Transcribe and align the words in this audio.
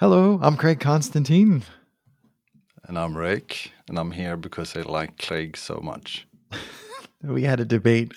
Hello, 0.00 0.38
I'm 0.40 0.56
Craig 0.56 0.78
Constantine. 0.78 1.64
And 2.84 2.96
I'm 2.96 3.16
Ric, 3.16 3.72
and 3.88 3.98
I'm 3.98 4.12
here 4.12 4.36
because 4.36 4.76
I 4.76 4.82
like 4.82 5.18
Craig 5.18 5.56
so 5.56 5.80
much. 5.82 6.24
we 7.24 7.42
had 7.42 7.58
a 7.58 7.64
debate 7.64 8.12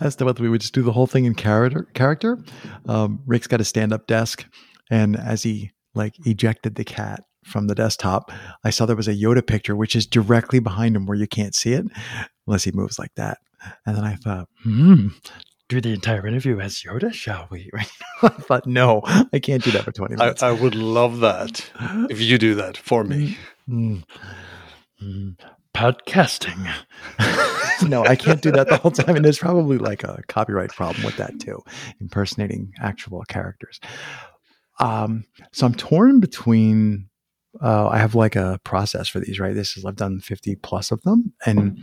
as 0.00 0.16
to 0.16 0.26
whether 0.26 0.42
we 0.42 0.50
would 0.50 0.60
just 0.60 0.74
do 0.74 0.82
the 0.82 0.92
whole 0.92 1.06
thing 1.06 1.24
in 1.24 1.34
character. 1.34 1.88
Character. 1.94 2.44
Um, 2.86 3.22
Ric's 3.24 3.46
got 3.46 3.62
a 3.62 3.64
stand-up 3.64 4.06
desk, 4.06 4.44
and 4.90 5.16
as 5.16 5.42
he 5.42 5.70
like 5.94 6.14
ejected 6.26 6.74
the 6.74 6.84
cat 6.84 7.24
from 7.42 7.68
the 7.68 7.74
desktop, 7.74 8.30
I 8.62 8.68
saw 8.68 8.84
there 8.84 8.94
was 8.94 9.08
a 9.08 9.14
Yoda 9.14 9.46
picture, 9.46 9.74
which 9.74 9.96
is 9.96 10.04
directly 10.04 10.58
behind 10.58 10.94
him 10.94 11.06
where 11.06 11.16
you 11.16 11.26
can't 11.26 11.54
see 11.54 11.72
it 11.72 11.86
unless 12.46 12.64
he 12.64 12.72
moves 12.72 12.98
like 12.98 13.14
that. 13.16 13.38
And 13.86 13.96
then 13.96 14.04
I 14.04 14.16
thought, 14.16 14.50
hmm, 14.62 15.08
do 15.68 15.80
the 15.80 15.92
entire 15.92 16.26
interview 16.26 16.60
as 16.60 16.82
Yoda, 16.82 17.12
shall 17.12 17.48
we? 17.50 17.70
I 18.22 18.28
thought, 18.28 18.66
no, 18.66 19.02
I 19.32 19.38
can't 19.38 19.62
do 19.62 19.70
that 19.72 19.84
for 19.84 19.92
20 19.92 20.16
minutes. 20.16 20.42
I, 20.42 20.48
I 20.48 20.52
would 20.52 20.74
love 20.74 21.20
that 21.20 21.70
if 22.10 22.20
you 22.20 22.38
do 22.38 22.54
that 22.56 22.76
for 22.76 23.04
me. 23.04 23.38
Mm, 23.68 24.04
mm, 25.02 25.36
podcasting. 25.74 26.70
no, 27.88 28.04
I 28.04 28.16
can't 28.16 28.42
do 28.42 28.52
that 28.52 28.68
the 28.68 28.76
whole 28.76 28.90
time. 28.90 29.16
And 29.16 29.24
there's 29.24 29.38
probably 29.38 29.78
like 29.78 30.04
a 30.04 30.22
copyright 30.28 30.70
problem 30.70 31.04
with 31.04 31.16
that 31.16 31.40
too, 31.40 31.62
impersonating 32.00 32.72
actual 32.80 33.22
characters. 33.22 33.80
Um, 34.80 35.24
so 35.52 35.66
I'm 35.66 35.74
torn 35.74 36.20
between 36.20 37.08
uh, 37.62 37.88
I 37.88 37.98
have 37.98 38.14
like 38.14 38.36
a 38.36 38.60
process 38.64 39.08
for 39.08 39.20
these, 39.20 39.38
right? 39.38 39.54
This 39.54 39.76
is 39.76 39.84
I've 39.84 39.96
done 39.96 40.20
50 40.20 40.56
plus 40.56 40.90
of 40.90 41.02
them 41.02 41.32
and 41.46 41.82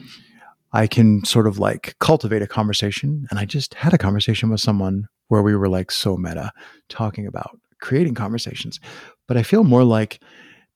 I 0.73 0.88
can 0.88 1.25
sort 1.25 1.48
of 1.48 1.59
like 1.59 1.95
cultivate 1.99 2.41
a 2.41 2.48
conversation. 2.48 3.25
And 3.30 3.39
I 3.39 3.45
just 3.45 3.73
had 3.73 3.93
a 3.93 3.98
conversation 3.98 4.49
with 4.49 4.61
someone 4.61 5.05
where 5.27 5.41
we 5.41 5.55
were 5.55 5.70
like 5.70 5.91
so 5.91 6.17
meta 6.17 6.52
talking 6.89 7.27
about 7.27 7.59
creating 7.81 8.16
conversations. 8.16 8.80
But 9.27 9.38
I 9.38 9.44
feel 9.44 9.63
more 9.63 9.84
like 9.84 10.21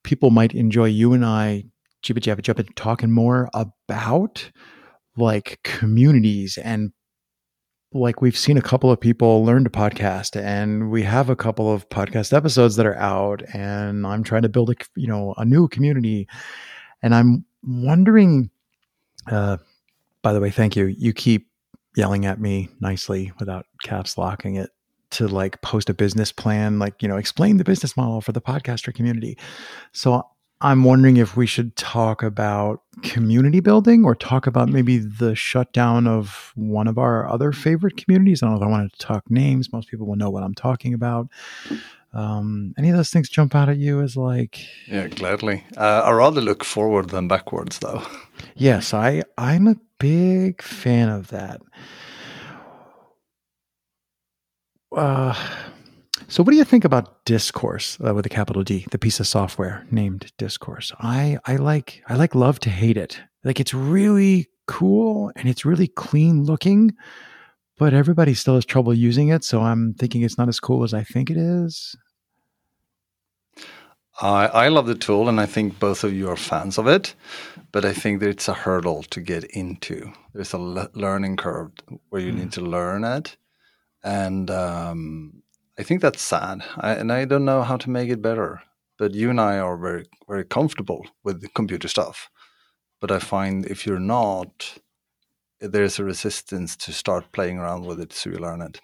people 0.03 0.31
might 0.31 0.53
enjoy 0.53 0.85
you 0.85 1.13
and 1.13 1.25
I 1.25 1.65
jibba 2.03 2.19
jabba 2.19 2.41
jabba 2.41 2.67
talking 2.75 3.11
more 3.11 3.49
about 3.53 4.51
like 5.17 5.59
communities 5.63 6.57
and 6.57 6.91
like 7.91 8.21
we've 8.21 8.37
seen 8.37 8.57
a 8.57 8.61
couple 8.61 8.91
of 8.91 8.99
people 8.99 9.43
learn 9.45 9.63
to 9.63 9.69
podcast 9.69 10.39
and 10.39 10.91
we 10.91 11.01
have 11.01 11.29
a 11.29 11.35
couple 11.35 11.71
of 11.71 11.87
podcast 11.89 12.33
episodes 12.33 12.75
that 12.75 12.85
are 12.85 12.97
out 12.97 13.41
and 13.53 14.05
i'm 14.05 14.23
trying 14.23 14.41
to 14.41 14.49
build 14.49 14.69
a 14.69 14.75
you 14.95 15.07
know 15.07 15.33
a 15.37 15.45
new 15.45 15.67
community 15.69 16.27
and 17.01 17.15
i'm 17.15 17.45
wondering 17.63 18.49
uh 19.31 19.57
by 20.25 20.33
the 20.33 20.41
way 20.41 20.49
thank 20.49 20.75
you 20.75 20.87
you 20.87 21.13
keep 21.13 21.51
yelling 21.95 22.25
at 22.25 22.41
me 22.41 22.67
nicely 22.79 23.31
without 23.37 23.67
caps 23.83 24.17
locking 24.17 24.55
it 24.55 24.71
to 25.11 25.27
like 25.27 25.61
post 25.61 25.87
a 25.87 25.93
business 25.93 26.31
plan 26.31 26.79
like 26.79 26.99
you 27.03 27.07
know 27.07 27.15
explain 27.15 27.57
the 27.57 27.63
business 27.63 27.95
model 27.95 28.21
for 28.21 28.31
the 28.31 28.41
podcaster 28.41 28.91
community 28.91 29.37
so 29.91 30.23
I'm 30.61 30.83
wondering 30.83 31.17
if 31.17 31.37
we 31.37 31.45
should 31.45 31.75
talk 31.75 32.23
about 32.23 32.81
community 33.03 33.59
building 33.59 34.03
or 34.03 34.15
talk 34.15 34.47
about 34.47 34.69
maybe 34.69 34.97
the 34.97 35.35
shutdown 35.35 36.07
of 36.07 36.53
one 36.55 36.87
of 36.87 36.97
our 36.97 37.27
other 37.29 37.51
favorite 37.51 37.97
communities. 37.97 38.41
I 38.41 38.47
don't 38.47 38.55
know 38.55 38.61
if 38.61 38.67
I 38.67 38.71
wanted 38.71 38.93
to 38.93 38.97
talk 38.99 39.29
names. 39.29 39.73
Most 39.73 39.89
people 39.89 40.07
will 40.07 40.15
know 40.15 40.29
what 40.29 40.43
I'm 40.43 40.55
talking 40.55 40.93
about. 40.93 41.27
Um, 42.15 42.73
any 42.77 42.89
of 42.89 42.95
those 42.95 43.09
things 43.09 43.29
jump 43.29 43.53
out 43.53 43.67
at 43.67 43.77
you 43.77 44.01
as 44.01 44.15
like? 44.15 44.65
Yeah, 44.87 45.07
gladly. 45.07 45.65
Uh, 45.75 46.01
I 46.05 46.11
rather 46.11 46.39
look 46.39 46.63
forward 46.63 47.09
than 47.09 47.27
backwards, 47.27 47.79
though. 47.79 48.01
Yes, 48.55 48.93
I 48.93 49.23
I'm 49.37 49.67
a 49.67 49.75
big 49.99 50.61
fan 50.61 51.09
of 51.09 51.27
that. 51.27 51.61
Uh, 54.95 55.33
so, 56.27 56.41
what 56.41 56.51
do 56.51 56.57
you 56.57 56.63
think 56.63 56.85
about 56.85 57.25
Discourse 57.25 57.97
uh, 58.05 58.13
with 58.13 58.25
a 58.25 58.29
capital 58.29 58.63
D, 58.63 58.85
the 58.91 58.97
piece 58.97 59.19
of 59.19 59.27
software 59.27 59.85
named 59.91 60.31
Discourse? 60.37 60.93
I 60.99 61.37
I 61.45 61.57
like 61.57 62.01
I 62.07 62.15
like 62.15 62.33
love 62.33 62.59
to 62.61 62.69
hate 62.69 62.97
it. 62.97 63.19
Like 63.43 63.59
it's 63.59 63.73
really 63.73 64.47
cool 64.67 65.31
and 65.35 65.49
it's 65.49 65.65
really 65.65 65.87
clean 65.87 66.43
looking, 66.43 66.93
but 67.77 67.93
everybody 67.93 68.33
still 68.33 68.55
has 68.55 68.65
trouble 68.65 68.93
using 68.93 69.27
it. 69.27 69.43
So 69.43 69.61
I'm 69.61 69.93
thinking 69.93 70.21
it's 70.21 70.37
not 70.37 70.47
as 70.47 70.59
cool 70.59 70.83
as 70.83 70.93
I 70.93 71.03
think 71.03 71.29
it 71.29 71.37
is. 71.37 71.95
I 74.21 74.47
I 74.47 74.67
love 74.69 74.87
the 74.87 74.95
tool, 74.95 75.27
and 75.27 75.39
I 75.39 75.45
think 75.45 75.79
both 75.79 76.03
of 76.03 76.13
you 76.13 76.29
are 76.29 76.37
fans 76.37 76.77
of 76.77 76.87
it. 76.87 77.15
But 77.71 77.85
I 77.85 77.93
think 77.93 78.19
that 78.19 78.29
it's 78.29 78.47
a 78.47 78.53
hurdle 78.53 79.03
to 79.03 79.21
get 79.21 79.43
into. 79.45 80.13
There's 80.33 80.53
a 80.53 80.57
le- 80.57 80.89
learning 80.93 81.37
curve 81.37 81.71
where 82.09 82.21
you 82.21 82.31
mm. 82.31 82.37
need 82.37 82.51
to 82.53 82.61
learn 82.61 83.03
it, 83.03 83.37
and 84.03 84.49
um, 84.49 85.43
I 85.77 85.83
think 85.83 86.01
that's 86.01 86.21
sad, 86.21 86.63
I, 86.77 86.93
and 86.93 87.11
I 87.11 87.25
don't 87.25 87.45
know 87.45 87.63
how 87.63 87.77
to 87.77 87.89
make 87.89 88.09
it 88.09 88.21
better. 88.21 88.61
But 88.97 89.13
you 89.13 89.29
and 89.29 89.41
I 89.41 89.59
are 89.59 89.77
very 89.77 90.05
very 90.27 90.45
comfortable 90.45 91.05
with 91.23 91.41
the 91.41 91.49
computer 91.49 91.87
stuff. 91.89 92.29
But 93.01 93.11
I 93.11 93.19
find 93.19 93.65
if 93.65 93.85
you're 93.85 93.99
not, 93.99 94.79
there's 95.59 95.99
a 95.99 96.03
resistance 96.05 96.77
to 96.77 96.93
start 96.93 97.33
playing 97.33 97.57
around 97.57 97.85
with 97.85 97.99
it 97.99 98.13
so 98.13 98.29
you 98.29 98.37
learn 98.37 98.61
it. 98.61 98.79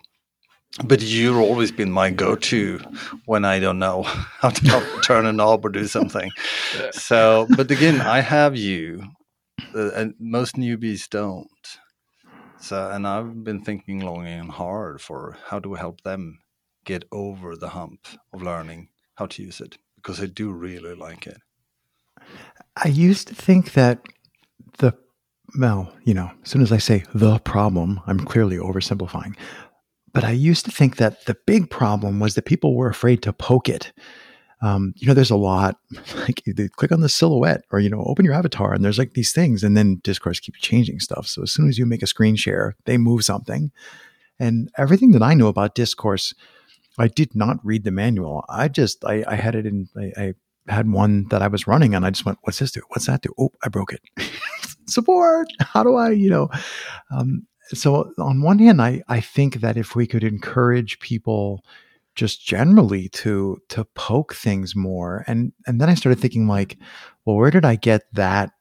But 0.85 1.01
you've 1.01 1.37
always 1.37 1.71
been 1.71 1.91
my 1.91 2.11
go-to 2.11 2.79
when 3.25 3.43
I 3.43 3.59
don't 3.59 3.79
know 3.79 4.03
how 4.03 4.49
to 4.49 4.99
turn 5.03 5.25
a 5.25 5.33
knob 5.33 5.65
or 5.65 5.69
do 5.69 5.85
something. 5.85 6.31
So, 6.91 7.47
but 7.57 7.69
again, 7.71 7.99
I 7.99 8.21
have 8.21 8.55
you, 8.55 9.03
uh, 9.75 9.91
and 9.91 10.15
most 10.19 10.55
newbies 10.55 11.09
don't. 11.09 11.47
So, 12.59 12.89
and 12.89 13.07
I've 13.07 13.43
been 13.43 13.63
thinking 13.63 13.99
long 13.99 14.25
and 14.27 14.51
hard 14.51 15.01
for 15.01 15.37
how 15.47 15.59
do 15.59 15.69
we 15.69 15.79
help 15.79 16.01
them 16.01 16.39
get 16.85 17.03
over 17.11 17.55
the 17.55 17.69
hump 17.69 18.07
of 18.33 18.41
learning 18.41 18.89
how 19.15 19.25
to 19.27 19.43
use 19.43 19.59
it 19.59 19.77
because 19.95 20.21
I 20.21 20.25
do 20.25 20.51
really 20.51 20.95
like 20.95 21.27
it. 21.27 21.37
I 22.77 22.87
used 22.87 23.27
to 23.27 23.35
think 23.35 23.73
that 23.73 24.01
the 24.77 24.93
well, 25.59 25.93
you 26.03 26.13
know, 26.13 26.31
as 26.43 26.49
soon 26.49 26.61
as 26.61 26.71
I 26.71 26.77
say 26.77 27.03
the 27.13 27.39
problem, 27.39 27.99
I'm 28.07 28.19
clearly 28.19 28.55
oversimplifying. 28.55 29.35
But 30.13 30.23
I 30.23 30.31
used 30.31 30.65
to 30.65 30.71
think 30.71 30.97
that 30.97 31.25
the 31.25 31.37
big 31.45 31.69
problem 31.69 32.19
was 32.19 32.35
that 32.35 32.45
people 32.45 32.75
were 32.75 32.89
afraid 32.89 33.21
to 33.23 33.33
poke 33.33 33.69
it. 33.69 33.93
Um, 34.61 34.93
you 34.97 35.07
know, 35.07 35.13
there's 35.13 35.31
a 35.31 35.35
lot 35.35 35.77
like 36.15 36.43
they 36.45 36.67
click 36.67 36.91
on 36.91 37.01
the 37.01 37.09
silhouette 37.09 37.63
or, 37.71 37.79
you 37.79 37.89
know, 37.89 38.03
open 38.03 38.25
your 38.25 38.33
avatar 38.33 38.73
and 38.73 38.85
there's 38.85 38.99
like 38.99 39.13
these 39.13 39.33
things 39.33 39.63
and 39.63 39.75
then 39.75 40.01
discourse 40.03 40.39
keeps 40.39 40.59
changing 40.59 40.99
stuff. 40.99 41.27
So 41.27 41.41
as 41.41 41.51
soon 41.51 41.67
as 41.67 41.77
you 41.77 41.85
make 41.85 42.03
a 42.03 42.07
screen 42.07 42.35
share, 42.35 42.75
they 42.85 42.97
move 42.97 43.23
something. 43.23 43.71
And 44.39 44.69
everything 44.77 45.11
that 45.11 45.23
I 45.23 45.33
know 45.33 45.47
about 45.47 45.75
discourse 45.75 46.33
I 46.97 47.07
did 47.07 47.35
not 47.35 47.57
read 47.63 47.83
the 47.83 47.91
manual. 47.91 48.45
I 48.49 48.67
just 48.67 49.03
I, 49.05 49.23
I 49.27 49.35
had 49.35 49.55
it 49.55 49.65
in 49.65 49.87
I, 49.97 50.11
I, 50.21 50.33
had 50.67 50.89
one 50.91 51.25
that 51.29 51.41
I 51.41 51.47
was 51.47 51.65
running 51.65 51.95
and 51.95 52.05
I 52.05 52.11
just 52.11 52.23
went, 52.23 52.37
what's 52.43 52.59
this 52.59 52.71
do? 52.71 52.81
What's 52.89 53.07
that 53.07 53.23
do? 53.23 53.33
Oh, 53.39 53.49
I 53.63 53.67
broke 53.67 53.93
it. 53.93 54.01
Support. 54.87 55.47
How 55.59 55.83
do 55.83 55.95
I, 55.95 56.11
you 56.11 56.29
know? 56.29 56.49
Um, 57.09 57.47
so 57.73 58.11
on 58.17 58.41
one 58.41 58.59
hand, 58.59 58.81
I 58.81 59.01
I 59.07 59.19
think 59.21 59.55
that 59.55 59.77
if 59.77 59.95
we 59.95 60.07
could 60.07 60.23
encourage 60.23 60.99
people 60.99 61.63
just 62.15 62.45
generally 62.45 63.09
to 63.09 63.57
to 63.69 63.85
poke 63.95 64.33
things 64.33 64.75
more 64.75 65.23
and 65.27 65.53
and 65.65 65.79
then 65.79 65.89
I 65.89 65.95
started 65.95 66.19
thinking 66.19 66.47
like, 66.47 66.77
well, 67.25 67.37
where 67.37 67.51
did 67.51 67.65
I 67.65 67.75
get 67.75 68.03
that? 68.13 68.51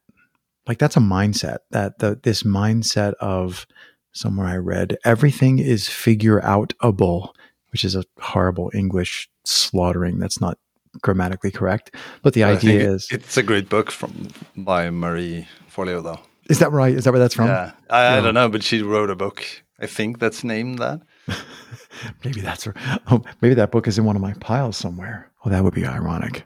Like 0.69 0.79
that's 0.79 0.97
a 0.97 1.01
mindset 1.01 1.59
that 1.71 1.99
the 1.99 2.19
this 2.23 2.43
mindset 2.45 3.15
of 3.15 3.67
somewhere 4.13 4.47
I 4.47 4.57
read 4.57 4.97
everything 5.05 5.59
is 5.59 5.89
figure 5.89 6.41
outable 6.41 7.31
which 7.73 7.85
is 7.85 7.95
a 7.95 8.05
horrible 8.21 8.71
English 8.75 9.29
slaughtering. 9.45 10.19
That's 10.19 10.41
not 10.41 10.59
grammatically 11.03 11.51
correct. 11.51 11.95
But 12.23 12.35
the 12.35 12.45
idea 12.45 12.91
is 12.91 13.09
it's 13.11 13.37
a 13.37 13.43
great 13.43 13.69
book 13.69 13.91
from 13.91 14.29
by 14.57 14.91
Marie 14.91 15.47
Forleo, 15.71 16.03
though. 16.03 16.21
Is 16.51 16.59
that 16.59 16.73
right? 16.73 16.95
Is 16.95 17.05
that 17.05 17.13
where 17.13 17.21
that's 17.21 17.35
from? 17.35 17.47
Yeah, 17.47 17.73
I, 17.89 18.03
yeah. 18.03 18.19
I 18.19 18.21
don't 18.21 18.35
know, 18.35 18.49
but 18.49 18.63
she 18.63 18.83
wrote 18.83 19.09
a 19.09 19.17
book. 19.17 19.45
I 19.81 19.87
think 19.87 20.19
that's 20.19 20.43
named 20.45 20.81
that. 20.81 21.01
maybe 22.25 22.41
that's 22.41 22.67
oh, 23.11 23.23
maybe 23.41 23.55
that 23.55 23.71
book 23.71 23.87
is 23.87 23.99
in 23.99 24.05
one 24.05 24.17
of 24.17 24.23
my 24.23 24.35
piles 24.35 24.77
somewhere. 24.77 25.31
Oh, 25.45 25.51
that 25.51 25.63
would 25.63 25.75
be 25.75 25.87
ironic. 25.87 26.45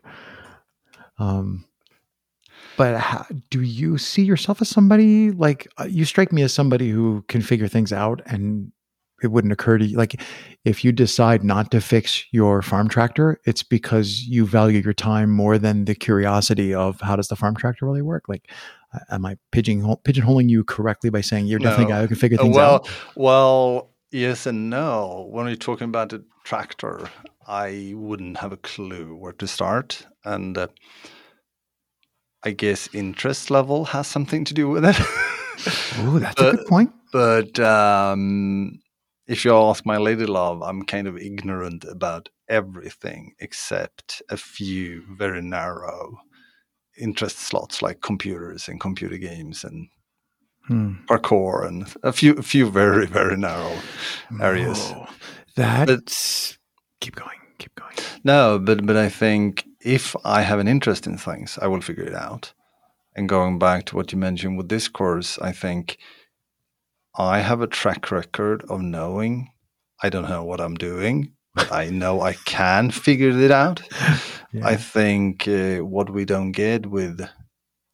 Um, 1.18 1.64
but 2.76 2.98
how, 3.00 3.26
do 3.50 3.62
you 3.62 3.98
see 3.98 4.22
yourself 4.22 4.60
as 4.60 4.68
somebody 4.68 5.30
like 5.30 5.68
uh, 5.78 5.84
you 5.84 6.04
strike 6.04 6.32
me 6.32 6.42
as 6.42 6.52
somebody 6.52 6.90
who 6.90 7.24
can 7.28 7.40
figure 7.40 7.68
things 7.68 7.92
out 7.92 8.20
and 8.26 8.72
it 9.22 9.28
wouldn't 9.28 9.52
occur 9.52 9.78
to 9.78 9.86
you 9.86 9.96
like 9.96 10.20
if 10.64 10.84
you 10.84 10.92
decide 10.92 11.44
not 11.44 11.70
to 11.70 11.80
fix 11.80 12.24
your 12.32 12.62
farm 12.62 12.88
tractor 12.88 13.40
it's 13.44 13.62
because 13.62 14.24
you 14.24 14.44
value 14.44 14.80
your 14.80 14.92
time 14.92 15.30
more 15.30 15.56
than 15.56 15.84
the 15.84 15.94
curiosity 15.94 16.74
of 16.74 17.00
how 17.00 17.14
does 17.14 17.28
the 17.28 17.36
farm 17.36 17.54
tractor 17.54 17.86
really 17.86 18.02
work 18.02 18.24
like 18.28 18.50
am 19.10 19.26
i 19.26 19.36
pigeonhole, 19.52 20.00
pigeonholing 20.04 20.48
you 20.48 20.64
correctly 20.64 21.10
by 21.10 21.20
saying 21.20 21.46
you're 21.46 21.58
definitely 21.58 21.92
a 21.92 21.96
guy 21.96 22.00
who 22.02 22.08
can 22.08 22.16
figure 22.16 22.38
things 22.38 22.56
well, 22.56 22.74
out? 22.76 22.90
well 23.16 23.90
yes 24.10 24.46
and 24.46 24.70
no. 24.70 25.26
When 25.30 25.46
we're 25.46 25.56
talking 25.56 25.86
about 25.86 26.12
a 26.12 26.22
tractor 26.44 27.08
i 27.46 27.92
wouldn't 27.94 28.38
have 28.38 28.52
a 28.52 28.56
clue 28.58 29.16
where 29.16 29.32
to 29.32 29.46
start. 29.46 30.06
And 30.24 30.56
uh, 30.56 30.68
i 32.42 32.50
guess 32.50 32.88
interest 32.94 33.50
level 33.50 33.86
has 33.86 34.06
something 34.06 34.44
to 34.44 34.54
do 34.54 34.68
with 34.68 34.84
it. 34.84 34.96
Oh 35.98 36.18
that's 36.18 36.34
but, 36.34 36.54
a 36.54 36.56
good 36.56 36.66
point. 36.66 36.92
but 37.12 37.58
um, 37.60 38.80
if 39.26 39.44
you 39.44 39.54
ask 39.56 39.86
my 39.86 39.96
lady 39.96 40.26
love, 40.26 40.62
I'm 40.62 40.82
kind 40.84 41.06
of 41.06 41.16
ignorant 41.16 41.84
about 41.84 42.28
everything 42.48 43.34
except 43.38 44.20
a 44.28 44.36
few 44.36 45.04
very 45.16 45.40
narrow 45.40 46.18
interest 46.98 47.38
slots 47.38 47.82
like 47.82 48.00
computers 48.00 48.68
and 48.68 48.80
computer 48.80 49.16
games 49.16 49.64
and 49.64 49.88
hmm. 50.66 50.94
parkour 51.06 51.66
and 51.66 51.94
a 52.02 52.12
few 52.12 52.34
a 52.34 52.42
few 52.42 52.70
very 52.70 53.06
very 53.06 53.36
narrow 53.36 53.76
areas. 54.40 54.92
Oh, 54.94 55.06
that's 55.56 56.58
keep 57.00 57.16
going, 57.16 57.38
keep 57.58 57.74
going. 57.74 57.94
No, 58.24 58.58
but 58.58 58.86
but 58.86 58.96
I 58.96 59.08
think 59.08 59.64
if 59.80 60.16
I 60.24 60.42
have 60.42 60.58
an 60.58 60.68
interest 60.68 61.06
in 61.06 61.18
things, 61.18 61.58
I 61.60 61.66
will 61.66 61.80
figure 61.80 62.04
it 62.04 62.14
out. 62.14 62.52
And 63.16 63.28
going 63.28 63.58
back 63.58 63.84
to 63.86 63.96
what 63.96 64.10
you 64.12 64.18
mentioned 64.18 64.56
with 64.56 64.66
Discourse, 64.66 65.38
I 65.38 65.52
think 65.52 65.98
I 67.16 67.40
have 67.40 67.60
a 67.60 67.68
track 67.68 68.10
record 68.10 68.64
of 68.68 68.80
knowing 68.82 69.50
I 70.02 70.08
don't 70.08 70.28
know 70.28 70.42
what 70.42 70.60
I'm 70.60 70.74
doing, 70.74 71.33
but 71.54 71.72
I 71.72 71.90
know 71.90 72.20
I 72.20 72.34
can 72.44 72.90
figure 72.90 73.30
it 73.30 73.50
out. 73.50 73.82
Yeah. 74.52 74.66
I 74.66 74.76
think 74.76 75.48
uh, 75.48 75.78
what 75.78 76.10
we 76.10 76.24
don't 76.24 76.52
get 76.52 76.86
with 76.86 77.28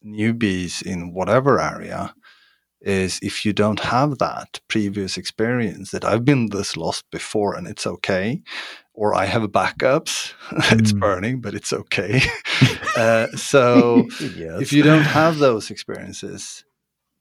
newbies 0.05 0.83
in 0.83 1.13
whatever 1.13 1.61
area 1.61 2.15
is 2.81 3.19
if 3.23 3.45
you 3.45 3.53
don't 3.53 3.81
have 3.81 4.19
that 4.19 4.61
previous 4.69 5.19
experience 5.19 5.91
that 5.91 6.05
I've 6.05 6.25
been 6.25 6.49
this 6.49 6.77
lost 6.77 7.05
before 7.11 7.55
and 7.55 7.67
it's 7.67 7.87
okay, 7.87 8.43
or 8.95 9.15
I 9.15 9.27
have 9.27 9.43
backups, 9.43 10.33
it's 10.73 10.93
mm. 10.93 11.01
burning, 11.01 11.41
but 11.41 11.55
it's 11.55 11.73
okay. 11.73 12.23
uh, 12.97 13.29
so 13.29 14.07
yes. 14.21 14.61
if 14.63 14.73
you 14.73 14.83
don't 14.83 15.03
have 15.03 15.39
those 15.39 15.71
experiences, 15.71 16.65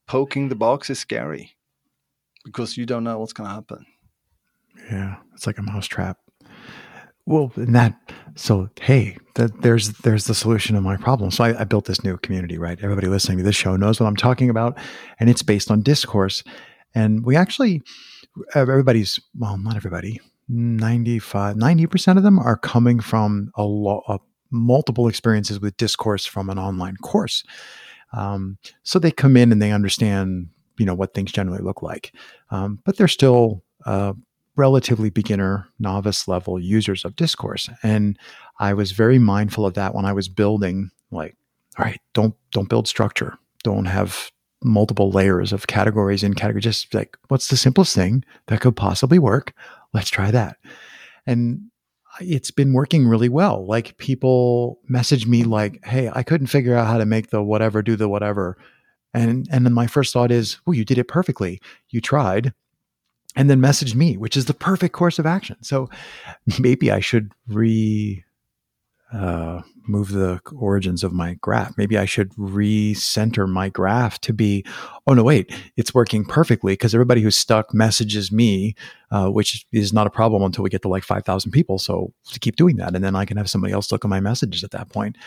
poking 0.07 0.50
the 0.50 0.56
box 0.56 0.89
is 0.89 1.00
scary 1.00 1.56
because 2.45 2.77
you 2.77 2.85
don't 2.85 3.03
know 3.03 3.19
what's 3.19 3.33
going 3.33 3.50
to 3.50 3.53
happen. 3.53 3.85
Yeah, 4.89 5.18
it's 5.33 5.45
like 5.45 5.57
a 5.57 5.63
mousetrap. 5.63 6.18
Well, 7.29 7.51
and 7.57 7.75
that 7.75 7.95
so 8.33 8.71
hey, 8.81 9.15
that 9.35 9.61
there's 9.61 9.89
there's 9.99 10.25
the 10.25 10.33
solution 10.33 10.73
to 10.73 10.81
my 10.81 10.97
problem. 10.97 11.29
So 11.29 11.43
I, 11.43 11.61
I 11.61 11.63
built 11.63 11.85
this 11.85 12.03
new 12.03 12.17
community, 12.17 12.57
right? 12.57 12.79
Everybody 12.81 13.05
listening 13.07 13.37
to 13.37 13.43
this 13.43 13.55
show 13.55 13.75
knows 13.75 13.99
what 13.99 14.07
I'm 14.07 14.15
talking 14.15 14.49
about, 14.49 14.79
and 15.19 15.29
it's 15.29 15.43
based 15.43 15.69
on 15.69 15.83
discourse. 15.83 16.43
And 16.95 17.23
we 17.23 17.35
actually, 17.35 17.83
everybody's 18.55 19.19
well, 19.37 19.59
not 19.59 19.75
everybody, 19.75 20.19
95, 20.47 21.55
90% 21.55 22.17
of 22.17 22.23
them 22.23 22.39
are 22.39 22.57
coming 22.57 22.99
from 22.99 23.51
a 23.53 23.63
lot 23.63 24.21
multiple 24.49 25.07
experiences 25.07 25.59
with 25.59 25.77
discourse 25.77 26.25
from 26.25 26.49
an 26.49 26.57
online 26.57 26.97
course. 26.97 27.43
Um, 28.11 28.57
so 28.81 28.97
they 28.97 29.11
come 29.11 29.37
in 29.37 29.51
and 29.51 29.61
they 29.61 29.71
understand, 29.71 30.47
you 30.79 30.85
know, 30.87 30.95
what 30.95 31.13
things 31.13 31.31
generally 31.31 31.61
look 31.61 31.83
like, 31.83 32.11
um, 32.49 32.79
but 32.85 32.97
they're 32.97 33.07
still 33.07 33.63
uh, 33.85 34.13
relatively 34.59 35.09
beginner, 35.09 35.67
novice 35.79 36.27
level 36.27 36.59
users 36.59 37.06
of 37.06 37.15
discourse. 37.15 37.69
And 37.81 38.19
I 38.59 38.73
was 38.73 38.91
very 38.91 39.17
mindful 39.17 39.65
of 39.65 39.73
that 39.75 39.95
when 39.95 40.06
I 40.06 40.13
was 40.13 40.27
building. 40.27 40.91
Like, 41.11 41.35
all 41.77 41.85
right, 41.85 42.01
don't 42.13 42.35
don't 42.51 42.69
build 42.69 42.88
structure. 42.88 43.38
Don't 43.63 43.85
have 43.85 44.31
multiple 44.61 45.09
layers 45.09 45.53
of 45.53 45.67
categories 45.67 46.23
in 46.23 46.33
category. 46.33 46.61
Just 46.61 46.94
like, 46.94 47.17
what's 47.29 47.47
the 47.47 47.57
simplest 47.57 47.95
thing 47.95 48.25
that 48.47 48.59
could 48.59 48.75
possibly 48.75 49.17
work? 49.17 49.53
Let's 49.94 50.09
try 50.09 50.29
that. 50.31 50.57
And 51.25 51.71
it's 52.19 52.51
been 52.51 52.73
working 52.73 53.07
really 53.07 53.29
well. 53.29 53.65
Like 53.65 53.97
people 53.97 54.79
message 54.89 55.25
me 55.25 55.45
like, 55.45 55.79
"Hey, 55.85 56.11
I 56.13 56.23
couldn't 56.23 56.47
figure 56.47 56.75
out 56.75 56.88
how 56.88 56.97
to 56.97 57.06
make 57.06 57.29
the 57.29 57.41
whatever 57.41 57.81
do 57.81 57.95
the 57.95 58.09
whatever." 58.09 58.57
And 59.13 59.47
and 59.51 59.65
then 59.65 59.73
my 59.73 59.88
first 59.88 60.11
thought 60.11 60.31
is, 60.31 60.59
"Well, 60.65 60.73
you 60.75 60.83
did 60.83 60.97
it 60.97 61.07
perfectly. 61.07 61.61
You 61.89 62.01
tried." 62.01 62.53
And 63.39 63.50
then 63.50 63.62
message 63.62 63.95
me, 63.95 64.18
which 64.18 64.36
is 64.36 64.47
the 64.47 64.53
perfect 64.53 64.94
course 64.94 65.18
of 65.18 65.25
action. 65.25 65.56
So 65.62 65.89
maybe 66.59 66.91
I 66.91 67.00
should 67.00 67.31
re 67.47 68.25
uh, 69.13 69.62
move 69.88 70.09
the 70.09 70.41
origins 70.53 71.06
of 71.06 71.13
my 71.13 71.36
graph. 71.36 71.77
Maybe 71.77 71.97
I 71.97 72.03
should 72.03 72.31
recenter 72.33 73.47
my 73.47 73.69
graph 73.69 74.19
to 74.21 74.33
be, 74.33 74.65
oh 75.07 75.13
no, 75.13 75.24
wait, 75.24 75.51
it's 75.77 75.94
working 75.94 76.25
perfectly 76.25 76.74
because 76.74 76.94
everybody 76.94 77.21
who's 77.21 77.38
stuck 77.38 77.74
messages 77.74 78.30
me, 78.30 78.75
uh, 79.09 79.30
which 79.30 79.65
is 79.71 79.94
not 79.94 80.06
a 80.06 80.12
problem 80.12 80.44
until 80.44 80.65
we 80.65 80.69
get 80.69 80.81
to 80.81 80.89
like 80.89 81.06
5,000 81.06 81.51
people. 81.51 81.80
So 81.80 82.13
to 82.33 82.39
keep 82.39 82.57
doing 82.57 82.75
that. 82.75 82.94
And 82.94 83.03
then 83.03 83.15
I 83.15 83.24
can 83.24 83.38
have 83.38 83.50
somebody 83.50 83.74
else 83.74 83.89
look 83.89 84.03
at 84.03 84.09
my 84.09 84.19
messages 84.19 84.65
at 84.65 84.71
that 84.71 84.89
point, 84.89 85.18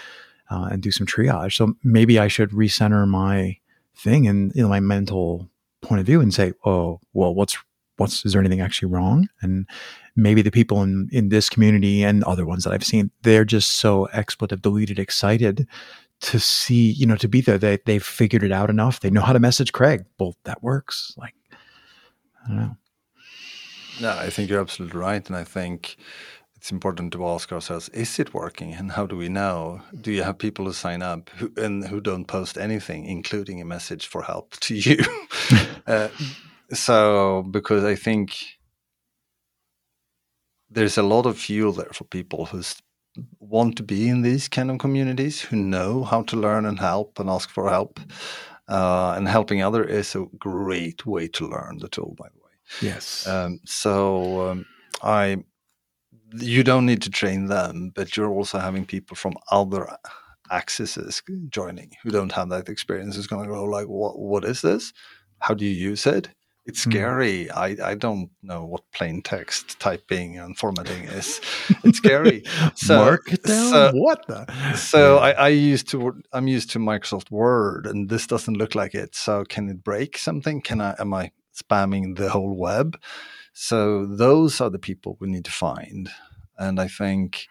uh, 0.50 0.68
and 0.70 0.82
do 0.82 0.90
some 0.90 1.06
triage. 1.06 1.54
So 1.54 1.74
maybe 1.82 2.18
I 2.18 2.28
should 2.28 2.50
recenter 2.50 3.08
my 3.08 3.56
thing 3.96 4.28
and 4.28 4.52
you 4.54 4.62
know, 4.62 4.68
my 4.68 4.80
mental 4.80 5.48
point 5.80 6.00
of 6.00 6.06
view 6.06 6.20
and 6.20 6.32
say, 6.32 6.52
oh, 6.64 7.00
well, 7.14 7.34
what's 7.34 7.56
what's 7.96 8.24
is 8.24 8.32
there 8.32 8.40
anything 8.40 8.60
actually 8.60 8.88
wrong? 8.88 9.28
And 9.40 9.68
maybe 10.16 10.42
the 10.42 10.50
people 10.50 10.82
in 10.82 11.08
in 11.12 11.28
this 11.28 11.48
community 11.48 12.02
and 12.02 12.22
other 12.24 12.44
ones 12.44 12.64
that 12.64 12.72
i've 12.74 12.84
seen 12.84 13.10
they're 13.22 13.46
just 13.46 13.78
so 13.78 14.04
expletive 14.12 14.60
deleted 14.60 14.98
excited 14.98 15.66
to 16.22 16.38
see 16.38 16.92
you 16.92 17.04
know 17.04 17.16
to 17.16 17.28
be 17.28 17.40
there. 17.40 17.58
They, 17.58 17.78
they've 17.84 18.02
figured 18.02 18.42
it 18.42 18.52
out 18.52 18.70
enough. 18.70 19.00
They 19.00 19.10
know 19.10 19.20
how 19.20 19.32
to 19.32 19.40
message 19.40 19.72
craig. 19.72 20.04
Well 20.18 20.36
that 20.44 20.62
works. 20.62 21.14
Like 21.18 21.34
i 21.52 22.48
don't 22.48 22.56
know. 22.56 22.76
No 24.00 24.10
i 24.18 24.30
think 24.30 24.48
you're 24.48 24.60
absolutely 24.60 24.98
right. 24.98 25.26
And 25.26 25.36
i 25.36 25.44
think 25.44 25.96
it's 26.56 26.70
important 26.70 27.12
to 27.12 27.26
ask 27.26 27.52
ourselves 27.52 27.88
is 27.90 28.18
it 28.18 28.32
working? 28.32 28.72
And 28.72 28.92
how 28.92 29.04
do 29.04 29.16
we 29.16 29.28
know? 29.28 29.82
Do 30.00 30.12
you 30.12 30.22
have 30.22 30.38
people 30.38 30.64
who 30.64 30.72
sign 30.72 31.02
up 31.02 31.28
who, 31.30 31.52
and 31.56 31.84
who 31.88 32.00
don't 32.00 32.26
post 32.26 32.56
anything 32.56 33.04
including 33.04 33.60
a 33.60 33.64
message 33.64 34.06
for 34.06 34.22
help 34.22 34.52
to 34.60 34.74
you? 34.74 34.98
Uh, 35.84 36.08
so 36.72 37.42
because 37.50 37.84
I 37.84 37.94
think 37.94 38.58
there's 40.70 40.98
a 40.98 41.02
lot 41.02 41.26
of 41.26 41.38
fuel 41.38 41.72
there 41.72 41.90
for 41.92 42.04
people 42.04 42.46
who 42.46 42.62
want 43.40 43.76
to 43.76 43.82
be 43.82 44.08
in 44.08 44.22
these 44.22 44.48
kind 44.48 44.70
of 44.70 44.78
communities, 44.78 45.40
who 45.40 45.56
know 45.56 46.02
how 46.02 46.22
to 46.22 46.36
learn 46.36 46.64
and 46.64 46.78
help 46.78 47.18
and 47.18 47.28
ask 47.28 47.50
for 47.50 47.68
help. 47.68 48.00
Uh, 48.68 49.14
and 49.16 49.28
helping 49.28 49.60
other 49.60 49.84
is 49.84 50.14
a 50.14 50.24
great 50.38 51.04
way 51.04 51.28
to 51.28 51.48
learn 51.48 51.78
the 51.78 51.88
tool, 51.88 52.14
by 52.16 52.28
the 52.28 52.38
way. 52.38 52.52
Yes. 52.80 53.26
Um, 53.26 53.60
so 53.66 54.50
um, 54.50 54.66
I, 55.02 55.38
you 56.36 56.62
don't 56.62 56.86
need 56.86 57.02
to 57.02 57.10
train 57.10 57.46
them, 57.46 57.90
but 57.94 58.16
you're 58.16 58.30
also 58.30 58.58
having 58.58 58.86
people 58.86 59.16
from 59.16 59.34
other 59.50 59.88
accesses 60.50 61.22
joining 61.48 61.90
who 62.02 62.10
don't 62.10 62.32
have 62.32 62.50
that 62.50 62.68
experience. 62.68 63.16
Is 63.16 63.26
going 63.26 63.46
to 63.46 63.52
go 63.52 63.64
like, 63.64 63.88
what? 63.88 64.18
What 64.18 64.44
is 64.44 64.62
this? 64.62 64.92
How 65.40 65.54
do 65.54 65.66
you 65.66 65.90
use 65.90 66.06
it? 66.06 66.28
It's 66.64 66.84
hmm. 66.84 66.90
scary. 66.90 67.48
Mm. 67.50 67.56
I, 67.56 67.90
I 67.90 67.94
don't 67.94 68.30
know 68.42 68.64
what 68.64 68.82
plain 68.92 69.22
text 69.22 69.80
typing 69.80 70.38
and 70.38 70.56
formatting 70.56 71.04
is. 71.04 71.40
It's 71.84 71.98
scary. 71.98 72.44
So, 72.74 73.18
Markdown? 73.18 73.70
So, 73.70 73.92
what 73.94 74.26
the? 74.26 74.74
So. 74.76 75.18
I, 75.18 75.32
I 75.32 75.48
used 75.48 75.88
to 75.90 76.22
I'm 76.32 76.48
used 76.48 76.70
to 76.70 76.78
Microsoft 76.78 77.30
Word, 77.30 77.86
and 77.86 78.08
this 78.08 78.26
doesn't 78.26 78.56
look 78.56 78.74
like 78.74 78.94
it. 78.94 79.14
So 79.14 79.44
can 79.44 79.68
it 79.68 79.84
break 79.84 80.16
something? 80.16 80.60
Can 80.62 80.80
I 80.80 80.94
am 80.98 81.12
I 81.12 81.32
spamming 81.54 82.16
the 82.16 82.30
whole 82.30 82.56
web? 82.56 82.98
So 83.52 84.06
those 84.06 84.60
are 84.60 84.70
the 84.70 84.78
people 84.78 85.16
we 85.20 85.28
need 85.28 85.44
to 85.44 85.50
find, 85.50 86.08
and 86.58 86.80
I 86.80 86.88
think 86.88 87.48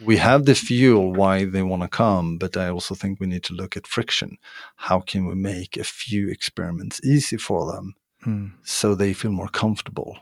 we 0.00 0.18
have 0.18 0.44
the 0.44 0.54
fuel 0.54 1.12
why 1.12 1.44
they 1.44 1.62
want 1.62 1.82
to 1.82 1.88
come, 1.88 2.38
but 2.38 2.56
I 2.56 2.68
also 2.68 2.94
think 2.94 3.18
we 3.18 3.26
need 3.26 3.42
to 3.44 3.54
look 3.54 3.76
at 3.76 3.86
friction. 3.86 4.38
How 4.76 5.00
can 5.00 5.26
we 5.26 5.34
make 5.34 5.76
a 5.76 5.84
few 5.84 6.28
experiments 6.28 7.00
easy 7.02 7.36
for 7.36 7.72
them 7.72 7.94
mm. 8.26 8.52
so 8.62 8.94
they 8.94 9.12
feel 9.12 9.32
more 9.32 9.48
comfortable 9.48 10.18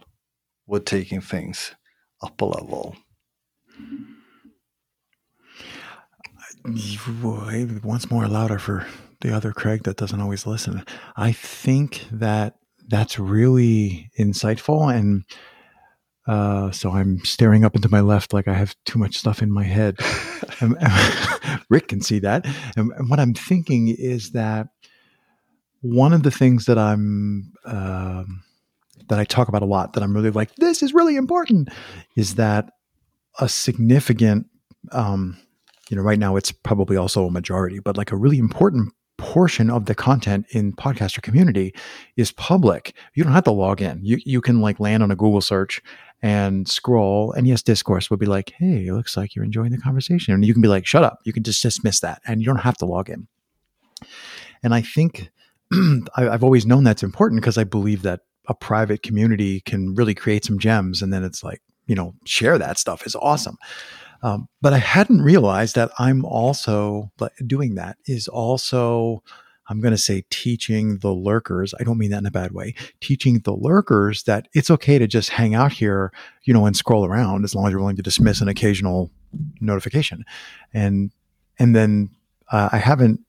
with 0.67 0.85
taking 0.85 1.21
things 1.21 1.75
up 2.23 2.41
a 2.41 2.45
level. 2.45 2.97
Once 7.85 8.11
more 8.11 8.27
louder 8.27 8.59
for 8.59 8.87
the 9.21 9.35
other 9.35 9.53
Craig 9.53 9.85
that 9.85 9.97
doesn't 9.97 10.21
always 10.21 10.47
listen. 10.47 10.85
I 11.17 11.33
think 11.33 12.07
that 12.11 12.57
that's 12.89 13.19
really 13.19 14.11
insightful. 14.19 14.93
And 14.95 15.25
uh, 16.27 16.73
so 16.73 16.91
I'm 16.91 17.25
staring 17.25 17.65
up 17.65 17.77
into 17.77 17.89
my 17.89 18.01
left 18.01 18.33
like 18.33 18.49
I 18.49 18.55
have 18.55 18.75
too 18.85 18.99
much 18.99 19.17
stuff 19.17 19.43
in 19.43 19.53
my 19.53 19.65
head. 19.65 19.99
Ric 21.71 21.89
can 21.89 22.01
see 22.01 22.19
that. 22.21 22.47
And, 22.77 22.93
and 22.93 23.09
what 23.09 23.21
I'm 23.21 23.35
thinking 23.35 23.89
is 23.89 24.33
that 24.33 24.69
one 25.93 26.13
of 26.13 26.23
the 26.23 26.31
things 26.31 26.67
that 26.67 26.79
I'm 26.79 27.53
um, 27.65 28.43
that 29.09 29.19
I 29.19 29.25
talk 29.25 29.49
about 29.49 29.63
a 29.63 29.67
lot 29.67 29.93
that 29.93 30.03
I'm 30.03 30.15
really 30.15 30.31
like 30.31 30.55
this 30.57 30.83
is 30.83 30.95
really 30.95 31.17
important 31.17 31.69
is 32.17 32.35
that 32.37 32.71
a 33.39 33.49
significant 33.49 34.47
um, 34.93 35.37
you 35.91 35.97
know 35.97 36.03
right 36.03 36.19
now 36.19 36.37
it's 36.37 36.53
probably 36.53 36.97
also 36.97 37.27
a 37.27 37.31
majority 37.31 37.79
but 37.79 37.97
like 37.97 38.13
a 38.13 38.17
really 38.17 38.39
important 38.39 38.93
portion 39.19 39.71
of 39.71 39.87
the 39.87 39.95
content 39.95 40.47
in 40.51 40.73
podcaster 40.75 41.23
community 41.23 41.75
is 42.17 42.33
public. 42.33 42.95
You 43.15 43.25
don't 43.25 43.33
have 43.33 43.45
to 43.45 43.51
log 43.51 43.81
in. 43.81 44.01
You 44.03 44.19
you 44.25 44.41
can 44.41 44.61
like 44.61 44.81
land 44.81 45.03
on 45.03 45.11
a 45.11 45.17
google 45.17 45.41
search 45.41 45.83
and 46.23 46.67
scroll 46.69 47.33
and 47.33 47.47
yes 47.47 47.63
discourse 47.63 48.09
will 48.09 48.17
be 48.17 48.27
like 48.27 48.55
hey 48.59 48.87
it 48.87 48.93
looks 48.93 49.19
like 49.19 49.35
you're 49.35 49.45
enjoying 49.45 49.71
the 49.71 49.79
conversation 49.79 50.33
and 50.33 50.45
you 50.45 50.53
can 50.53 50.63
be 50.63 50.69
like 50.69 50.87
shut 50.87 51.05
up. 51.05 51.21
You 51.25 51.33
can 51.33 51.43
just 51.43 51.63
dismiss 51.63 52.01
that 52.01 52.21
and 52.27 52.41
you 52.41 52.47
don't 52.47 52.57
have 52.57 52.79
to 52.79 52.87
log 52.87 53.09
in. 53.09 53.29
And 54.63 54.75
i 54.75 54.83
think 54.83 55.31
I, 56.17 56.23
have 56.23 56.45
always 56.45 56.67
known 56.67 56.85
that's 56.85 57.03
important 57.03 57.41
because 57.41 57.59
I 57.59 57.65
believe 57.65 58.03
that 58.03 58.21
a 58.49 58.55
private 58.55 59.03
community 59.03 59.61
can 59.61 59.95
really 59.95 60.15
create 60.15 60.45
some 60.45 60.59
gems 60.59 61.03
and 61.03 61.13
then 61.13 61.25
it's 61.25 61.43
like 61.43 61.61
you 61.87 61.95
know 61.95 62.15
share 62.25 62.59
that 62.59 62.79
stuff 62.79 63.07
is 63.07 63.17
awesome. 63.17 63.59
Um, 64.23 64.49
but 64.63 64.73
i 64.73 64.79
hadn't 64.79 65.21
realized 65.21 65.75
that 65.75 65.91
i'm 65.99 66.25
also 66.25 67.13
doing 67.47 67.75
that 67.75 67.99
is 68.07 68.29
also 68.29 69.23
i'm 69.69 69.83
going 69.83 69.93
to 69.93 69.99
say 69.99 70.25
teaching 70.31 70.99
the 71.01 71.13
lurkers 71.13 71.75
i 71.79 71.85
don't 71.85 71.99
mean 71.99 72.11
that 72.13 72.21
in 72.21 72.27
a 72.27 72.31
bad 72.31 72.53
way 72.53 72.75
teaching 73.03 73.41
the 73.41 73.53
lurkers 73.53 74.23
that 74.23 74.49
it's 74.55 74.71
okay 74.71 74.99
to 74.99 75.07
just 75.07 75.29
hang 75.29 75.55
out 75.55 75.71
here 75.71 76.13
you 76.45 76.55
know 76.55 76.65
and 76.65 76.79
scroll 76.79 77.05
around 77.05 77.45
as 77.45 77.55
long 77.55 77.67
as 77.67 77.73
you're 77.73 77.79
willing 77.79 77.95
to 77.95 78.03
dismiss 78.03 78.41
an 78.41 78.49
occasional 78.49 79.13
notification. 79.61 80.25
And 80.73 81.13
and 81.59 81.75
then 81.75 82.11
uh, 82.53 82.69
i 82.73 82.79
haven't 82.79 83.21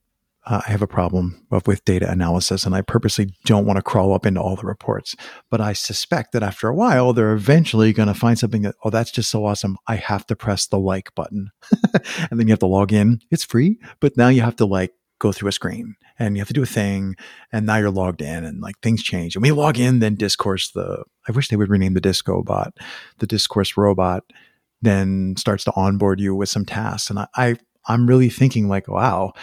uh, 0.47 0.61
I 0.65 0.71
have 0.71 0.81
a 0.81 0.87
problem 0.87 1.45
with 1.65 1.83
data 1.83 2.09
analysis 2.09 2.65
and 2.65 2.73
I 2.73 2.81
purposely 2.81 3.33
don't 3.43 3.65
want 3.65 3.77
to 3.77 3.83
crawl 3.83 4.13
up 4.13 4.25
into 4.25 4.41
all 4.41 4.55
the 4.55 4.65
reports. 4.65 5.15
But 5.51 5.59
I 5.59 5.73
suspect 5.73 6.31
that 6.31 6.43
after 6.43 6.69
a 6.69 6.75
while, 6.75 7.11
they're 7.11 7.33
eventually 7.33 7.91
going 7.91 8.07
to 8.07 8.13
find 8.13 8.39
something 8.39 8.61
that, 8.61 8.75
oh, 8.83 8.89
that's 8.89 9.11
just 9.11 9.29
so 9.29 9.45
awesome. 9.45 9.77
I 9.87 9.97
have 9.97 10.25
to 10.27 10.35
press 10.35 10.65
the 10.65 10.79
like 10.79 11.13
button. 11.15 11.49
and 12.31 12.39
then 12.39 12.47
you 12.47 12.53
have 12.53 12.59
to 12.59 12.67
log 12.67 12.93
in. 12.93 13.19
It's 13.29 13.43
free, 13.43 13.77
but 13.99 14.15
now 14.15 14.29
you 14.29 14.41
have 14.41 14.55
to 14.57 14.65
like 14.65 14.93
go 15.19 15.33
through 15.33 15.49
a 15.49 15.51
screen 15.51 15.95
and 16.17 16.37
you 16.37 16.41
have 16.41 16.47
to 16.47 16.53
do 16.53 16.63
a 16.63 16.65
thing. 16.65 17.15
And 17.51 17.65
now 17.65 17.75
you're 17.75 17.91
logged 17.91 18.21
in 18.21 18.45
and 18.45 18.61
like 18.61 18.79
things 18.79 19.03
change. 19.03 19.35
And 19.35 19.43
we 19.43 19.51
log 19.51 19.77
in, 19.77 19.99
then 19.99 20.15
discourse 20.15 20.71
the, 20.71 21.03
I 21.27 21.33
wish 21.33 21.49
they 21.49 21.57
would 21.57 21.69
rename 21.69 21.93
the 21.93 22.01
disco 22.01 22.41
bot, 22.41 22.73
the 23.17 23.27
discourse 23.27 23.75
robot 23.75 24.23
then 24.81 25.35
starts 25.37 25.63
to 25.63 25.73
onboard 25.75 26.19
you 26.19 26.35
with 26.35 26.49
some 26.49 26.63
tasks. 26.63 27.09
And 27.09 27.19
I, 27.19 27.27
I 27.35 27.57
I'm 27.87 28.07
really 28.07 28.29
thinking 28.29 28.67
like, 28.67 28.87
wow, 28.87 29.33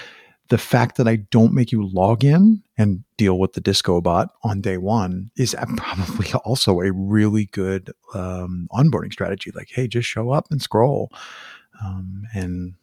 the 0.54 0.58
fact 0.58 0.98
that 0.98 1.08
I 1.08 1.16
don't 1.16 1.52
make 1.52 1.72
you 1.72 1.84
log 1.84 2.22
in 2.22 2.62
and 2.78 3.02
deal 3.16 3.40
with 3.40 3.54
the 3.54 3.60
disco 3.60 4.00
bot 4.00 4.28
on 4.44 4.60
day 4.60 4.76
one 4.76 5.32
is 5.36 5.56
probably 5.76 6.32
also 6.44 6.80
a 6.80 6.92
really 6.92 7.46
good 7.46 7.90
um, 8.14 8.68
onboarding 8.70 9.12
strategy. 9.12 9.50
Like, 9.52 9.70
hey, 9.72 9.88
just 9.88 10.08
show 10.08 10.30
up 10.30 10.46
and 10.52 10.62
scroll. 10.62 11.10
Um, 11.84 12.22
and 12.32 12.74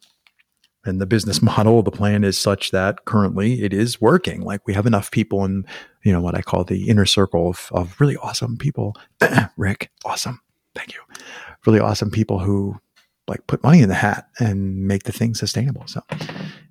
and 0.84 1.00
the 1.00 1.06
business 1.06 1.40
model, 1.42 1.82
the 1.82 1.90
plan 1.90 2.24
is 2.24 2.38
such 2.38 2.72
that 2.72 3.06
currently 3.06 3.62
it 3.62 3.72
is 3.72 4.02
working. 4.02 4.42
Like 4.42 4.66
we 4.66 4.74
have 4.74 4.84
enough 4.84 5.10
people 5.10 5.42
in, 5.42 5.64
you 6.02 6.12
know, 6.12 6.20
what 6.20 6.34
I 6.34 6.42
call 6.42 6.64
the 6.64 6.90
inner 6.90 7.06
circle 7.06 7.48
of, 7.48 7.70
of 7.72 7.98
really 7.98 8.18
awesome 8.18 8.58
people. 8.58 8.94
Ric, 9.56 9.90
awesome. 10.04 10.42
Thank 10.74 10.92
you. 10.92 11.00
Really 11.64 11.80
awesome 11.80 12.10
people 12.10 12.38
who 12.38 12.78
like 13.28 13.46
put 13.46 13.62
money 13.62 13.80
in 13.80 13.88
the 13.88 13.94
hat 13.94 14.28
and 14.38 14.86
make 14.86 15.04
the 15.04 15.12
thing 15.12 15.34
sustainable. 15.34 15.86
So 15.86 16.02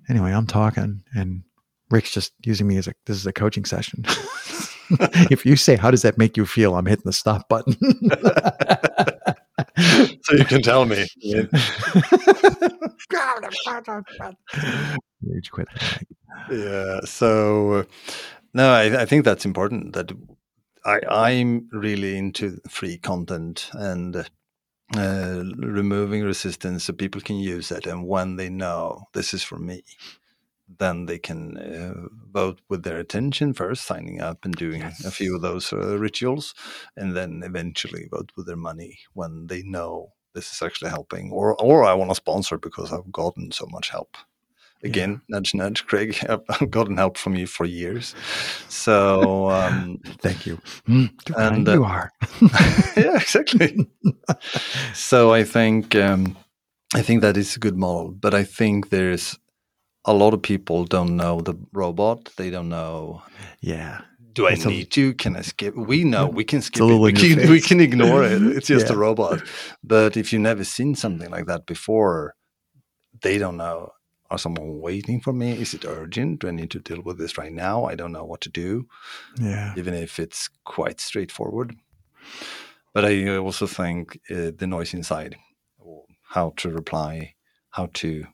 anyway, 0.08 0.32
I'm 0.32 0.46
talking 0.46 1.02
and 1.14 1.42
Ric's 1.90 2.12
just 2.12 2.32
using 2.44 2.66
me 2.66 2.78
as 2.78 2.88
a 2.88 2.94
this 3.06 3.16
is 3.16 3.26
a 3.26 3.32
coaching 3.32 3.64
session. 3.64 4.04
if 5.30 5.46
you 5.46 5.56
say 5.56 5.76
how 5.76 5.90
does 5.90 6.02
that 6.02 6.18
make 6.18 6.36
you 6.36 6.46
feel, 6.46 6.74
I'm 6.74 6.86
hitting 6.86 7.04
the 7.04 7.12
stop 7.12 7.48
button. 7.48 7.74
so 10.22 10.36
you 10.36 10.44
can 10.44 10.62
tell 10.62 10.86
me. 10.86 11.06
Quit. 15.50 15.68
Yeah. 16.50 17.00
So 17.04 17.84
no, 18.54 18.72
I, 18.72 19.02
I 19.02 19.06
think 19.06 19.24
that's 19.24 19.44
important. 19.44 19.92
That 19.92 20.12
I 20.84 21.00
I'm 21.08 21.68
really 21.72 22.16
into 22.16 22.58
free 22.68 22.98
content 22.98 23.70
and 23.74 24.28
uh, 24.96 25.42
removing 25.56 26.22
resistance 26.22 26.84
so 26.84 26.92
people 26.92 27.20
can 27.20 27.36
use 27.36 27.70
it. 27.70 27.86
And 27.86 28.06
when 28.06 28.36
they 28.36 28.48
know 28.48 29.04
this 29.14 29.32
is 29.34 29.42
for 29.42 29.58
me, 29.58 29.82
then 30.78 31.06
they 31.06 31.18
can 31.18 31.58
uh, 31.58 32.08
vote 32.32 32.60
with 32.68 32.82
their 32.82 32.98
attention 32.98 33.52
first, 33.52 33.84
signing 33.84 34.20
up 34.20 34.44
and 34.44 34.54
doing 34.54 34.80
yes. 34.80 35.04
a 35.04 35.10
few 35.10 35.34
of 35.34 35.42
those 35.42 35.72
uh, 35.72 35.98
rituals, 35.98 36.54
and 36.96 37.14
then 37.16 37.42
eventually 37.44 38.08
vote 38.10 38.32
with 38.36 38.46
their 38.46 38.56
money 38.56 38.98
when 39.12 39.46
they 39.48 39.62
know 39.62 40.12
this 40.34 40.50
is 40.52 40.62
actually 40.62 40.90
helping, 40.90 41.30
or 41.30 41.60
or 41.60 41.84
I 41.84 41.92
want 41.94 42.10
to 42.10 42.14
sponsor 42.14 42.56
because 42.56 42.92
I've 42.92 43.12
gotten 43.12 43.52
so 43.52 43.66
much 43.70 43.90
help 43.90 44.16
again 44.84 45.12
yeah. 45.12 45.18
nudge 45.36 45.54
nudge 45.54 45.86
craig 45.86 46.16
i've 46.28 46.70
gotten 46.70 46.96
help 46.96 47.16
from 47.16 47.34
you 47.34 47.46
for 47.46 47.64
years 47.64 48.14
so 48.68 49.50
um, 49.50 49.98
thank 50.20 50.46
you 50.46 50.60
mm, 50.88 51.10
and 51.36 51.68
uh, 51.68 51.72
you 51.72 51.84
are 51.84 52.10
yeah 52.96 53.16
exactly 53.16 53.88
so 54.94 55.32
i 55.32 55.44
think 55.44 55.94
um, 55.94 56.36
i 56.94 57.02
think 57.02 57.20
that 57.22 57.36
is 57.36 57.56
a 57.56 57.60
good 57.60 57.76
model 57.76 58.10
but 58.10 58.34
i 58.34 58.44
think 58.44 58.90
there's 58.90 59.38
a 60.04 60.12
lot 60.12 60.34
of 60.34 60.42
people 60.42 60.84
don't 60.84 61.16
know 61.16 61.40
the 61.40 61.54
robot 61.72 62.30
they 62.36 62.50
don't 62.50 62.68
know 62.68 63.22
yeah 63.60 64.00
do 64.34 64.46
I 64.46 64.52
it's 64.52 64.64
need 64.64 64.86
a, 64.86 64.90
to? 64.90 65.12
Can 65.12 65.36
I 65.36 65.42
skip? 65.42 65.76
We 65.76 66.04
know 66.04 66.26
we 66.26 66.44
can 66.44 66.62
skip 66.62 66.82
it. 66.82 66.98
We 66.98 67.12
can, 67.12 67.50
we 67.50 67.60
can 67.60 67.80
ignore 67.80 68.24
it. 68.24 68.42
It's 68.42 68.66
just 68.66 68.86
yeah. 68.86 68.94
a 68.94 68.96
robot. 68.96 69.42
But 69.84 70.16
if 70.16 70.32
you've 70.32 70.40
never 70.40 70.64
seen 70.64 70.94
something 70.94 71.30
like 71.30 71.44
that 71.48 71.66
before, 71.66 72.34
they 73.20 73.36
don't 73.36 73.58
know 73.58 73.92
are 74.32 74.38
someone 74.38 74.80
waiting 74.80 75.20
for 75.20 75.32
me? 75.32 75.52
Is 75.52 75.74
it 75.74 75.84
urgent? 75.84 76.40
Do 76.40 76.48
I 76.48 76.52
need 76.52 76.70
to 76.70 76.80
deal 76.80 77.02
with 77.02 77.18
this 77.18 77.36
right 77.36 77.52
now? 77.52 77.84
I 77.84 77.94
don't 77.94 78.12
know 78.12 78.24
what 78.24 78.40
to 78.42 78.48
do. 78.50 78.86
Yeah. 79.38 79.74
Even 79.76 79.92
if 79.92 80.18
it's 80.18 80.48
quite 80.64 81.00
straightforward. 81.00 81.76
But 82.94 83.04
I 83.04 83.36
also 83.36 83.66
think 83.66 84.18
uh, 84.30 84.52
the 84.56 84.66
noise 84.66 84.94
inside, 84.94 85.36
how 86.30 86.54
to 86.56 86.70
reply, 86.70 87.34
how 87.70 87.90
to 87.94 88.26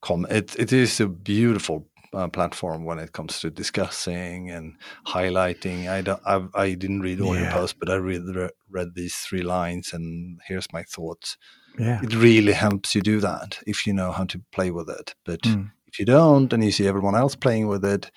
come. 0.00 0.26
It, 0.30 0.58
it 0.58 0.72
is 0.72 1.00
a 1.00 1.06
beautiful 1.06 1.88
uh, 2.14 2.28
platform 2.28 2.84
when 2.84 2.98
it 2.98 3.12
comes 3.12 3.40
to 3.40 3.50
discussing 3.50 4.50
and 4.50 4.76
highlighting. 5.06 5.88
I 5.90 6.00
don't, 6.00 6.22
I, 6.26 6.46
I 6.54 6.74
didn't 6.74 7.00
read 7.00 7.20
all 7.20 7.34
yeah. 7.34 7.42
your 7.42 7.52
posts, 7.52 7.76
but 7.78 7.90
I 7.90 7.96
read 7.96 8.22
read 8.70 8.94
these 8.94 9.16
three 9.16 9.42
lines, 9.42 9.92
and 9.92 10.40
here's 10.46 10.72
my 10.72 10.82
thoughts 10.82 11.36
yeah. 11.78 12.00
it 12.02 12.14
really 12.14 12.52
helps 12.52 12.94
you 12.94 13.00
do 13.00 13.20
that 13.20 13.58
if 13.66 13.86
you 13.86 13.92
know 13.92 14.12
how 14.12 14.24
to 14.24 14.40
play 14.52 14.70
with 14.70 14.88
it. 14.88 15.14
But 15.24 15.42
mm. 15.42 15.70
if 15.86 15.98
you 15.98 16.04
don't 16.04 16.52
and 16.52 16.64
you 16.64 16.72
see 16.72 16.86
everyone 16.86 17.14
else 17.14 17.34
playing 17.34 17.68
with 17.68 17.84
it, 17.84 18.10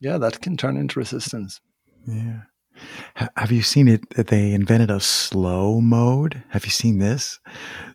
yeah, 0.00 0.18
that 0.18 0.40
can 0.40 0.56
turn 0.56 0.76
into 0.76 0.98
resistance. 0.98 1.60
Yeah. 2.06 2.40
Have 3.36 3.50
you 3.50 3.62
seen 3.62 3.88
it? 3.88 4.08
That 4.10 4.26
they 4.26 4.52
invented 4.52 4.90
a 4.90 5.00
slow 5.00 5.80
mode. 5.80 6.42
Have 6.50 6.66
you 6.66 6.70
seen 6.70 6.98
this? 6.98 7.40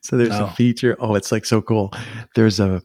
So 0.02 0.18
there's 0.18 0.30
no. 0.30 0.46
a 0.46 0.52
feature. 0.52 0.98
Oh, 1.00 1.14
it's 1.14 1.32
like 1.32 1.46
so 1.46 1.62
cool. 1.62 1.94
There's 2.34 2.60
a 2.60 2.82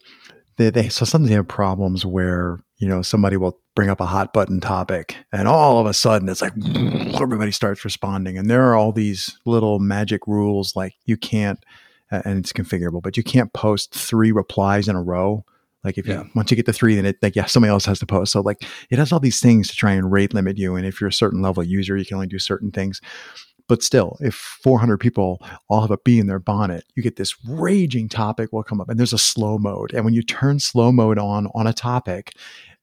they, 0.57 0.71
they 0.71 0.89
so 0.89 1.05
sometimes 1.05 1.29
they 1.29 1.35
have 1.35 1.49
problems 1.49 2.05
where 2.05 2.61
you 2.79 2.89
know 2.89 3.03
somebody 3.03 3.37
will 3.37 3.59
bring 3.75 3.89
up 3.89 4.01
a 4.01 4.07
hot 4.07 4.33
button 4.33 4.61
topic 4.61 5.17
and 5.33 5.49
all 5.49 5.79
of 5.79 5.87
a 5.87 5.95
sudden 5.95 6.29
it's 6.29 6.43
like 6.43 6.53
everybody 7.21 7.53
starts 7.53 7.85
responding 7.85 8.39
and 8.39 8.51
there 8.51 8.65
are 8.65 8.75
all 8.75 8.93
these 8.93 9.39
little 9.45 9.79
magic 9.79 10.27
rules 10.27 10.75
like 10.75 10.95
you 11.05 11.17
can't 11.17 11.59
and 12.11 12.39
it's 12.39 12.53
configurable, 12.53 13.03
but 13.03 13.17
you 13.17 13.23
can't 13.23 13.53
post 13.53 13.95
three 13.95 14.33
replies 14.33 14.89
in 14.89 14.97
a 14.97 15.03
row. 15.03 15.45
Like 15.85 15.99
if 15.99 16.09
you 16.09 16.29
once 16.35 16.51
you 16.51 16.57
get 16.57 16.67
to 16.67 16.73
three, 16.73 16.97
then 16.97 17.07
it 17.07 17.17
like 17.23 17.37
yeah, 17.37 17.47
somebody 17.47 17.71
else 17.71 17.85
has 17.85 18.01
to 18.01 18.07
post. 18.07 18.33
So 18.33 18.41
like 18.41 18.65
it 18.91 18.99
has 18.99 19.13
all 19.13 19.21
these 19.21 19.41
things 19.41 19.69
to 19.69 19.77
try 19.77 19.93
and 19.93 20.11
rate 20.11 20.35
limit 20.35 20.59
you. 20.59 20.75
And 20.75 20.85
if 20.85 21.01
you're 21.01 21.09
a 21.09 21.13
certain 21.13 21.43
level 21.43 21.63
user, 21.63 21.97
you 21.97 22.05
can 22.05 22.17
only 22.17 22.27
do 22.27 22.41
certain 22.41 22.73
things. 22.73 23.01
But 23.69 23.83
still, 23.83 24.17
if 24.21 24.35
400 24.35 24.99
people 24.99 25.41
all 25.69 25.81
have 25.81 25.91
a 25.91 25.99
bee 25.99 26.21
in 26.21 26.29
their 26.29 26.39
bonnet, 26.39 26.85
you 26.95 27.03
get 27.03 27.17
this 27.17 27.35
raging 27.49 28.09
topic 28.09 28.53
will 28.53 28.63
come 28.63 28.81
up, 28.81 28.89
and 28.89 28.99
there's 28.99 29.13
a 29.13 29.19
slow 29.19 29.59
mode. 29.59 29.93
And 29.93 30.05
when 30.05 30.15
you 30.15 30.23
turn 30.23 30.59
slow 30.61 30.93
mode 30.93 31.19
on 31.19 31.49
on 31.55 31.67
a 31.67 31.73
topic, 31.73 32.33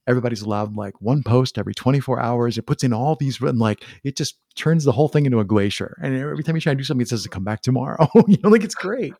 everybody's 0.07 0.41
allowed 0.41 0.75
like 0.75 0.99
one 1.01 1.23
post 1.23 1.57
every 1.57 1.73
24 1.73 2.19
hours. 2.19 2.57
It 2.57 2.65
puts 2.65 2.83
in 2.83 2.93
all 2.93 3.15
these, 3.15 3.41
and 3.41 3.59
like 3.59 3.83
it 4.03 4.15
just 4.15 4.37
turns 4.55 4.83
the 4.83 4.91
whole 4.91 5.07
thing 5.07 5.25
into 5.25 5.39
a 5.39 5.45
glacier. 5.45 5.97
And 6.01 6.15
every 6.15 6.43
time 6.43 6.55
you 6.55 6.61
try 6.61 6.73
to 6.73 6.77
do 6.77 6.83
something, 6.83 7.01
it 7.01 7.09
says 7.09 7.23
to 7.23 7.29
come 7.29 7.43
back 7.43 7.61
tomorrow. 7.61 8.07
you 8.27 8.37
know, 8.43 8.49
like 8.49 8.63
it's 8.63 8.75
great. 8.75 9.13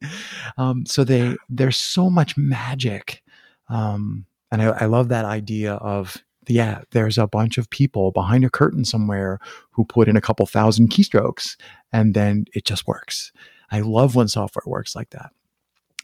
Um, 0.58 0.86
so 0.86 1.04
they 1.04 1.36
there's 1.50 1.78
so 1.78 2.10
much 2.10 2.38
magic, 2.38 3.24
um, 3.70 4.25
and 4.52 4.62
I, 4.62 4.66
I 4.66 4.86
love 4.86 5.10
that 5.10 5.25
idea 5.25 5.74
of 5.75 6.24
yeah, 6.48 6.82
there's 6.92 7.18
a 7.18 7.28
bunch 7.28 7.58
of 7.58 7.70
people 7.70 8.12
behind 8.12 8.44
a 8.44 8.50
curtain 8.50 8.86
somewhere 8.86 9.40
who 9.72 9.86
put 9.86 10.08
in 10.08 10.18
a 10.18 10.22
couple 10.22 10.46
thousand 10.46 10.90
keystrokes, 10.90 11.56
and 11.92 12.13
then 12.13 12.46
it 12.54 12.66
just 12.66 12.88
works. 12.88 13.32
I 13.72 13.82
love 13.82 14.16
when 14.16 14.28
software 14.28 14.63
works 14.66 14.96
like 14.96 15.12
that. 15.12 15.32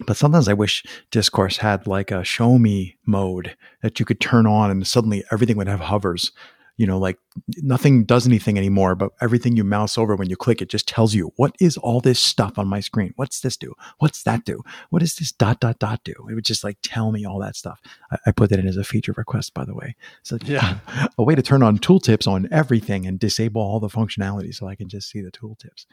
But 0.06 0.18
sometimes 0.18 0.48
I 0.48 0.54
wish 0.54 0.84
Discourse 1.12 1.58
had 1.58 1.88
like 1.88 2.12
a 2.12 2.24
show 2.24 2.58
me 2.58 2.98
mode 3.06 3.56
that 3.82 4.00
you 4.00 4.06
could 4.06 4.20
turn 4.20 4.48
on 4.48 4.72
and 4.72 4.88
suddenly 4.88 5.24
everything 5.32 5.58
would 5.58 5.68
have 5.68 5.82
hovers. 5.82 6.32
You 6.78 6.88
know, 6.88 6.98
like 6.98 7.20
nothing 7.58 8.06
does 8.06 8.26
anything 8.26 8.58
anymore, 8.58 8.96
but 8.96 9.12
everything 9.20 9.58
you 9.58 9.66
mouse 9.66 9.98
over 9.98 10.16
when 10.16 10.30
you 10.30 10.38
click 10.38 10.62
it 10.62 10.70
just 10.70 10.88
tells 10.88 11.14
you 11.14 11.34
what 11.36 11.54
is 11.60 11.76
all 11.76 12.00
this 12.00 12.22
stuff 12.22 12.58
on 12.58 12.70
my 12.70 12.80
screen? 12.80 13.12
What's 13.18 13.42
this 13.42 13.58
do? 13.58 13.74
What's 13.98 14.24
that 14.24 14.46
do? 14.46 14.64
What 14.90 15.00
does 15.00 15.16
this 15.16 15.34
dot 15.34 15.60
dot 15.60 15.80
dot 15.80 16.06
do? 16.06 16.14
It 16.30 16.36
would 16.36 16.46
just 16.46 16.64
like 16.64 16.78
tell 16.82 17.12
me 17.12 17.26
all 17.26 17.38
that 17.40 17.58
stuff. 17.58 17.82
I, 18.12 18.18
I 18.28 18.32
put 18.32 18.50
that 18.52 18.60
in 18.60 18.68
as 18.68 18.78
a 18.78 18.86
feature 18.86 19.14
request, 19.18 19.54
by 19.54 19.66
the 19.66 19.76
way. 19.76 19.98
So 20.24 20.38
yeah, 20.46 20.78
a 21.18 21.24
way 21.24 21.36
to 21.36 21.42
turn 21.42 21.64
on 21.64 21.80
tooltips 21.80 22.28
on 22.28 22.48
everything 22.50 23.06
and 23.06 23.20
disable 23.20 23.62
all 23.62 23.82
the 23.82 23.90
functionality 23.90 24.56
so 24.56 24.66
I 24.66 24.76
can 24.76 24.88
just 24.88 25.10
see 25.10 25.20
the 25.20 25.32
tooltips. 25.32 25.86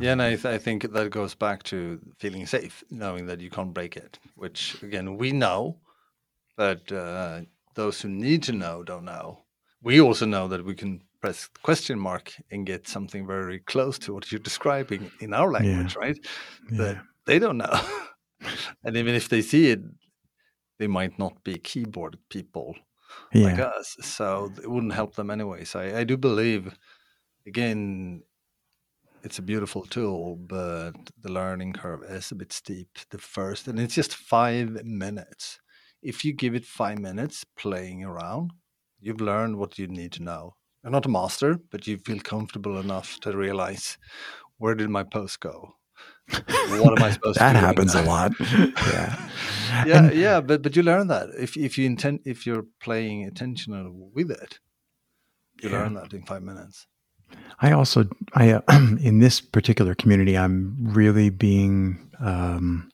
Yeah, 0.00 0.12
and 0.12 0.22
I, 0.22 0.30
th- 0.30 0.46
I 0.46 0.58
think 0.58 0.92
that 0.92 1.10
goes 1.10 1.34
back 1.34 1.62
to 1.64 2.00
feeling 2.18 2.46
safe, 2.46 2.82
knowing 2.90 3.26
that 3.26 3.40
you 3.40 3.50
can't 3.50 3.74
break 3.74 3.96
it, 3.96 4.18
which 4.34 4.82
again, 4.82 5.16
we 5.16 5.32
know, 5.32 5.78
but 6.56 6.90
uh, 6.90 7.42
those 7.74 8.00
who 8.00 8.08
need 8.08 8.42
to 8.44 8.52
know 8.52 8.82
don't 8.82 9.04
know. 9.04 9.40
We 9.82 10.00
also 10.00 10.26
know 10.26 10.48
that 10.48 10.64
we 10.64 10.74
can 10.74 11.02
press 11.20 11.48
question 11.62 11.98
mark 11.98 12.32
and 12.50 12.66
get 12.66 12.88
something 12.88 13.26
very 13.26 13.60
close 13.60 13.98
to 14.00 14.14
what 14.14 14.30
you're 14.30 14.38
describing 14.38 15.10
in 15.20 15.34
our 15.34 15.50
language, 15.50 15.94
yeah. 15.94 16.00
right? 16.00 16.18
But 16.70 16.96
yeah. 16.96 17.02
they 17.26 17.38
don't 17.38 17.58
know. 17.58 17.80
and 18.84 18.96
even 18.96 19.14
if 19.14 19.28
they 19.28 19.42
see 19.42 19.70
it, 19.70 19.80
they 20.78 20.86
might 20.86 21.18
not 21.18 21.42
be 21.44 21.58
keyboard 21.58 22.18
people 22.28 22.76
yeah. 23.32 23.44
like 23.44 23.58
us. 23.58 23.96
So 24.00 24.52
it 24.62 24.70
wouldn't 24.70 24.92
help 24.92 25.14
them 25.14 25.30
anyway. 25.30 25.64
So 25.64 25.80
I, 25.80 26.00
I 26.00 26.04
do 26.04 26.16
believe, 26.16 26.76
again, 27.46 28.22
it's 29.28 29.38
a 29.38 29.42
beautiful 29.42 29.82
tool, 29.82 30.36
but 30.36 30.92
the 31.20 31.30
learning 31.30 31.74
curve 31.74 32.02
is 32.02 32.30
a 32.30 32.34
bit 32.34 32.50
steep. 32.50 32.88
The 33.10 33.18
first, 33.18 33.68
and 33.68 33.78
it's 33.78 33.94
just 33.94 34.14
five 34.14 34.82
minutes. 34.86 35.60
If 36.02 36.24
you 36.24 36.32
give 36.32 36.54
it 36.54 36.64
five 36.64 36.98
minutes 36.98 37.44
playing 37.54 38.04
around, 38.04 38.52
you've 38.98 39.20
learned 39.20 39.56
what 39.56 39.78
you 39.78 39.86
need 39.86 40.12
to 40.12 40.22
know. 40.22 40.54
You're 40.82 40.92
not 40.92 41.04
a 41.04 41.10
master, 41.10 41.58
but 41.70 41.86
you 41.86 41.98
feel 41.98 42.20
comfortable 42.20 42.78
enough 42.80 43.20
to 43.20 43.36
realize 43.36 43.98
where 44.56 44.74
did 44.74 44.88
my 44.88 45.02
post 45.02 45.40
go? 45.40 45.74
what 46.30 46.98
am 46.98 47.04
I 47.04 47.10
supposed 47.16 47.38
that 47.38 47.52
to 47.52 47.60
That 47.60 47.66
happens 47.66 47.94
a 47.94 48.02
lot. 48.04 48.32
yeah. 48.40 49.30
Yeah, 49.86 50.04
and, 50.04 50.14
yeah, 50.14 50.40
but 50.40 50.62
but 50.62 50.74
you 50.74 50.82
learn 50.82 51.08
that. 51.08 51.28
If 51.38 51.54
if 51.54 51.76
you 51.76 51.84
intend 51.84 52.20
if 52.24 52.46
you're 52.46 52.64
playing 52.80 53.24
attention 53.24 54.10
with 54.14 54.30
it, 54.30 54.58
you 55.60 55.68
yeah. 55.68 55.80
learn 55.80 55.94
that 55.94 56.14
in 56.14 56.22
five 56.22 56.42
minutes. 56.42 56.86
I 57.60 57.72
also 57.72 58.04
I 58.34 58.50
uh, 58.52 58.60
in 59.00 59.18
this 59.18 59.40
particular 59.40 59.94
community 59.94 60.36
I'm 60.36 60.76
really 60.80 61.30
being 61.30 62.10
um 62.20 62.90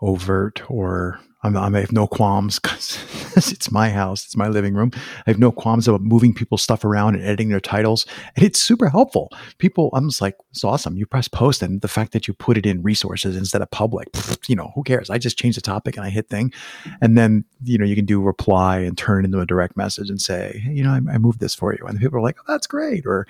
overt 0.00 0.62
or 0.70 1.20
I'm, 1.42 1.56
I'm, 1.56 1.76
i 1.76 1.80
have 1.80 1.92
no 1.92 2.06
qualms 2.06 2.58
because 2.58 3.52
it's 3.52 3.70
my 3.70 3.90
house, 3.90 4.24
it's 4.24 4.36
my 4.36 4.48
living 4.48 4.74
room. 4.74 4.90
I 4.94 5.30
have 5.30 5.38
no 5.38 5.52
qualms 5.52 5.86
about 5.86 6.00
moving 6.00 6.34
people's 6.34 6.62
stuff 6.62 6.84
around 6.84 7.14
and 7.14 7.24
editing 7.24 7.50
their 7.50 7.60
titles, 7.60 8.06
and 8.34 8.44
it's 8.44 8.60
super 8.60 8.88
helpful. 8.88 9.30
People, 9.58 9.90
I'm 9.92 10.08
just 10.08 10.20
like, 10.20 10.36
it's 10.50 10.64
awesome. 10.64 10.96
You 10.96 11.06
press 11.06 11.28
post, 11.28 11.62
and 11.62 11.80
the 11.80 11.88
fact 11.88 12.12
that 12.12 12.26
you 12.26 12.34
put 12.34 12.58
it 12.58 12.66
in 12.66 12.82
resources 12.82 13.36
instead 13.36 13.62
of 13.62 13.70
public, 13.70 14.08
you 14.48 14.56
know, 14.56 14.72
who 14.74 14.82
cares? 14.82 15.10
I 15.10 15.18
just 15.18 15.38
change 15.38 15.54
the 15.54 15.60
topic 15.60 15.96
and 15.96 16.04
I 16.04 16.10
hit 16.10 16.28
thing, 16.28 16.52
and 17.00 17.16
then 17.16 17.44
you 17.62 17.78
know 17.78 17.84
you 17.84 17.94
can 17.94 18.06
do 18.06 18.20
reply 18.20 18.78
and 18.78 18.98
turn 18.98 19.24
it 19.24 19.26
into 19.26 19.40
a 19.40 19.46
direct 19.46 19.76
message 19.76 20.10
and 20.10 20.20
say, 20.20 20.60
hey, 20.64 20.72
you 20.72 20.82
know, 20.82 20.90
I, 20.90 21.14
I 21.14 21.18
moved 21.18 21.40
this 21.40 21.54
for 21.54 21.72
you, 21.72 21.86
and 21.86 21.98
people 21.98 22.18
are 22.18 22.22
like, 22.22 22.38
oh, 22.40 22.52
that's 22.52 22.66
great, 22.66 23.06
or 23.06 23.26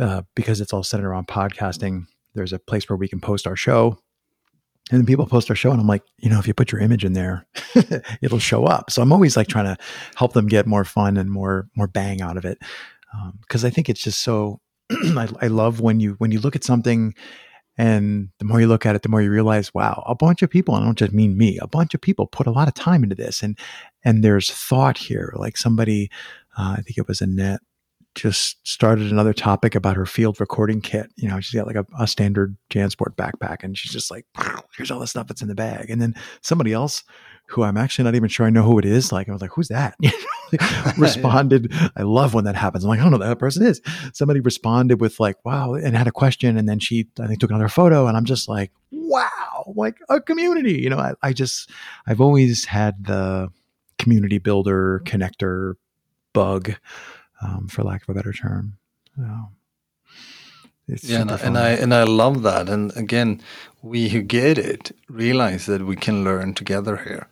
uh, 0.00 0.22
because 0.34 0.60
it's 0.60 0.72
all 0.72 0.82
centered 0.82 1.08
around 1.08 1.28
podcasting. 1.28 2.06
There's 2.34 2.52
a 2.52 2.58
place 2.58 2.88
where 2.88 2.96
we 2.96 3.08
can 3.08 3.20
post 3.20 3.46
our 3.46 3.56
show 3.56 3.98
and 4.90 5.00
then 5.00 5.06
people 5.06 5.26
post 5.26 5.50
our 5.50 5.56
show, 5.56 5.70
and 5.70 5.80
I'm 5.80 5.86
like, 5.86 6.02
you 6.18 6.30
know, 6.30 6.38
if 6.38 6.46
you 6.46 6.54
put 6.54 6.72
your 6.72 6.80
image 6.80 7.04
in 7.04 7.12
there, 7.12 7.46
it'll 8.22 8.38
show 8.38 8.64
up. 8.64 8.90
So 8.90 9.02
I'm 9.02 9.12
always 9.12 9.36
like 9.36 9.48
trying 9.48 9.66
to 9.66 9.76
help 10.16 10.32
them 10.32 10.46
get 10.46 10.66
more 10.66 10.84
fun 10.84 11.16
and 11.16 11.30
more 11.30 11.68
more 11.76 11.86
bang 11.86 12.22
out 12.22 12.36
of 12.36 12.44
it, 12.44 12.58
because 13.40 13.64
um, 13.64 13.68
I 13.68 13.70
think 13.70 13.88
it's 13.88 14.02
just 14.02 14.22
so. 14.22 14.60
I, 14.90 15.28
I 15.42 15.46
love 15.48 15.80
when 15.80 16.00
you 16.00 16.14
when 16.18 16.32
you 16.32 16.40
look 16.40 16.56
at 16.56 16.64
something, 16.64 17.14
and 17.76 18.30
the 18.38 18.44
more 18.44 18.60
you 18.60 18.66
look 18.66 18.86
at 18.86 18.96
it, 18.96 19.02
the 19.02 19.08
more 19.08 19.20
you 19.20 19.30
realize, 19.30 19.74
wow, 19.74 20.02
a 20.06 20.14
bunch 20.14 20.42
of 20.42 20.50
people. 20.50 20.74
And 20.74 20.84
I 20.84 20.86
don't 20.86 20.98
just 20.98 21.12
mean 21.12 21.36
me. 21.36 21.58
A 21.60 21.68
bunch 21.68 21.92
of 21.94 22.00
people 22.00 22.26
put 22.26 22.46
a 22.46 22.52
lot 22.52 22.68
of 22.68 22.74
time 22.74 23.02
into 23.02 23.14
this, 23.14 23.42
and 23.42 23.58
and 24.04 24.24
there's 24.24 24.50
thought 24.50 24.96
here. 24.96 25.34
Like 25.36 25.56
somebody, 25.56 26.10
uh, 26.56 26.76
I 26.78 26.82
think 26.82 26.96
it 26.96 27.06
was 27.06 27.20
Annette 27.20 27.60
just 28.18 28.56
started 28.66 29.10
another 29.10 29.32
topic 29.32 29.74
about 29.74 29.96
her 29.96 30.06
field 30.06 30.40
recording 30.40 30.80
kit. 30.80 31.10
You 31.16 31.28
know, 31.28 31.40
she's 31.40 31.58
got 31.58 31.66
like 31.66 31.76
a, 31.76 31.86
a 31.98 32.06
standard 32.06 32.56
JanSport 32.70 33.16
backpack 33.16 33.62
and 33.62 33.76
she's 33.76 33.92
just 33.92 34.10
like, 34.10 34.26
here's 34.76 34.90
all 34.90 35.00
the 35.00 35.06
stuff 35.06 35.28
that's 35.28 35.42
in 35.42 35.48
the 35.48 35.54
bag. 35.54 35.90
And 35.90 36.02
then 36.02 36.14
somebody 36.42 36.72
else 36.72 37.04
who 37.46 37.62
I'm 37.62 37.76
actually 37.76 38.04
not 38.04 38.14
even 38.14 38.28
sure 38.28 38.46
I 38.46 38.50
know 38.50 38.62
who 38.62 38.78
it 38.78 38.84
is. 38.84 39.10
Like, 39.10 39.28
I 39.28 39.32
was 39.32 39.40
like, 39.40 39.52
who's 39.54 39.68
that? 39.68 39.96
responded. 40.98 41.72
I 41.96 42.02
love 42.02 42.34
when 42.34 42.44
that 42.44 42.56
happens. 42.56 42.84
I'm 42.84 42.90
like, 42.90 43.00
I 43.00 43.02
don't 43.02 43.12
know 43.12 43.18
who 43.18 43.24
that 43.24 43.38
person 43.38 43.64
is. 43.64 43.80
Somebody 44.12 44.40
responded 44.40 45.00
with 45.00 45.18
like, 45.20 45.36
wow, 45.44 45.74
and 45.74 45.96
had 45.96 46.06
a 46.06 46.12
question. 46.12 46.56
And 46.58 46.68
then 46.68 46.78
she, 46.78 47.08
I 47.20 47.26
think, 47.26 47.40
took 47.40 47.50
another 47.50 47.68
photo. 47.68 48.06
And 48.06 48.16
I'm 48.16 48.24
just 48.24 48.48
like, 48.48 48.72
wow, 48.90 49.72
like 49.74 49.98
a 50.08 50.20
community. 50.20 50.80
You 50.80 50.90
know, 50.90 50.98
I, 50.98 51.14
I 51.22 51.32
just, 51.32 51.70
I've 52.06 52.20
always 52.20 52.64
had 52.66 53.06
the 53.06 53.48
community 53.98 54.38
builder, 54.38 55.02
connector 55.04 55.74
bug 56.32 56.74
um, 57.42 57.68
for 57.68 57.82
lack 57.82 58.02
of 58.02 58.08
a 58.10 58.14
better 58.14 58.32
term. 58.32 58.78
So 59.16 59.48
yeah, 61.02 61.20
and 61.20 61.30
I, 61.30 61.36
and 61.36 61.58
I, 61.58 61.68
and 61.70 61.94
I 61.94 62.02
love 62.04 62.42
that. 62.42 62.68
And 62.68 62.96
again, 62.96 63.42
we 63.82 64.08
who 64.08 64.22
get 64.22 64.56
it 64.56 64.92
realize 65.08 65.66
that 65.66 65.84
we 65.84 65.96
can 65.96 66.24
learn 66.24 66.54
together 66.54 66.96
here. 66.96 67.28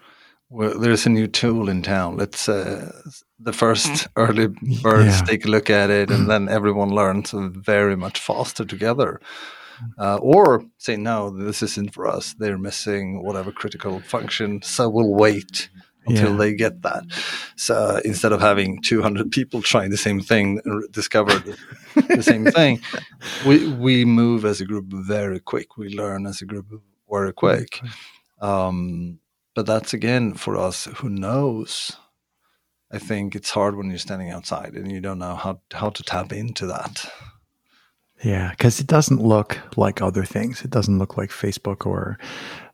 Well, 0.50 0.78
there's 0.78 1.06
a 1.06 1.10
new 1.10 1.26
tool 1.26 1.68
in 1.68 1.82
town. 1.82 2.16
Let's 2.16 2.48
uh, 2.48 2.92
the 3.38 3.52
first 3.52 3.90
mm. 3.90 4.08
early 4.16 4.46
birds 4.82 5.20
yeah. 5.20 5.24
take 5.24 5.44
a 5.44 5.48
look 5.48 5.70
at 5.70 5.90
it, 5.90 6.10
and 6.10 6.24
mm. 6.24 6.28
then 6.28 6.48
everyone 6.48 6.90
learns 6.90 7.32
very 7.34 7.96
much 7.96 8.20
faster 8.20 8.64
together. 8.64 9.20
Uh, 9.98 10.16
or 10.16 10.64
say 10.78 10.96
no, 10.96 11.30
this 11.30 11.62
isn't 11.62 11.92
for 11.92 12.06
us. 12.06 12.34
They're 12.38 12.58
missing 12.58 13.22
whatever 13.22 13.52
critical 13.52 14.00
function, 14.00 14.62
so 14.62 14.88
we'll 14.88 15.12
wait 15.12 15.68
until 16.06 16.32
yeah. 16.32 16.36
they 16.36 16.54
get 16.54 16.82
that. 16.82 17.04
So 17.56 18.00
instead 18.04 18.32
of 18.32 18.40
having 18.40 18.82
200 18.82 19.30
people 19.30 19.62
trying 19.62 19.90
the 19.90 19.96
same 19.96 20.20
thing, 20.20 20.60
discover 20.90 21.38
the, 21.38 21.56
the 22.16 22.22
same 22.22 22.44
thing, 22.58 22.80
we 23.46 23.68
we 23.72 24.04
move 24.04 24.44
as 24.44 24.60
a 24.60 24.64
group 24.64 24.86
very 24.86 25.40
quick. 25.40 25.76
We 25.76 25.88
learn 25.88 26.26
as 26.26 26.42
a 26.42 26.46
group 26.46 26.66
very 27.10 27.32
quick. 27.32 27.80
Um, 28.40 29.20
but 29.54 29.66
that's 29.66 29.94
again 29.94 30.34
for 30.34 30.56
us 30.56 30.84
who 30.96 31.08
knows. 31.08 31.96
I 32.90 32.98
think 32.98 33.34
it's 33.34 33.50
hard 33.50 33.76
when 33.76 33.88
you're 33.88 33.98
standing 33.98 34.30
outside 34.30 34.74
and 34.74 34.92
you 34.92 35.00
don't 35.00 35.18
know 35.18 35.34
how 35.34 35.60
how 35.72 35.90
to 35.90 36.02
tap 36.02 36.32
into 36.32 36.66
that. 36.66 37.10
Yeah, 38.24 38.50
because 38.50 38.80
it 38.80 38.86
doesn't 38.86 39.22
look 39.22 39.60
like 39.76 40.00
other 40.00 40.24
things. 40.24 40.62
It 40.62 40.70
doesn't 40.70 40.98
look 40.98 41.16
like 41.18 41.30
Facebook 41.30 41.84
or 41.84 42.18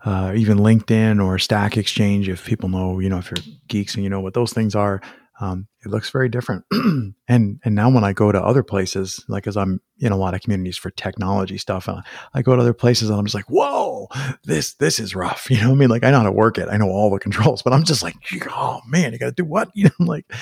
uh, 0.05 0.33
even 0.37 0.59
LinkedIn 0.59 1.23
or 1.23 1.39
Stack 1.39 1.77
Exchange. 1.77 2.29
If 2.29 2.45
people 2.47 2.69
know, 2.69 3.01
you 3.01 3.09
know, 3.09 3.19
if 3.19 3.27
you're 3.31 3.55
geeks 3.69 3.95
and 3.95 4.05
you 4.05 4.11
know 4.11 4.21
what 4.21 4.35
those 4.35 4.53
things 4.53 4.75
are, 4.75 5.01
um, 5.41 5.67
it 5.85 5.91
looks 5.91 6.11
very 6.11 6.29
different. 6.29 6.65
and 6.73 7.17
and 7.65 7.75
now 7.75 7.91
when 7.91 8.05
I 8.05 8.13
go 8.13 8.31
to 8.31 8.41
other 8.41 8.63
places, 8.63 9.25
like 9.29 9.47
as 9.47 9.57
I'm 9.57 9.81
in 9.99 10.13
a 10.13 10.17
lot 10.17 10.35
of 10.35 10.41
communities 10.41 10.77
for 10.77 10.91
technology 10.91 11.59
stuff, 11.59 11.89
and 11.89 12.03
I 12.35 12.43
go 12.43 12.55
to 12.55 12.63
other 12.63 12.73
places 12.73 13.11
and 13.11 13.19
I'm 13.19 13.25
just 13.25 13.35
like, 13.35 13.51
whoa, 13.51 14.09
this 14.45 14.75
this 14.75 14.99
is 14.99 15.15
rough. 15.15 15.49
You 15.53 15.61
know 15.61 15.69
what 15.69 15.77
I 15.77 15.79
mean? 15.79 15.91
Like 15.91 16.05
I 16.05 16.11
know 16.11 16.19
how 16.19 16.25
to 16.25 16.33
work 16.33 16.57
it, 16.57 16.69
I 16.71 16.77
know 16.77 16.89
all 16.89 17.11
the 17.11 17.19
controls, 17.27 17.63
but 17.63 17.73
I'm 17.73 17.85
just 17.85 18.03
like, 18.03 18.15
oh 18.51 18.81
man, 18.87 19.13
you 19.13 19.19
got 19.19 19.27
to 19.27 19.33
do 19.33 19.45
what? 19.45 19.71
You 19.83 19.85
know, 19.85 19.91
I'm 19.99 20.07
like, 20.07 20.33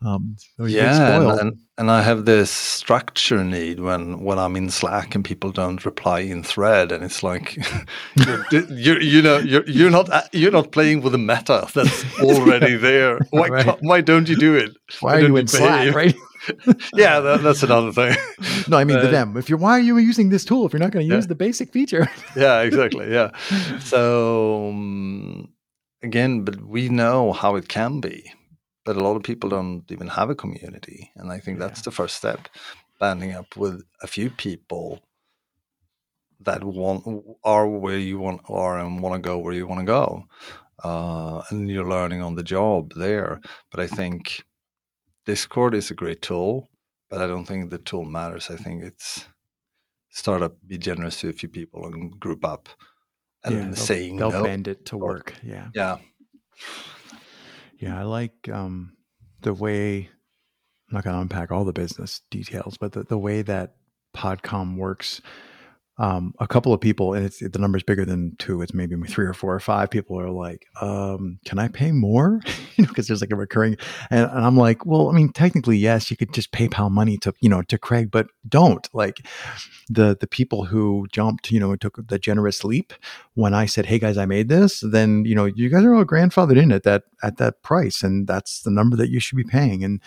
um, 0.00 0.36
so 0.56 0.64
yeah, 0.64 1.20
and, 1.20 1.40
and, 1.40 1.58
and 1.76 1.90
I 1.90 2.02
have 2.02 2.24
this 2.24 2.50
structure 2.50 3.44
need 3.44 3.80
when 3.80 4.20
when 4.22 4.38
I'm 4.38 4.56
in 4.56 4.70
Slack 4.70 5.14
and 5.14 5.24
people 5.24 5.50
don't 5.50 5.84
reply 5.84 6.20
in 6.20 6.42
thread, 6.42 6.92
and 6.92 7.04
it's 7.04 7.22
like, 7.22 7.56
you 8.50 8.98
you 8.98 9.20
know 9.20 9.38
you're 9.38 9.68
you're 9.68 9.90
not 9.90 10.08
you're 10.32 10.52
not 10.52 10.72
playing 10.72 11.02
with 11.02 11.12
the 11.12 11.18
meta 11.18 11.66
that's 11.74 12.20
already 12.20 12.76
there. 12.76 13.18
Why 13.30 13.48
right. 13.48 13.78
why 13.80 14.00
don't 14.00 14.28
you 14.28 14.36
do 14.36 14.54
it? 14.54 14.77
Why, 15.00 15.16
are 15.16 15.20
you 15.20 15.36
in 15.36 15.46
Slack? 15.46 15.94
Right. 15.94 16.16
yeah, 16.94 17.20
that, 17.20 17.42
that's 17.42 17.62
another 17.62 17.92
thing. 17.92 18.16
No, 18.68 18.78
I 18.78 18.84
mean 18.84 18.96
uh, 18.96 19.02
to 19.02 19.08
them. 19.08 19.36
If 19.36 19.48
you're, 19.48 19.58
why 19.58 19.72
are 19.72 19.80
you 19.80 19.98
using 19.98 20.30
this 20.30 20.44
tool 20.44 20.64
if 20.66 20.72
you're 20.72 20.80
not 20.80 20.92
going 20.92 21.06
to 21.06 21.14
use 21.14 21.24
yeah. 21.24 21.28
the 21.28 21.34
basic 21.34 21.72
feature? 21.72 22.08
yeah, 22.36 22.62
exactly. 22.62 23.12
Yeah. 23.12 23.30
So 23.80 24.68
um, 24.68 25.52
again, 26.02 26.44
but 26.44 26.62
we 26.62 26.88
know 26.88 27.32
how 27.32 27.56
it 27.56 27.68
can 27.68 28.00
be 28.00 28.32
but 28.88 28.96
a 28.96 29.04
lot 29.04 29.16
of 29.16 29.22
people 29.22 29.50
don't 29.50 29.84
even 29.92 30.06
have 30.06 30.30
a 30.30 30.34
community 30.34 31.12
and 31.16 31.30
i 31.30 31.38
think 31.38 31.58
that's 31.58 31.82
the 31.82 31.90
first 31.90 32.16
step 32.16 32.48
banding 32.98 33.34
up 33.34 33.54
with 33.54 33.84
a 34.02 34.06
few 34.06 34.30
people 34.30 34.98
that 36.40 36.64
want 36.64 37.04
are 37.44 37.68
where 37.68 37.98
you 37.98 38.18
want 38.18 38.40
are 38.48 38.78
and 38.78 39.02
want 39.02 39.14
to 39.14 39.28
go 39.28 39.36
where 39.36 39.52
you 39.52 39.66
want 39.66 39.80
to 39.80 39.84
go 39.84 40.24
uh, 40.84 41.42
and 41.50 41.68
you're 41.68 41.92
learning 41.96 42.22
on 42.22 42.34
the 42.34 42.42
job 42.42 42.94
there 42.94 43.42
but 43.70 43.78
i 43.78 43.86
think 43.86 44.42
discord 45.28 45.74
is 45.74 45.90
a 45.90 45.94
great 45.94 46.22
tool 46.22 46.68
but 47.10 47.20
i 47.20 47.26
don't 47.26 47.44
think 47.44 47.70
the 47.70 47.78
tool 47.78 48.04
matters 48.04 48.50
i 48.50 48.56
think 48.56 48.82
it's 48.82 49.26
start 50.10 50.42
up 50.42 50.54
be 50.66 50.78
generous 50.78 51.20
to 51.20 51.28
a 51.28 51.32
few 51.32 51.48
people 51.48 51.86
and 51.86 52.18
group 52.18 52.44
up 52.44 52.68
and 53.44 53.54
yeah, 53.54 53.74
saying 53.74 54.16
they'll 54.16 54.32
no. 54.32 54.42
bend 54.42 54.66
it 54.66 54.84
to 54.84 54.96
work 54.96 55.34
yeah 55.42 55.68
yeah 55.74 55.98
yeah, 57.78 57.98
I 57.98 58.02
like 58.02 58.48
um, 58.52 58.96
the 59.40 59.54
way. 59.54 60.10
I'm 60.88 60.94
not 60.94 61.04
going 61.04 61.14
to 61.14 61.22
unpack 61.22 61.52
all 61.52 61.64
the 61.64 61.72
business 61.72 62.22
details, 62.30 62.76
but 62.78 62.92
the, 62.92 63.04
the 63.04 63.18
way 63.18 63.42
that 63.42 63.74
Podcom 64.16 64.76
works 64.76 65.20
um, 65.98 66.32
a 66.38 66.46
couple 66.46 66.72
of 66.72 66.80
people, 66.80 67.14
and 67.14 67.26
it's 67.26 67.40
the 67.40 67.58
number's 67.58 67.82
bigger 67.82 68.04
than 68.04 68.36
two. 68.36 68.62
It's 68.62 68.72
maybe 68.72 68.94
three 69.08 69.26
or 69.26 69.32
four 69.32 69.54
or 69.54 69.60
five 69.60 69.90
people 69.90 70.18
are 70.18 70.30
like, 70.30 70.66
um, 70.80 71.38
"Can 71.44 71.58
I 71.58 71.68
pay 71.68 71.90
more?" 71.90 72.40
you 72.76 72.84
know, 72.84 72.88
because 72.88 73.08
there's 73.08 73.20
like 73.20 73.32
a 73.32 73.36
recurring, 73.36 73.76
and, 74.10 74.30
and, 74.30 74.44
I'm 74.44 74.56
like, 74.56 74.86
"Well, 74.86 75.08
I 75.08 75.12
mean, 75.12 75.32
technically, 75.32 75.76
yes, 75.76 76.10
you 76.10 76.16
could 76.16 76.32
just 76.32 76.52
PayPal 76.52 76.90
money 76.90 77.16
to 77.18 77.32
you 77.40 77.48
know 77.48 77.62
to 77.62 77.78
Craig, 77.78 78.10
but 78.10 78.28
don't 78.48 78.88
like 78.92 79.26
the 79.88 80.16
the 80.18 80.28
people 80.28 80.66
who 80.66 81.06
jumped, 81.10 81.50
you 81.50 81.58
know, 81.58 81.74
took 81.74 82.06
the 82.06 82.18
generous 82.18 82.62
leap 82.62 82.92
when 83.34 83.52
I 83.52 83.66
said, 83.66 83.86
"Hey 83.86 83.98
guys, 83.98 84.16
I 84.16 84.26
made 84.26 84.48
this." 84.48 84.84
Then 84.88 85.24
you 85.24 85.34
know, 85.34 85.46
you 85.46 85.68
guys 85.68 85.84
are 85.84 85.94
all 85.94 86.04
grandfathered 86.04 86.60
in 86.62 86.70
at 86.70 86.84
that 86.84 87.04
at 87.24 87.38
that 87.38 87.62
price, 87.62 88.04
and 88.04 88.28
that's 88.28 88.62
the 88.62 88.70
number 88.70 88.96
that 88.96 89.10
you 89.10 89.18
should 89.18 89.36
be 89.36 89.44
paying, 89.44 89.82
and 89.82 90.00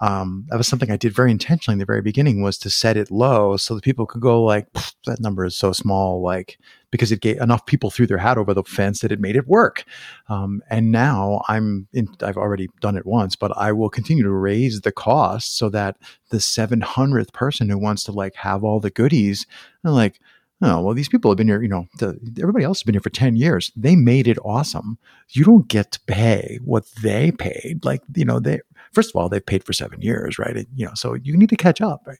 um, 0.00 0.44
that 0.48 0.58
was 0.58 0.68
something 0.68 0.90
I 0.90 0.96
did 0.96 1.14
very 1.14 1.30
intentionally 1.30 1.74
in 1.74 1.78
the 1.78 1.86
very 1.86 2.02
beginning 2.02 2.42
was 2.42 2.58
to 2.58 2.70
set 2.70 2.98
it 2.98 3.10
low 3.10 3.56
so 3.56 3.74
that 3.74 3.84
people 3.84 4.04
could 4.04 4.20
go 4.20 4.42
like 4.42 4.66
that 5.06 5.20
number 5.20 5.44
is 5.44 5.56
so 5.56 5.72
small 5.72 6.20
like 6.20 6.58
because 6.90 7.10
it 7.10 7.20
gave 7.20 7.40
enough 7.40 7.64
people 7.66 7.90
threw 7.90 8.06
their 8.06 8.18
hat 8.18 8.38
over 8.38 8.52
the 8.52 8.62
fence 8.62 9.00
that 9.00 9.12
it 9.12 9.20
made 9.20 9.36
it 9.36 9.48
work. 9.48 9.84
Um, 10.28 10.62
and 10.70 10.92
now 10.92 11.42
I'm 11.48 11.88
in, 11.92 12.08
I've 12.22 12.36
already 12.36 12.68
done 12.80 12.96
it 12.96 13.06
once, 13.06 13.36
but 13.36 13.56
I 13.56 13.72
will 13.72 13.90
continue 13.90 14.22
to 14.22 14.30
raise 14.30 14.82
the 14.82 14.92
cost 14.92 15.56
so 15.56 15.68
that 15.70 15.96
the 16.30 16.38
700th 16.38 17.32
person 17.32 17.68
who 17.68 17.78
wants 17.78 18.04
to 18.04 18.12
like 18.12 18.34
have 18.36 18.64
all 18.64 18.80
the 18.80 18.90
goodies, 18.90 19.46
and 19.82 19.94
like, 19.94 20.20
oh, 20.62 20.80
well, 20.80 20.94
these 20.94 21.08
people 21.08 21.30
have 21.30 21.38
been 21.38 21.48
here, 21.48 21.62
you 21.62 21.68
know, 21.68 21.86
the, 21.98 22.18
everybody 22.40 22.64
else 22.64 22.78
has 22.78 22.84
been 22.84 22.94
here 22.94 23.00
for 23.00 23.10
10 23.10 23.36
years. 23.36 23.70
They 23.76 23.96
made 23.96 24.26
it 24.26 24.38
awesome. 24.44 24.98
You 25.30 25.44
don't 25.44 25.68
get 25.68 25.92
to 25.92 26.00
pay 26.06 26.58
what 26.64 26.86
they 27.02 27.30
paid. 27.32 27.84
Like, 27.84 28.02
you 28.14 28.24
know, 28.24 28.40
they, 28.40 28.60
first 28.96 29.10
of 29.10 29.16
all, 29.16 29.28
they've 29.28 29.44
paid 29.44 29.62
for 29.62 29.74
seven 29.74 30.00
years, 30.00 30.38
right? 30.38 30.66
You 30.74 30.86
know, 30.86 30.92
so 30.94 31.12
you 31.22 31.36
need 31.36 31.50
to 31.50 31.56
catch 31.56 31.82
up, 31.82 32.00
right? 32.06 32.18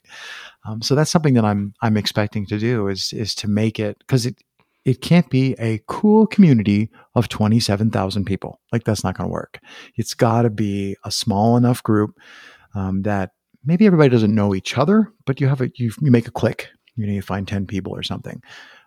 Um, 0.66 0.82
so 0.82 0.94
that's 0.94 1.10
something 1.10 1.32
that 1.32 1.44
I'm, 1.44 1.72
I'm 1.80 1.96
expecting 1.96 2.44
to 2.48 2.58
do 2.58 2.88
is, 2.88 3.14
is 3.14 3.34
to 3.36 3.48
make 3.48 3.80
it, 3.80 4.06
cause 4.08 4.26
it, 4.26 4.36
it 4.84 5.00
can't 5.00 5.30
be 5.30 5.54
a 5.58 5.80
cool 5.88 6.26
community 6.26 6.90
of 7.14 7.30
27,000 7.30 8.26
people. 8.26 8.60
Like 8.72 8.84
that's 8.84 9.02
not 9.02 9.16
going 9.16 9.26
to 9.26 9.32
work. 9.32 9.58
It's 9.94 10.12
got 10.12 10.42
to 10.42 10.50
be 10.50 10.96
a 11.02 11.10
small 11.10 11.56
enough 11.56 11.82
group 11.82 12.14
um, 12.74 13.00
that 13.04 13.30
maybe 13.64 13.86
everybody 13.86 14.10
doesn't 14.10 14.34
know 14.34 14.54
each 14.54 14.76
other, 14.76 15.10
but 15.24 15.40
you 15.40 15.48
have 15.48 15.62
a 15.62 15.70
you, 15.76 15.90
you 16.02 16.10
make 16.10 16.28
a 16.28 16.30
click. 16.30 16.68
You 16.94 17.06
know, 17.06 17.14
you 17.14 17.22
find 17.22 17.48
10 17.48 17.66
people 17.66 17.96
or 17.96 18.02
something. 18.02 18.42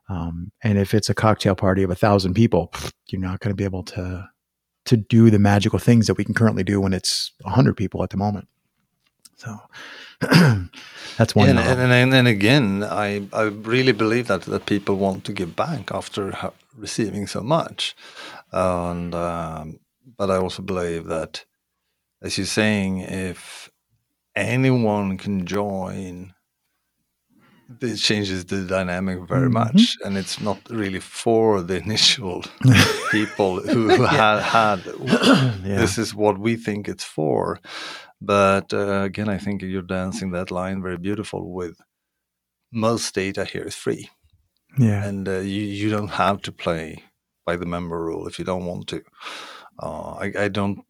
Um, 0.10 0.52
and 0.64 0.78
if 0.78 0.94
it's 0.94 1.10
a 1.10 1.16
cocktail 1.16 1.56
party 1.56 1.82
of 1.82 1.90
a 1.90 1.96
thousand 1.96 2.36
people, 2.36 2.72
you're 3.10 3.20
not 3.20 3.40
going 3.40 3.52
to 3.52 3.56
be 3.56 3.64
able 3.64 3.84
to 3.84 4.30
to 4.90 4.98
do 4.98 5.30
the 5.30 5.38
magical 5.38 5.78
things 5.78 6.08
that 6.08 6.16
we 6.16 6.26
can 6.26 6.34
currently 6.34 6.64
do 6.64 6.82
when 6.82 6.94
it's 6.94 7.32
100 7.42 7.78
people 7.78 8.02
at 8.02 8.10
the 8.10 8.18
moment. 8.18 8.48
So 9.36 9.60
that's 11.16 11.36
one. 11.36 11.48
And, 11.48 11.60
and, 11.60 11.92
and, 11.94 12.14
and, 12.14 12.28
again, 12.28 12.84
I, 12.84 13.28
I 13.32 13.44
really 13.44 13.92
believe 13.92 14.28
that 14.28 14.42
that 14.42 14.66
people 14.66 14.96
want 14.96 15.26
to 15.26 15.32
give 15.34 15.56
back 15.56 15.92
after 15.92 16.52
receiving 16.76 17.28
so 17.28 17.42
much, 17.42 17.96
and 18.52 19.14
um, 19.14 19.80
but 20.18 20.32
I 20.32 20.38
also 20.38 20.64
believe 20.64 21.06
that, 21.06 21.46
as 22.22 22.38
you're 22.38 22.48
saying, 22.48 23.02
if 23.02 23.70
anyone 24.36 25.18
can 25.18 25.46
join, 25.46 26.34
this 27.70 28.02
changes 28.02 28.46
the 28.46 28.64
dynamic 28.64 29.28
very 29.28 29.50
mm-hmm. 29.50 29.54
much, 29.54 29.96
and 30.04 30.18
it's 30.18 30.42
not 30.42 30.60
really 30.70 31.00
for 31.00 31.62
the 31.62 31.78
initial 31.84 32.44
people 33.12 33.60
who 33.74 33.92
yeah. 33.92 34.42
had 34.42 34.80
had. 34.84 34.86
yeah. 35.64 35.78
This 35.78 35.98
is 35.98 36.16
what 36.16 36.40
we 36.40 36.56
think 36.56 36.88
it's 36.88 37.04
for 37.04 37.60
but 38.22 38.74
uh, 38.74 39.04
again, 39.04 39.30
I 39.30 39.38
think 39.38 39.62
you're 39.62 39.82
dancing 39.82 40.32
that 40.32 40.52
line 40.52 40.82
very 40.82 40.98
beautiful 40.98 41.52
with 41.52 41.80
most 42.72 43.16
data 43.16 43.46
here 43.46 43.64
is 43.64 43.76
free. 43.76 44.10
Yeah. 44.78 45.06
And 45.06 45.28
uh, 45.28 45.40
you, 45.40 45.62
you 45.62 45.90
don't 45.90 46.10
have 46.10 46.42
to 46.44 46.52
play 46.52 47.04
by 47.46 47.56
the 47.56 47.66
member 47.66 48.00
rule 48.00 48.28
if 48.28 48.38
you 48.38 48.46
don't 48.46 48.66
want 48.66 48.88
to. 48.90 49.02
Uh, 49.82 50.12
I, 50.16 50.34
I 50.38 50.48
don't 50.50 50.84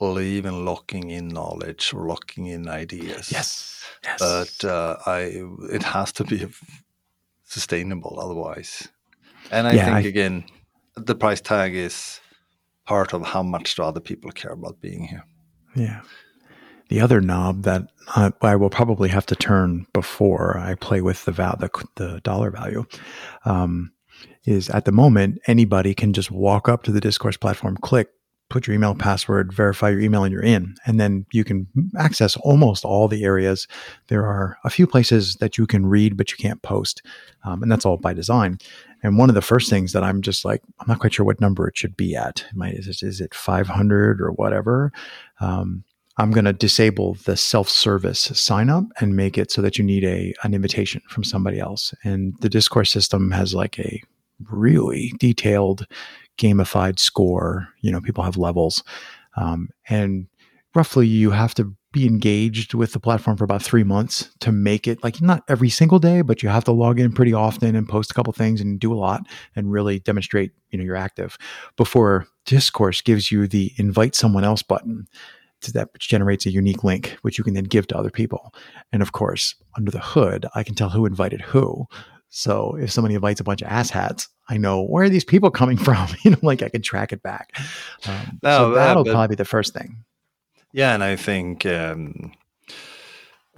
believe 0.00 0.46
in 0.46 0.64
locking 0.64 1.10
in 1.10 1.28
knowledge 1.28 1.94
or 1.94 2.08
locking 2.08 2.46
in 2.46 2.68
ideas. 2.68 3.30
Yes. 3.30 3.84
yes. 4.02 4.18
But 4.18 4.68
uh, 4.68 4.96
I 5.06 5.44
it 5.70 5.84
has 5.84 6.10
to 6.12 6.24
be 6.24 6.48
sustainable 7.44 8.18
otherwise. 8.18 8.88
And 9.52 9.68
I 9.68 9.74
yeah, 9.74 9.84
think 9.84 10.06
I... 10.06 10.08
again, 10.08 10.44
the 10.96 11.14
price 11.14 11.40
tag 11.40 11.76
is 11.76 12.20
part 12.86 13.12
of 13.12 13.22
how 13.24 13.42
much 13.42 13.76
do 13.76 13.82
other 13.82 14.00
people 14.00 14.32
care 14.32 14.52
about 14.52 14.80
being 14.80 15.04
here. 15.04 15.24
Yeah. 15.76 16.00
The 16.88 17.00
other 17.00 17.20
knob 17.20 17.62
that 17.62 17.82
I, 18.08 18.32
I 18.42 18.56
will 18.56 18.70
probably 18.70 19.10
have 19.10 19.26
to 19.26 19.36
turn 19.36 19.86
before 19.92 20.58
I 20.58 20.74
play 20.74 21.00
with 21.00 21.24
the 21.24 21.30
val- 21.30 21.56
the, 21.60 21.70
the 21.94 22.20
dollar 22.22 22.50
value 22.50 22.84
um, 23.44 23.92
is 24.44 24.68
at 24.70 24.86
the 24.86 24.92
moment 24.92 25.38
anybody 25.46 25.94
can 25.94 26.12
just 26.12 26.32
walk 26.32 26.68
up 26.68 26.82
to 26.84 26.90
the 26.90 27.00
discourse 27.00 27.36
platform, 27.36 27.76
click, 27.76 28.08
put 28.50 28.66
your 28.66 28.74
email 28.74 28.94
password, 28.94 29.52
verify 29.52 29.88
your 29.88 30.00
email, 30.00 30.24
and 30.24 30.32
you're 30.32 30.42
in. 30.42 30.74
And 30.84 31.00
then 31.00 31.24
you 31.32 31.44
can 31.44 31.66
access 31.98 32.36
almost 32.36 32.84
all 32.84 33.08
the 33.08 33.24
areas. 33.24 33.66
There 34.08 34.26
are 34.26 34.58
a 34.64 34.70
few 34.70 34.86
places 34.86 35.36
that 35.36 35.56
you 35.56 35.66
can 35.66 35.86
read, 35.86 36.16
but 36.16 36.30
you 36.30 36.36
can't 36.36 36.60
post. 36.60 37.02
Um, 37.44 37.62
and 37.62 37.72
that's 37.72 37.86
all 37.86 37.96
by 37.96 38.12
design. 38.12 38.58
And 39.02 39.16
one 39.16 39.30
of 39.30 39.34
the 39.34 39.40
first 39.40 39.70
things 39.70 39.92
that 39.92 40.04
I'm 40.04 40.20
just 40.20 40.44
like, 40.44 40.60
I'm 40.80 40.88
not 40.88 40.98
quite 40.98 41.14
sure 41.14 41.24
what 41.24 41.40
number 41.40 41.66
it 41.66 41.78
should 41.78 41.96
be 41.96 42.14
at. 42.14 42.44
Is 42.62 42.86
it, 42.86 43.02
is 43.02 43.20
it 43.20 43.34
500 43.34 44.20
or 44.20 44.32
whatever? 44.32 44.92
Um, 45.40 45.84
I'm 46.18 46.32
going 46.32 46.44
to 46.44 46.52
disable 46.52 47.14
the 47.24 47.36
self-service 47.36 48.20
sign 48.34 48.68
up 48.68 48.84
and 49.00 49.16
make 49.16 49.38
it 49.38 49.50
so 49.50 49.62
that 49.62 49.78
you 49.78 49.84
need 49.84 50.04
a 50.04 50.34
an 50.42 50.52
invitation 50.52 51.00
from 51.08 51.24
somebody 51.24 51.58
else. 51.58 51.94
And 52.04 52.36
the 52.40 52.50
discourse 52.50 52.90
system 52.90 53.30
has 53.30 53.54
like 53.54 53.78
a 53.78 54.02
really 54.50 55.14
detailed 55.18 55.86
gamified 56.40 56.98
score. 56.98 57.68
You 57.80 57.92
know, 57.92 58.00
people 58.00 58.24
have 58.24 58.36
levels, 58.36 58.82
um, 59.36 59.68
and 59.88 60.26
roughly 60.74 61.06
you 61.06 61.30
have 61.30 61.54
to 61.54 61.74
be 61.92 62.06
engaged 62.06 62.72
with 62.72 62.92
the 62.92 63.00
platform 63.00 63.36
for 63.36 63.42
about 63.42 63.62
three 63.62 63.82
months 63.82 64.30
to 64.38 64.52
make 64.52 64.86
it 64.86 65.02
like 65.02 65.20
not 65.20 65.42
every 65.48 65.68
single 65.68 65.98
day, 65.98 66.22
but 66.22 66.40
you 66.40 66.48
have 66.48 66.62
to 66.64 66.72
log 66.72 67.00
in 67.00 67.12
pretty 67.12 67.32
often 67.32 67.74
and 67.74 67.88
post 67.88 68.12
a 68.12 68.14
couple 68.14 68.32
things 68.32 68.60
and 68.60 68.78
do 68.78 68.92
a 68.92 68.94
lot 68.94 69.26
and 69.56 69.72
really 69.72 69.98
demonstrate 69.98 70.52
you 70.70 70.78
know 70.78 70.84
you're 70.84 70.96
active 70.96 71.36
before 71.76 72.26
discourse 72.46 73.00
gives 73.00 73.32
you 73.32 73.48
the 73.48 73.72
invite 73.76 74.14
someone 74.14 74.44
else 74.44 74.62
button 74.62 75.08
to 75.62 75.72
that 75.72 75.92
which 75.92 76.08
generates 76.08 76.46
a 76.46 76.50
unique 76.50 76.84
link, 76.84 77.16
which 77.22 77.38
you 77.38 77.44
can 77.44 77.54
then 77.54 77.64
give 77.64 77.86
to 77.88 77.98
other 77.98 78.10
people. 78.10 78.54
And 78.92 79.02
of 79.02 79.12
course, 79.12 79.54
under 79.76 79.90
the 79.90 80.00
hood, 80.00 80.46
I 80.54 80.62
can 80.62 80.74
tell 80.74 80.90
who 80.90 81.06
invited 81.06 81.40
who. 81.40 81.86
So 82.30 82.76
if 82.76 82.90
somebody 82.90 83.16
invites 83.16 83.40
a 83.40 83.44
bunch 83.44 83.60
of 83.60 83.68
asshats, 83.68 84.28
I 84.48 84.56
know 84.56 84.82
where 84.82 85.04
are 85.04 85.08
these 85.08 85.24
people 85.24 85.50
coming 85.50 85.76
from. 85.86 86.08
you 86.24 86.32
know, 86.32 86.38
like 86.42 86.62
I 86.62 86.68
can 86.68 86.82
track 86.82 87.12
it 87.12 87.22
back. 87.22 87.56
Um, 88.06 88.38
no, 88.42 88.58
so 88.58 88.74
that'll 88.74 89.04
probably 89.04 89.28
be 89.28 89.34
the 89.34 89.44
first 89.44 89.74
thing. 89.74 90.04
Yeah, 90.72 90.94
and 90.94 91.02
I 91.02 91.16
think 91.16 91.66
um, 91.66 92.32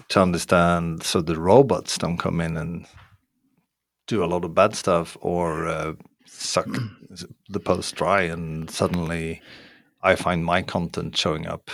to 0.08 0.20
understand, 0.20 1.02
so 1.02 1.20
the 1.20 1.38
robots 1.38 1.98
don't 1.98 2.16
come 2.16 2.40
in 2.40 2.56
and 2.56 2.86
do 4.06 4.24
a 4.24 4.26
lot 4.26 4.44
of 4.44 4.54
bad 4.54 4.74
stuff 4.74 5.16
or 5.20 5.68
uh, 5.68 5.92
suck 6.26 6.66
the 7.48 7.60
post 7.60 7.94
dry, 7.94 8.22
and 8.22 8.70
suddenly 8.70 9.42
I 10.02 10.16
find 10.16 10.44
my 10.44 10.62
content 10.62 11.16
showing 11.16 11.46
up 11.46 11.70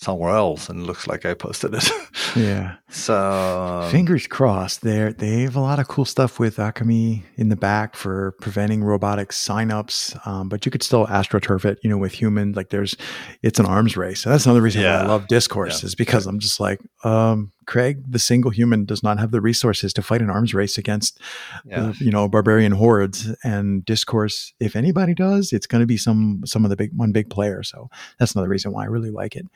somewhere 0.00 0.34
else 0.34 0.70
and 0.70 0.80
it 0.80 0.86
looks 0.86 1.06
like 1.06 1.26
I 1.26 1.34
posted 1.34 1.74
it. 1.74 1.90
yeah. 2.36 2.76
So 2.88 3.86
fingers 3.90 4.26
crossed. 4.26 4.80
There 4.80 5.12
they 5.12 5.42
have 5.42 5.56
a 5.56 5.60
lot 5.60 5.78
of 5.78 5.88
cool 5.88 6.06
stuff 6.06 6.40
with 6.40 6.58
Alchemy 6.58 7.22
in 7.36 7.50
the 7.50 7.56
back 7.56 7.94
for 7.94 8.32
preventing 8.40 8.82
robotic 8.82 9.28
signups. 9.28 10.26
Um, 10.26 10.48
but 10.48 10.64
you 10.64 10.72
could 10.72 10.82
still 10.82 11.06
astroturf 11.06 11.66
it, 11.66 11.78
you 11.82 11.90
know, 11.90 11.98
with 11.98 12.12
human. 12.12 12.52
Like 12.52 12.70
there's, 12.70 12.96
it's 13.42 13.60
an 13.60 13.66
arms 13.66 13.94
race. 13.94 14.22
So 14.22 14.30
that's 14.30 14.46
another 14.46 14.62
reason 14.62 14.80
yeah. 14.80 15.02
why 15.02 15.04
I 15.04 15.08
love 15.08 15.28
discourse 15.28 15.82
yeah. 15.82 15.88
is 15.88 15.94
because 15.94 16.26
I'm 16.26 16.38
just 16.38 16.60
like, 16.60 16.80
um, 17.04 17.52
Craig, 17.66 18.02
the 18.10 18.18
single 18.18 18.50
human 18.50 18.84
does 18.84 19.04
not 19.04 19.20
have 19.20 19.30
the 19.30 19.40
resources 19.40 19.92
to 19.92 20.02
fight 20.02 20.22
an 20.22 20.28
arms 20.28 20.54
race 20.54 20.76
against, 20.76 21.20
yeah. 21.64 21.92
you 22.00 22.10
know, 22.10 22.26
barbarian 22.26 22.72
hordes. 22.72 23.32
And 23.44 23.84
discourse, 23.84 24.52
if 24.58 24.74
anybody 24.74 25.14
does, 25.14 25.52
it's 25.52 25.68
going 25.68 25.80
to 25.80 25.86
be 25.86 25.96
some 25.96 26.42
some 26.44 26.64
of 26.64 26.70
the 26.70 26.76
big 26.76 26.90
one 26.96 27.12
big 27.12 27.30
player. 27.30 27.62
So 27.62 27.88
that's 28.18 28.32
another 28.32 28.48
reason 28.48 28.72
why 28.72 28.82
I 28.82 28.86
really 28.86 29.10
like 29.10 29.36
it. 29.36 29.46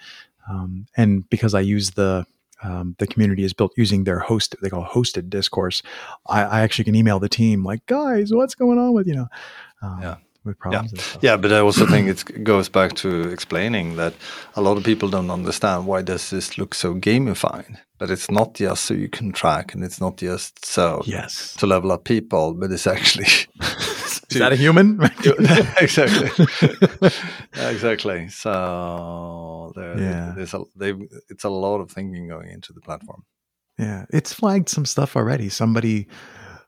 Um, 0.48 0.86
and 0.96 1.28
because 1.30 1.54
I 1.54 1.60
use 1.60 1.92
the 1.92 2.26
um, 2.62 2.96
the 2.98 3.06
community 3.06 3.44
is 3.44 3.52
built 3.52 3.72
using 3.76 4.04
their 4.04 4.18
host 4.18 4.56
they 4.62 4.70
call 4.70 4.84
hosted 4.84 5.28
discourse 5.28 5.82
I, 6.26 6.42
I, 6.44 6.60
actually 6.60 6.84
can 6.84 6.94
email 6.94 7.18
the 7.18 7.28
team 7.28 7.62
like 7.62 7.84
guys 7.86 8.32
what's 8.32 8.54
going 8.54 8.78
on 8.78 8.94
with 8.94 9.06
you 9.06 9.14
know 9.14 9.26
um, 9.82 9.98
yeah. 10.00 10.16
with 10.44 10.58
problems 10.58 10.92
yeah. 10.94 11.18
yeah 11.32 11.36
but 11.36 11.52
i 11.52 11.58
also 11.58 11.86
think 11.86 12.08
it 12.08 12.44
goes 12.44 12.68
back 12.68 12.94
to 12.94 13.28
explaining 13.28 13.96
that 13.96 14.14
a 14.56 14.62
lot 14.62 14.76
of 14.76 14.84
people 14.84 15.08
don't 15.08 15.30
understand 15.30 15.86
why 15.86 16.00
does 16.00 16.30
this 16.30 16.56
look 16.56 16.74
so 16.74 16.94
gamified 16.94 17.76
but 17.98 18.10
it's 18.10 18.30
not 18.30 18.54
just 18.54 18.84
so 18.84 18.94
you 18.94 19.08
can 19.08 19.32
track 19.32 19.74
and 19.74 19.84
it's 19.84 20.00
not 20.00 20.16
just 20.16 20.64
so 20.64 21.02
yes. 21.04 21.54
to 21.54 21.66
level 21.66 21.92
up 21.92 22.04
people 22.04 22.54
but 22.54 22.70
it's 22.70 22.86
actually 22.86 23.26
Is 24.34 24.40
that 24.40 24.52
a 24.52 24.56
human? 24.56 25.00
exactly. 25.80 26.46
exactly. 27.54 28.28
So 28.28 29.72
there, 29.74 29.98
yeah. 29.98 30.32
there's 30.36 30.54
a, 30.54 30.64
it's 31.28 31.44
a 31.44 31.48
lot 31.48 31.80
of 31.80 31.90
thinking 31.90 32.28
going 32.28 32.50
into 32.50 32.72
the 32.72 32.80
platform. 32.80 33.24
Yeah, 33.78 34.06
it's 34.10 34.32
flagged 34.32 34.68
some 34.68 34.84
stuff 34.84 35.16
already. 35.16 35.48
Somebody 35.48 36.06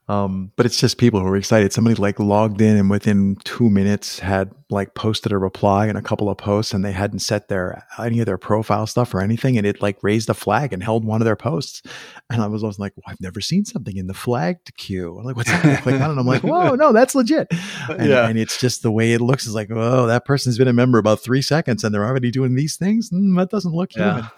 um, 0.09 0.53
but 0.55 0.66
it's 0.66 0.79
just 0.79 0.99
people 0.99 1.19
who 1.19 1.27
are 1.27 1.37
excited. 1.37 1.73
Somebody 1.73 1.97
like 1.97 2.21
logged 2.21 2.61
in 2.61 2.77
and 2.77 2.88
within 2.88 3.37
two 3.42 3.69
minutes 3.69 4.21
had 4.21 4.53
like 4.71 4.95
posted 4.95 5.33
a 5.33 5.38
reply 5.38 5.87
and 5.87 5.99
a 5.99 6.03
couple 6.03 6.29
of 6.29 6.38
posts 6.38 6.73
and 6.73 6.85
they 6.85 6.92
hadn't 6.92 7.19
set 7.19 7.49
their 7.49 7.85
any 7.99 8.21
of 8.21 8.27
their 8.27 8.38
profile 8.38 8.87
stuff 8.87 9.12
or 9.14 9.21
anything. 9.21 9.59
And 9.59 9.66
it 9.66 9.83
like 9.83 9.99
raised 10.03 10.31
a 10.31 10.35
flag 10.35 10.73
and 10.73 10.81
held 10.81 11.05
one 11.05 11.21
of 11.21 11.25
their 11.25 11.35
posts. 11.35 11.83
And 12.31 12.40
I 12.40 12.47
was 12.47 12.62
always 12.62 12.79
like, 12.79 12.92
well, 12.97 13.05
I've 13.09 13.21
never 13.21 13.40
seen 13.40 13.64
something 13.64 13.97
in 13.97 14.07
the 14.07 14.14
flagged 14.14 14.77
queue. 14.77 15.19
I'm 15.19 15.25
like, 15.25 15.35
what's 15.35 15.51
that 15.51 15.85
like 15.85 16.01
on? 16.01 16.12
And 16.12 16.21
I'm 16.21 16.27
like, 16.27 16.45
whoa, 16.45 16.77
no, 16.77 16.92
that's 16.92 17.14
legit. 17.14 17.49
And, 17.88 18.09
yeah. 18.09 18.29
and 18.29 18.38
it's 18.38 18.61
just 18.61 18.83
the 18.83 18.90
way 18.90 19.12
it 19.12 19.21
looks 19.21 19.47
is 19.47 19.55
like, 19.55 19.69
oh, 19.71 20.07
that 20.07 20.25
person's 20.25 20.59
been 20.59 20.69
a 20.69 20.73
member 20.73 20.99
about 20.99 21.21
three 21.21 21.40
seconds 21.40 21.85
and 21.85 21.95
they're 21.95 22.05
already 22.05 22.31
doing 22.31 22.55
these 22.55 22.77
things. 22.77 23.11
Mm, 23.11 23.37
that 23.38 23.51
doesn't 23.51 23.73
look 23.73 23.95
yeah. 23.95 24.14
human. 24.14 24.31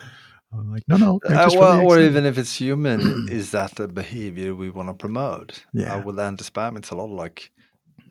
I'm 0.52 0.72
like, 0.72 0.84
no, 0.88 0.96
no. 0.96 1.20
Uh, 1.28 1.50
well, 1.54 1.87
or 1.87 2.00
even 2.00 2.24
if 2.24 2.38
it's 2.38 2.54
human, 2.54 3.28
is 3.30 3.50
that 3.50 3.74
the 3.74 3.87
behavior 3.87 4.54
we 4.54 4.70
want 4.70 4.88
to 4.88 4.94
promote? 4.94 5.64
Yeah. 5.74 5.96
Uh, 5.96 6.02
with 6.02 6.18
anti-spam, 6.18 6.78
it's 6.78 6.90
a 6.90 6.94
lot 6.94 7.11
like 7.11 7.50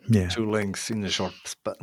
yeah, 0.09 0.29
two 0.29 0.49
links 0.49 0.89
in 0.89 1.03
a 1.03 1.09
short 1.09 1.33
sp- 1.43 1.75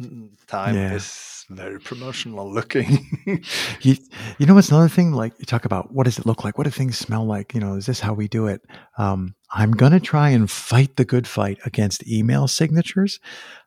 time 0.47 0.75
Yeah. 0.77 0.95
is 0.95 1.45
very 1.51 1.79
promotional 1.81 2.51
looking. 2.51 3.05
you, 3.83 3.97
you 4.39 4.47
know 4.47 4.55
what's 4.55 4.71
another 4.71 4.89
thing? 4.89 5.13
Like 5.13 5.33
you 5.39 5.45
talk 5.45 5.65
about 5.65 5.93
what 5.93 6.05
does 6.05 6.19
it 6.19 6.27
look 6.27 6.45
like? 6.45 6.57
What 6.57 6.65
do 6.65 6.71
things 6.71 6.97
smell 6.97 7.27
like? 7.27 7.53
You 7.53 7.61
know, 7.61 7.75
is 7.75 7.87
this 7.87 8.01
how 8.01 8.15
we 8.15 8.29
do 8.29 8.47
it? 8.47 8.63
Um, 8.97 9.35
I'm 9.51 9.73
gonna 9.73 10.01
try 10.01 10.31
and 10.31 10.51
fight 10.51 10.97
the 10.97 11.05
good 11.05 11.27
fight 11.27 11.59
against 11.67 12.07
email 12.07 12.49
signatures. 12.49 13.21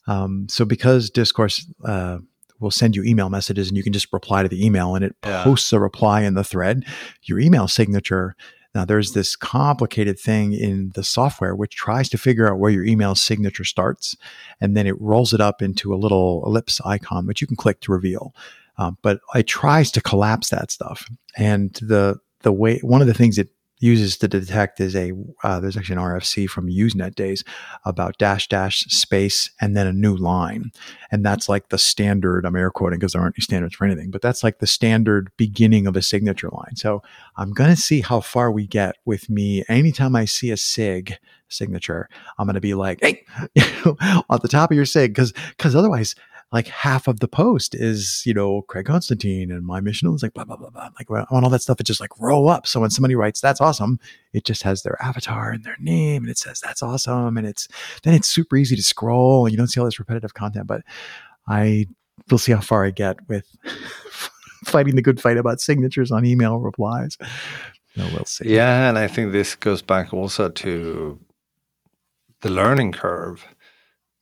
Um, 0.07 0.47
so 0.49 0.65
because 0.65 1.09
Discourse 1.09 1.65
uh, 1.85 2.19
will 2.59 2.71
send 2.71 2.95
you 2.95 3.03
email 3.03 3.29
messages 3.29 3.67
and 3.67 3.77
you 3.77 3.83
can 3.83 3.93
just 3.93 4.11
reply 4.11 4.43
to 4.43 4.49
the 4.49 4.65
email 4.65 4.95
and 4.95 5.05
it 5.05 5.15
Yeah. 5.25 5.43
posts 5.43 5.71
a 5.73 5.79
reply 5.79 6.21
in 6.21 6.33
the 6.33 6.43
thread, 6.43 6.85
your 7.23 7.39
email 7.39 7.67
signature. 7.67 8.35
Now 8.75 8.85
there's 8.85 9.13
this 9.13 9.35
complicated 9.35 10.19
thing 10.19 10.53
in 10.53 10.91
the 10.93 11.03
software 11.03 11.55
which 11.55 11.75
tries 11.75 12.09
to 12.09 12.17
figure 12.17 12.47
out 12.51 12.59
where 12.59 12.71
your 12.71 12.85
email 12.85 13.15
signature 13.15 13.63
starts, 13.63 14.15
and 14.61 14.75
then 14.77 14.85
it 14.87 14.99
rolls 15.01 15.33
it 15.33 15.41
up 15.41 15.61
into 15.61 15.93
a 15.93 15.97
little 15.97 16.43
ellipse 16.45 16.79
icon 16.85 17.25
which 17.25 17.41
you 17.41 17.47
can 17.47 17.55
click 17.57 17.79
to 17.81 17.91
reveal. 17.91 18.35
Um, 18.77 18.97
but 19.01 19.19
it 19.33 19.47
tries 19.47 19.91
to 19.91 20.01
collapse 20.01 20.49
that 20.49 20.69
stuff. 20.71 21.09
And 21.35 21.73
the 21.81 22.17
the 22.43 22.51
way 22.51 22.77
one 22.83 23.01
of 23.01 23.07
the 23.07 23.15
things 23.15 23.37
it 23.39 23.49
uses 23.79 24.17
to 24.17 24.27
detect 24.27 24.79
is 24.79 24.95
a 24.95 25.11
uh, 25.43 25.59
there's 25.59 25.77
actually 25.77 25.95
an 25.97 26.01
RFC 26.01 26.47
from 26.49 26.67
Usenet 26.67 27.15
days 27.15 27.43
about 27.85 28.17
dash 28.17 28.47
dash 28.47 28.85
space 28.85 29.49
and 29.61 29.75
then 29.75 29.87
a 29.87 29.93
new 29.93 30.15
line, 30.15 30.71
and 31.11 31.25
that's 31.25 31.47
like 31.47 31.69
the 31.69 31.77
standard. 31.77 32.45
I'm 32.45 32.55
air 32.55 32.71
quoting 32.71 32.99
because 32.99 33.13
there 33.13 33.21
aren't 33.21 33.35
any 33.37 33.43
standards 33.43 33.75
for 33.75 33.85
anything, 33.85 34.11
but 34.11 34.21
that's 34.21 34.43
like 34.43 34.59
the 34.59 34.67
standard 34.67 35.31
beginning 35.37 35.87
of 35.87 35.95
a 35.95 36.01
signature 36.01 36.49
line. 36.49 36.75
So 36.75 37.03
I'm 37.35 37.51
gonna 37.51 37.75
see 37.75 38.01
how 38.01 38.21
far 38.21 38.51
we 38.51 38.67
get 38.67 38.95
with 39.05 39.29
me. 39.29 39.63
Anytime 39.69 40.15
I 40.15 40.25
see 40.25 40.51
a 40.51 40.57
sig 40.57 41.17
signature, 41.49 42.09
I'm 42.37 42.47
gonna 42.47 42.59
be 42.59 42.73
like, 42.73 42.99
hey, 43.01 43.23
you 43.55 43.97
at 44.31 44.41
the 44.41 44.47
top 44.49 44.71
of 44.71 44.75
your 44.75 44.85
sig, 44.85 45.13
because 45.13 45.33
because 45.55 45.75
otherwise 45.75 46.15
like 46.51 46.67
half 46.67 47.07
of 47.07 47.19
the 47.19 47.27
post 47.27 47.75
is, 47.75 48.23
you 48.25 48.33
know, 48.33 48.61
Craig 48.63 48.85
Constantine 48.85 49.51
and 49.51 49.65
my 49.65 49.81
mission 49.81 50.13
is 50.13 50.23
like 50.23 50.33
blah, 50.33 50.45
blah, 50.45 50.55
blah, 50.55 50.69
blah. 50.69 50.89
Like 50.97 51.09
when 51.09 51.25
all 51.29 51.49
that 51.49 51.61
stuff, 51.61 51.81
it 51.81 51.85
just 51.85 51.99
like 51.99 52.17
roll 52.19 52.49
up. 52.49 52.65
So 52.65 52.79
when 52.79 52.89
somebody 52.89 53.15
writes, 53.15 53.41
that's 53.41 53.59
awesome, 53.59 53.99
it 54.31 54.45
just 54.45 54.63
has 54.63 54.81
their 54.81 55.01
avatar 55.03 55.51
and 55.51 55.63
their 55.65 55.75
name 55.79 56.23
and 56.23 56.29
it 56.31 56.37
says, 56.37 56.61
that's 56.61 56.81
awesome. 56.81 57.37
And 57.37 57.45
it's, 57.45 57.67
then 58.03 58.13
it's 58.13 58.29
super 58.29 58.55
easy 58.55 58.77
to 58.77 58.83
scroll 58.83 59.45
and 59.45 59.51
you 59.51 59.57
don't 59.57 59.67
see 59.67 59.79
all 59.81 59.85
this 59.85 59.99
repetitive 59.99 60.35
content. 60.35 60.67
But 60.67 60.83
I 61.47 61.87
will 62.29 62.37
see 62.37 62.53
how 62.53 62.61
far 62.61 62.85
I 62.85 62.91
get 62.91 63.17
with 63.27 63.45
fighting 64.65 64.95
the 64.95 65.01
good 65.01 65.19
fight 65.19 65.37
about 65.37 65.59
signatures 65.59 66.11
on 66.11 66.25
email 66.25 66.59
replies. 66.59 67.17
No, 67.97 68.07
we'll 68.13 68.25
see. 68.25 68.53
yeah, 68.53 68.87
and 68.87 68.97
I 68.97 69.07
think 69.07 69.31
this 69.31 69.55
goes 69.55 69.81
back 69.81 70.13
also 70.13 70.49
to 70.49 71.19
the 72.41 72.49
learning 72.49 72.91
curve 72.91 73.43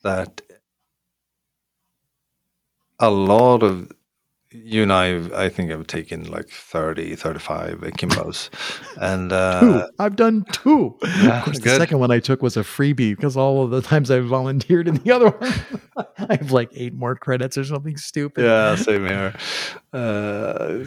that 0.03 0.41
a 2.99 3.09
lot 3.09 3.63
of 3.63 3.91
you 4.63 4.83
and 4.83 4.93
I, 4.93 5.17
I 5.35 5.49
think 5.49 5.71
I've 5.71 5.87
taken 5.87 6.31
like 6.31 6.49
30, 6.49 7.15
35 7.15 7.79
Akimbos. 7.81 8.49
And 8.97 9.31
uh, 9.31 9.59
Two. 9.59 9.83
I've 9.99 10.15
done 10.15 10.45
two. 10.51 10.97
Yeah, 11.03 11.39
of 11.39 11.45
course, 11.45 11.59
the 11.59 11.75
second 11.75 11.99
one 11.99 12.11
I 12.11 12.19
took 12.19 12.41
was 12.41 12.55
a 12.55 12.61
freebie 12.61 13.15
because 13.15 13.35
all 13.35 13.63
of 13.63 13.71
the 13.71 13.81
times 13.81 14.09
I 14.09 14.19
volunteered 14.19 14.87
in 14.87 14.95
the 14.95 15.11
other 15.11 15.29
one, 15.29 15.53
I 16.17 16.35
have 16.35 16.51
like 16.51 16.69
eight 16.73 16.93
more 16.93 17.15
credits 17.15 17.57
or 17.57 17.63
something 17.65 17.97
stupid. 17.97 18.45
yeah, 18.45 18.75
same 18.75 19.05
here. 19.05 19.33
Uh, 19.93 19.97
uh, 19.97 20.85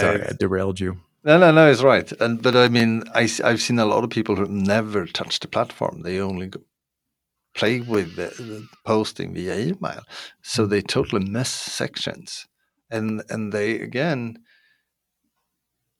Sorry, 0.00 0.22
I, 0.22 0.28
I 0.28 0.32
derailed 0.38 0.80
you. 0.80 0.98
No, 1.24 1.38
no, 1.38 1.52
no, 1.52 1.70
it's 1.70 1.82
right. 1.82 2.10
And 2.20 2.42
but 2.42 2.56
I 2.56 2.68
mean, 2.68 3.04
I, 3.14 3.28
have 3.44 3.62
seen 3.62 3.78
a 3.78 3.84
lot 3.84 4.02
of 4.04 4.10
people 4.10 4.36
who 4.36 4.46
never 4.46 5.06
touch 5.06 5.38
the 5.40 5.48
platform. 5.48 6.02
They 6.02 6.18
only 6.18 6.48
go, 6.48 6.60
play 7.54 7.80
with 7.80 8.16
the, 8.16 8.28
the 8.42 8.68
posting 8.84 9.34
via 9.34 9.58
email, 9.58 10.02
so 10.42 10.66
mm. 10.66 10.70
they 10.70 10.80
totally 10.82 11.24
miss 11.24 11.50
sections. 11.50 12.46
And 12.90 13.22
and 13.30 13.52
they 13.52 13.80
again, 13.80 14.38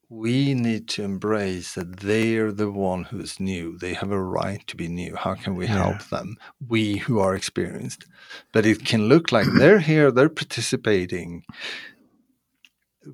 we 0.09 0.53
need 0.53 0.89
to 0.89 1.03
embrace 1.03 1.73
that 1.75 2.01
they're 2.01 2.53
the 2.53 2.71
one 2.71 3.05
who's 3.05 3.41
new. 3.41 3.79
They 3.79 3.95
have 3.95 4.11
a 4.11 4.23
right 4.23 4.63
to 4.67 4.77
be 4.77 4.89
new. 4.89 5.17
How 5.17 5.35
can 5.35 5.55
we 5.55 5.67
Yeah. 5.67 5.79
help 5.85 6.09
them? 6.11 6.37
We 6.69 6.99
who 6.99 7.19
are 7.19 7.35
experienced, 7.35 8.05
but 8.53 8.67
it 8.67 8.85
can 8.85 9.09
look 9.09 9.33
like 9.33 9.47
they're 9.59 9.81
here, 9.81 10.11
they're 10.11 10.29
participating 10.29 11.45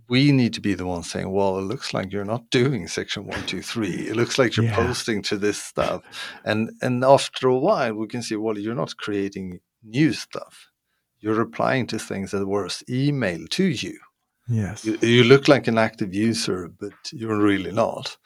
we 0.09 0.33
need 0.33 0.53
to 0.55 0.61
be 0.61 0.75
the 0.75 0.87
ones 0.87 1.11
saying, 1.11 1.31
well, 1.31 1.59
it 1.59 1.63
looks 1.63 1.95
like 1.95 2.13
you're 2.13 2.25
not 2.25 2.51
doing 2.51 2.89
section 2.89 3.27
one, 3.27 3.45
two, 3.47 3.63
three. 3.63 4.09
It 4.09 4.17
looks 4.17 4.39
like 4.39 4.57
you're 4.57 4.67
Yeah. 4.67 4.77
posting 4.77 5.23
to 5.23 5.37
this 5.39 5.63
stuff. 5.63 6.03
And 6.45 6.71
and 6.83 7.05
after 7.05 7.49
a 7.49 7.59
while 7.59 7.95
we 7.95 8.07
can 8.07 8.23
see, 8.23 8.37
well, 8.37 8.59
you're 8.59 8.75
not 8.75 8.97
creating 8.97 9.61
new 9.83 10.13
stuff. 10.13 10.69
You're 11.21 11.35
replying 11.35 11.87
to 11.89 11.99
things 11.99 12.31
that 12.31 12.47
were 12.47 12.67
emailed 12.89 13.49
to 13.51 13.65
you. 13.65 13.99
Yes. 14.49 14.85
You, 14.85 14.97
you 15.03 15.25
look 15.25 15.49
like 15.49 15.67
an 15.69 15.79
active 15.79 16.15
user, 16.15 16.69
but 16.81 16.93
you're 17.13 17.39
really 17.39 17.73
not. 17.73 18.17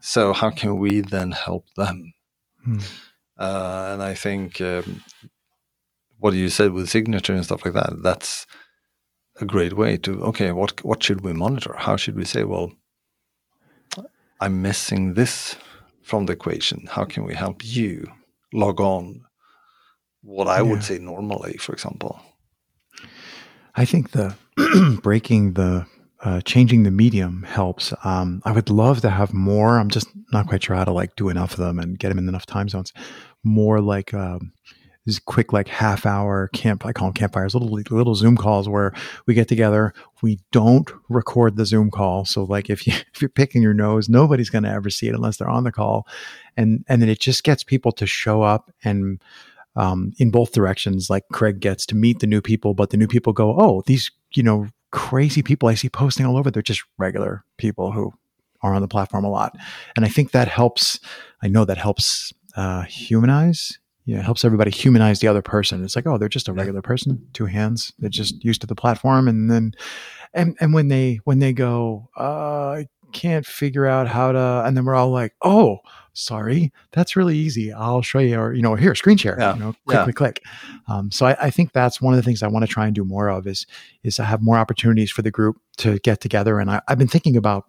So 0.00 0.32
how 0.32 0.50
can 0.50 0.78
we 0.78 1.00
then 1.00 1.32
help 1.32 1.66
them? 1.76 2.14
Hmm. 2.64 2.78
Uh, 3.38 3.90
and 3.92 4.02
I 4.02 4.14
think 4.14 4.60
um, 4.60 5.02
what 6.18 6.34
you 6.34 6.48
said 6.48 6.72
with 6.72 6.88
signature 6.88 7.34
and 7.34 7.44
stuff 7.44 7.64
like 7.64 7.74
that, 7.74 8.02
that's 8.02 8.46
a 9.40 9.44
great 9.44 9.72
way 9.74 9.96
to 9.98 10.22
okay, 10.24 10.52
what 10.52 10.84
what 10.84 11.02
should 11.02 11.20
we 11.22 11.32
monitor? 11.32 11.74
How 11.76 11.96
should 11.96 12.16
we 12.16 12.24
say, 12.24 12.44
well, 12.44 12.72
I'm 14.40 14.62
missing 14.62 15.14
this 15.14 15.56
from 16.02 16.26
the 16.26 16.32
equation. 16.32 16.86
How 16.90 17.04
can 17.04 17.24
we 17.24 17.34
help 17.34 17.64
you 17.64 18.06
log 18.52 18.80
on? 18.80 19.22
What 20.22 20.48
I 20.48 20.56
Yeah. 20.58 20.62
would 20.70 20.82
say 20.82 20.98
normally, 20.98 21.56
for 21.58 21.72
example. 21.72 22.20
I 23.74 23.84
think 23.84 24.10
the 24.10 24.34
breaking 25.02 25.52
the 25.54 25.86
uh, 26.24 26.40
changing 26.40 26.82
the 26.82 26.90
medium 26.90 27.42
helps. 27.42 27.92
Um, 28.02 28.40
I 28.44 28.52
would 28.52 28.70
love 28.70 29.00
to 29.02 29.10
have 29.10 29.34
more. 29.34 29.78
I'm 29.78 29.90
just 29.90 30.08
not 30.32 30.46
quite 30.48 30.64
sure 30.64 30.74
how 30.74 30.84
to 30.84 30.92
like 30.92 31.14
do 31.16 31.28
enough 31.28 31.52
of 31.52 31.58
them 31.58 31.78
and 31.78 31.98
get 31.98 32.08
them 32.08 32.18
in 32.18 32.28
enough 32.28 32.46
time 32.46 32.68
zones. 32.68 32.92
More 33.44 33.80
like 33.80 34.14
um, 34.14 34.52
these 35.06 35.20
quick 35.20 35.52
like 35.52 35.68
half 35.68 36.04
hour 36.04 36.48
camp. 36.48 36.84
I 36.84 36.92
call 36.92 37.08
them 37.08 37.14
campfires, 37.14 37.54
little 37.54 37.70
little 37.70 38.14
Zoom 38.14 38.36
calls 38.36 38.68
where 38.68 38.92
we 39.26 39.34
get 39.34 39.48
together. 39.48 39.94
We 40.20 40.40
don't 40.50 40.90
record 41.08 41.56
the 41.56 41.64
Zoom 41.64 41.90
call, 41.90 42.24
so 42.24 42.42
like 42.44 42.68
if 42.68 42.86
you 42.86 42.92
if 43.14 43.22
you're 43.22 43.28
picking 43.28 43.62
your 43.62 43.74
nose, 43.74 44.08
nobody's 44.08 44.50
going 44.50 44.64
to 44.64 44.70
ever 44.70 44.90
see 44.90 45.08
it 45.08 45.14
unless 45.14 45.38
they're 45.38 45.48
on 45.48 45.64
the 45.64 45.72
call, 45.72 46.06
and 46.56 46.84
and 46.88 47.00
then 47.00 47.08
it 47.08 47.20
just 47.20 47.44
gets 47.44 47.64
people 47.64 47.92
to 47.92 48.06
show 48.06 48.42
up 48.42 48.70
and 48.84 49.22
um, 49.76 50.12
in 50.18 50.30
both 50.30 50.52
directions. 50.52 51.08
Like 51.08 51.24
Craig 51.32 51.60
gets 51.60 51.86
to 51.86 51.94
meet 51.94 52.18
the 52.18 52.26
new 52.26 52.42
people, 52.42 52.74
but 52.74 52.90
the 52.90 52.96
new 52.96 53.08
people 53.08 53.32
go, 53.32 53.54
"Oh, 53.58 53.82
these 53.86 54.10
you 54.34 54.42
know 54.42 54.66
crazy 54.90 55.42
people 55.42 55.68
I 55.68 55.74
see 55.74 55.88
posting 55.88 56.26
all 56.26 56.36
over. 56.36 56.50
They're 56.50 56.62
just 56.62 56.84
regular 56.98 57.44
people 57.58 57.92
who 57.92 58.12
are 58.62 58.74
on 58.74 58.82
the 58.82 58.88
platform 58.88 59.24
a 59.24 59.30
lot." 59.30 59.56
And 59.94 60.04
I 60.04 60.08
think 60.08 60.32
that 60.32 60.48
helps. 60.48 60.98
I 61.42 61.48
know 61.48 61.64
that 61.64 61.78
helps 61.78 62.32
uh, 62.56 62.82
humanize. 62.82 63.78
Yeah, 64.06 64.20
it 64.20 64.24
helps 64.24 64.44
everybody 64.44 64.70
humanize 64.70 65.18
the 65.20 65.26
other 65.28 65.42
person. 65.42 65.84
It's 65.84 65.96
like, 65.96 66.06
oh, 66.06 66.16
they're 66.16 66.28
just 66.28 66.48
a 66.48 66.52
regular 66.52 66.80
person, 66.80 67.26
two 67.32 67.46
hands. 67.46 67.92
They're 67.98 68.08
just 68.08 68.42
used 68.44 68.60
to 68.60 68.66
the 68.66 68.76
platform, 68.76 69.26
and 69.28 69.50
then, 69.50 69.72
and 70.32 70.56
and 70.60 70.72
when 70.72 70.88
they 70.88 71.18
when 71.24 71.40
they 71.40 71.52
go, 71.52 72.08
uh, 72.16 72.70
I 72.70 72.86
can't 73.12 73.44
figure 73.44 73.84
out 73.86 74.06
how 74.06 74.30
to, 74.32 74.62
and 74.64 74.76
then 74.76 74.84
we're 74.84 74.94
all 74.94 75.10
like, 75.10 75.34
oh, 75.42 75.78
sorry, 76.12 76.72
that's 76.92 77.16
really 77.16 77.36
easy. 77.36 77.72
I'll 77.72 78.00
show 78.02 78.20
you, 78.20 78.38
or 78.38 78.52
you 78.54 78.62
know, 78.62 78.76
here, 78.76 78.94
screen 78.94 79.16
share. 79.16 79.36
Yeah. 79.40 79.54
You 79.54 79.60
know, 79.60 79.74
click, 79.86 79.96
Yeah. 79.96 80.04
click, 80.04 80.16
click. 80.16 80.42
Um, 80.86 81.10
so 81.10 81.26
I, 81.26 81.36
I 81.46 81.50
think 81.50 81.72
that's 81.72 82.00
one 82.00 82.14
of 82.14 82.18
the 82.18 82.22
things 82.22 82.42
I 82.44 82.48
want 82.48 82.64
to 82.64 82.72
try 82.72 82.86
and 82.86 82.94
do 82.94 83.04
more 83.04 83.28
of 83.28 83.46
is 83.46 83.66
is 84.04 84.16
to 84.16 84.24
have 84.24 84.40
more 84.40 84.56
opportunities 84.56 85.10
for 85.10 85.22
the 85.22 85.32
group 85.32 85.56
to 85.78 85.98
get 85.98 86.20
together. 86.20 86.60
And 86.60 86.70
I, 86.70 86.80
I've 86.88 86.98
been 86.98 87.08
thinking 87.08 87.36
about. 87.36 87.64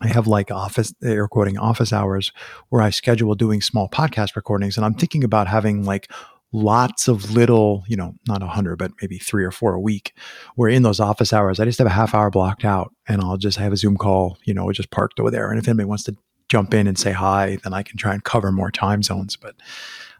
I 0.00 0.08
have 0.08 0.26
like 0.26 0.50
office, 0.50 0.92
air 1.02 1.28
quoting 1.28 1.56
office 1.56 1.92
hours 1.92 2.32
where 2.68 2.82
I 2.82 2.90
schedule 2.90 3.34
doing 3.34 3.60
small 3.60 3.88
podcast 3.88 4.34
recordings. 4.36 4.76
And 4.76 4.84
I'm 4.84 4.94
thinking 4.94 5.22
about 5.22 5.46
having 5.46 5.84
like 5.84 6.10
lots 6.52 7.08
of 7.08 7.32
little, 7.32 7.84
you 7.86 7.96
know, 7.96 8.14
not 8.28 8.42
a 8.42 8.46
hundred, 8.46 8.76
but 8.76 8.92
maybe 9.00 9.18
three 9.18 9.44
or 9.44 9.50
four 9.50 9.74
a 9.74 9.80
week, 9.80 10.12
where 10.56 10.68
in 10.68 10.82
those 10.82 11.00
office 11.00 11.32
hours, 11.32 11.58
I 11.58 11.64
just 11.64 11.78
have 11.78 11.86
a 11.86 11.90
half 11.90 12.14
hour 12.14 12.30
blocked 12.30 12.64
out 12.64 12.92
and 13.08 13.20
I'll 13.20 13.36
just 13.36 13.58
have 13.58 13.72
a 13.72 13.76
Zoom 13.76 13.96
call, 13.96 14.38
you 14.44 14.54
know, 14.54 14.70
just 14.72 14.90
parked 14.90 15.20
over 15.20 15.30
there. 15.30 15.50
And 15.50 15.58
if 15.58 15.68
anybody 15.68 15.86
wants 15.86 16.04
to 16.04 16.16
jump 16.48 16.74
in 16.74 16.86
and 16.86 16.98
say 16.98 17.12
hi, 17.12 17.58
then 17.62 17.72
I 17.72 17.82
can 17.82 17.96
try 17.96 18.14
and 18.14 18.22
cover 18.22 18.52
more 18.52 18.70
time 18.70 19.02
zones. 19.02 19.36
But 19.36 19.56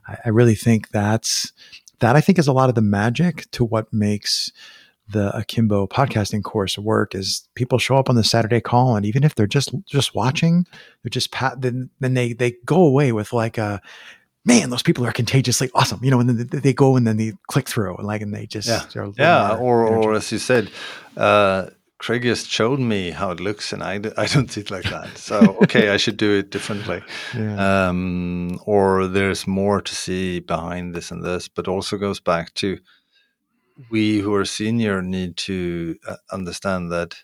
I, 0.07 0.17
I 0.25 0.29
really 0.29 0.55
think 0.55 0.89
that's, 0.89 1.53
that 1.99 2.15
I 2.15 2.21
think 2.21 2.37
is 2.37 2.47
a 2.47 2.53
lot 2.53 2.69
of 2.69 2.75
the 2.75 2.81
magic 2.81 3.49
to 3.51 3.63
what 3.63 3.91
makes 3.93 4.51
the 5.07 5.35
Akimbo 5.37 5.87
podcasting 5.87 6.43
course 6.43 6.77
work 6.77 7.13
is 7.13 7.47
people 7.55 7.77
show 7.77 7.95
up 7.95 8.09
on 8.09 8.15
the 8.15 8.23
Saturday 8.23 8.59
call 8.61 8.95
and 8.95 9.05
even 9.05 9.23
if 9.23 9.35
they're 9.35 9.45
just 9.47 9.71
just 9.85 10.15
watching, 10.15 10.65
they're 11.03 11.09
just 11.11 11.31
pat 11.31 11.61
then 11.61 11.89
then 11.99 12.13
they 12.15 12.33
they 12.33 12.55
go 12.65 12.83
away 12.83 13.11
with 13.11 13.31
like 13.33 13.57
a 13.57 13.81
man, 14.45 14.69
those 14.69 14.83
people 14.83 15.05
are 15.05 15.11
contagiously 15.11 15.69
awesome, 15.73 15.99
you 16.03 16.11
know, 16.11 16.19
and 16.19 16.29
then 16.29 16.47
they- 16.47 16.59
they 16.59 16.73
go 16.73 16.95
and 16.95 17.05
then 17.07 17.17
they 17.17 17.33
click 17.47 17.67
through 17.67 17.95
and 17.97 18.05
like 18.07 18.21
and 18.21 18.33
they 18.33 18.45
just 18.45 18.67
Yeah. 18.67 18.81
Yeah, 19.17 19.55
or 19.57 19.85
or 19.87 20.13
as 20.15 20.31
you 20.31 20.39
said, 20.39 20.69
uh, 21.17 21.67
Craig 21.97 22.23
just 22.23 22.49
showed 22.49 22.79
me 22.79 23.11
how 23.11 23.31
it 23.31 23.39
looks, 23.39 23.71
and 23.73 23.81
I, 23.81 23.93
I 24.17 24.25
don't 24.27 24.51
see 24.51 24.61
it 24.61 24.69
like 24.69 24.83
that. 24.89 25.17
So 25.17 25.57
okay, 25.63 25.89
I 25.89 25.97
should 25.97 26.17
do 26.17 26.37
it 26.39 26.49
differently. 26.51 27.01
Yeah. 27.35 27.87
Um, 27.89 28.59
or 28.65 29.07
there's 29.07 29.47
more 29.47 29.81
to 29.81 29.95
see 29.95 30.39
behind 30.41 30.93
this 30.93 31.11
and 31.11 31.23
this, 31.23 31.47
but 31.47 31.67
also 31.67 31.97
goes 31.97 32.19
back 32.19 32.53
to 32.55 32.77
we 33.89 34.19
who 34.19 34.33
are 34.33 34.45
senior 34.45 35.01
need 35.01 35.37
to 35.37 35.97
uh, 36.07 36.15
understand 36.31 36.91
that 36.91 37.15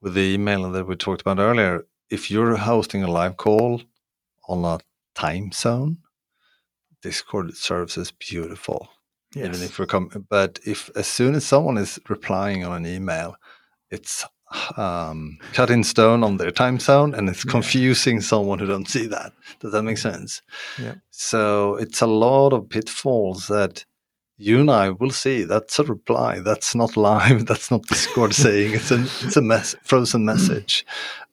with 0.00 0.14
the 0.14 0.34
email 0.34 0.70
that 0.70 0.86
we 0.86 0.96
talked 0.96 1.20
about 1.20 1.38
earlier, 1.38 1.86
if 2.10 2.30
you're 2.30 2.56
hosting 2.56 3.02
a 3.02 3.10
live 3.10 3.36
call 3.36 3.82
on 4.48 4.64
a 4.64 4.80
time 5.14 5.52
zone, 5.52 5.98
Discourse 7.02 7.58
serves 7.58 7.96
as 7.96 8.10
beautiful. 8.10 8.88
Yes. 9.34 9.46
Even 9.46 9.62
if 9.62 9.78
we're 9.78 9.86
coming, 9.86 10.26
but 10.28 10.58
if 10.66 10.90
as 10.96 11.06
soon 11.06 11.34
as 11.34 11.46
someone 11.46 11.78
is 11.78 12.00
replying 12.08 12.64
on 12.64 12.72
an 12.72 12.86
email, 12.86 13.36
it's 13.90 14.26
um, 14.76 15.38
cut 15.52 15.70
in 15.70 15.84
stone 15.84 16.24
on 16.24 16.36
their 16.36 16.50
time 16.50 16.80
zone, 16.80 17.14
and 17.14 17.28
it's 17.28 17.44
confusing 17.44 18.16
yeah. 18.16 18.22
someone 18.22 18.58
who 18.58 18.66
don't 18.66 18.88
see 18.88 19.06
that. 19.06 19.32
Does 19.60 19.72
that 19.72 19.84
make 19.84 19.98
sense? 19.98 20.42
Yeah. 20.78 20.96
So 21.10 21.76
it's 21.76 22.00
a 22.00 22.06
lot 22.06 22.52
of 22.52 22.68
pitfalls 22.68 23.46
that 23.46 23.84
you 24.40 24.60
and 24.60 24.70
I 24.70 24.90
will 24.90 25.10
see. 25.10 25.44
That's 25.44 25.78
a 25.78 25.84
reply. 25.84 26.40
That's 26.40 26.74
not 26.74 26.96
live. 26.96 27.46
That's 27.50 27.70
not 27.70 27.82
Discourse 27.82 28.38
saying 28.38 28.74
it's 28.74 28.90
a 28.90 29.00
it's 29.02 29.36
a 29.36 29.42
mess, 29.42 29.74
frozen 29.84 30.24
message 30.24 30.86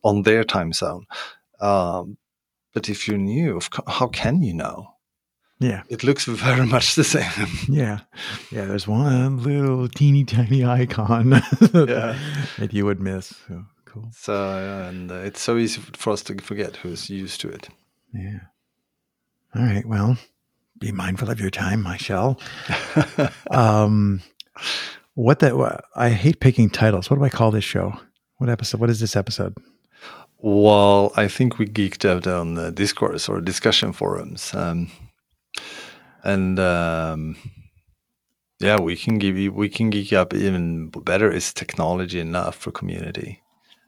on 0.04 0.24
their 0.24 0.43
time 0.43 0.74
zone. 0.74 1.06
Um, 1.60 2.17
but 2.74 2.89
if 2.89 3.08
you 3.08 3.17
knew, 3.17 3.60
how 3.88 4.08
can 4.08 4.43
you 4.43 4.54
know? 4.54 4.93
Yeah. 5.60 5.84
It 5.89 6.04
looks 6.04 6.26
very 6.26 6.65
much 6.65 6.96
the 6.96 7.04
same. 7.04 7.48
yeah. 7.67 8.02
Yeah. 8.52 8.65
There's 8.65 8.88
one 8.88 9.41
little 9.41 9.88
teeny 9.88 10.24
tiny 10.26 10.63
icon 10.63 11.32
yeah. 11.74 12.20
that 12.60 12.70
you 12.74 12.86
would 12.86 13.02
miss. 13.02 13.34
So 13.48 13.65
cool. 13.86 14.10
So, 14.12 14.88
and 14.89 15.12
uh, 15.12 15.15
it's 15.15 15.41
so 15.41 15.58
easy 15.58 15.82
for 15.82 16.12
us 16.12 16.22
to 16.24 16.38
forget 16.39 16.76
who's 16.76 17.10
used 17.10 17.41
to 17.41 17.50
it. 17.50 17.70
Yeah. 18.13 18.39
All 19.56 19.63
right. 19.63 19.86
Well, 19.86 20.17
be 20.80 20.92
mindful 20.92 21.30
of 21.30 21.40
your 21.40 21.50
time, 21.50 21.84
Michelle. 21.84 22.40
um, 23.52 24.22
what 25.16 25.40
that 25.40 25.84
I 25.96 26.10
hate 26.10 26.40
picking 26.40 26.70
titles. 26.70 27.10
What 27.10 27.18
do 27.18 27.26
I 27.26 27.30
call 27.30 27.52
this 27.52 27.63
show? 27.63 28.00
What 28.38 28.50
episode? 28.50 28.80
What 28.80 28.90
is 28.90 29.00
this 29.00 29.16
episode? 29.16 29.56
Well, 30.40 31.12
I 31.16 31.28
think 31.28 31.58
we 31.58 31.66
geeked 31.66 32.08
out 32.08 32.28
on 32.28 32.54
the 32.54 32.72
discourse 32.72 33.28
or 33.28 33.42
discussion 33.42 33.94
forums. 33.94 34.54
Um, 34.54 34.92
and 36.24 36.60
um, 36.60 37.36
yeah, 38.60 38.80
we 38.80 38.96
can 38.96 39.18
give 39.18 39.38
you, 39.38 39.52
we 39.52 39.70
can 39.70 39.90
geek 39.90 40.13
up 40.13 40.34
even 40.34 40.90
better. 40.90 41.32
Is 41.32 41.52
technology 41.54 42.20
enough 42.20 42.56
for 42.56 42.72
community? 42.72 43.42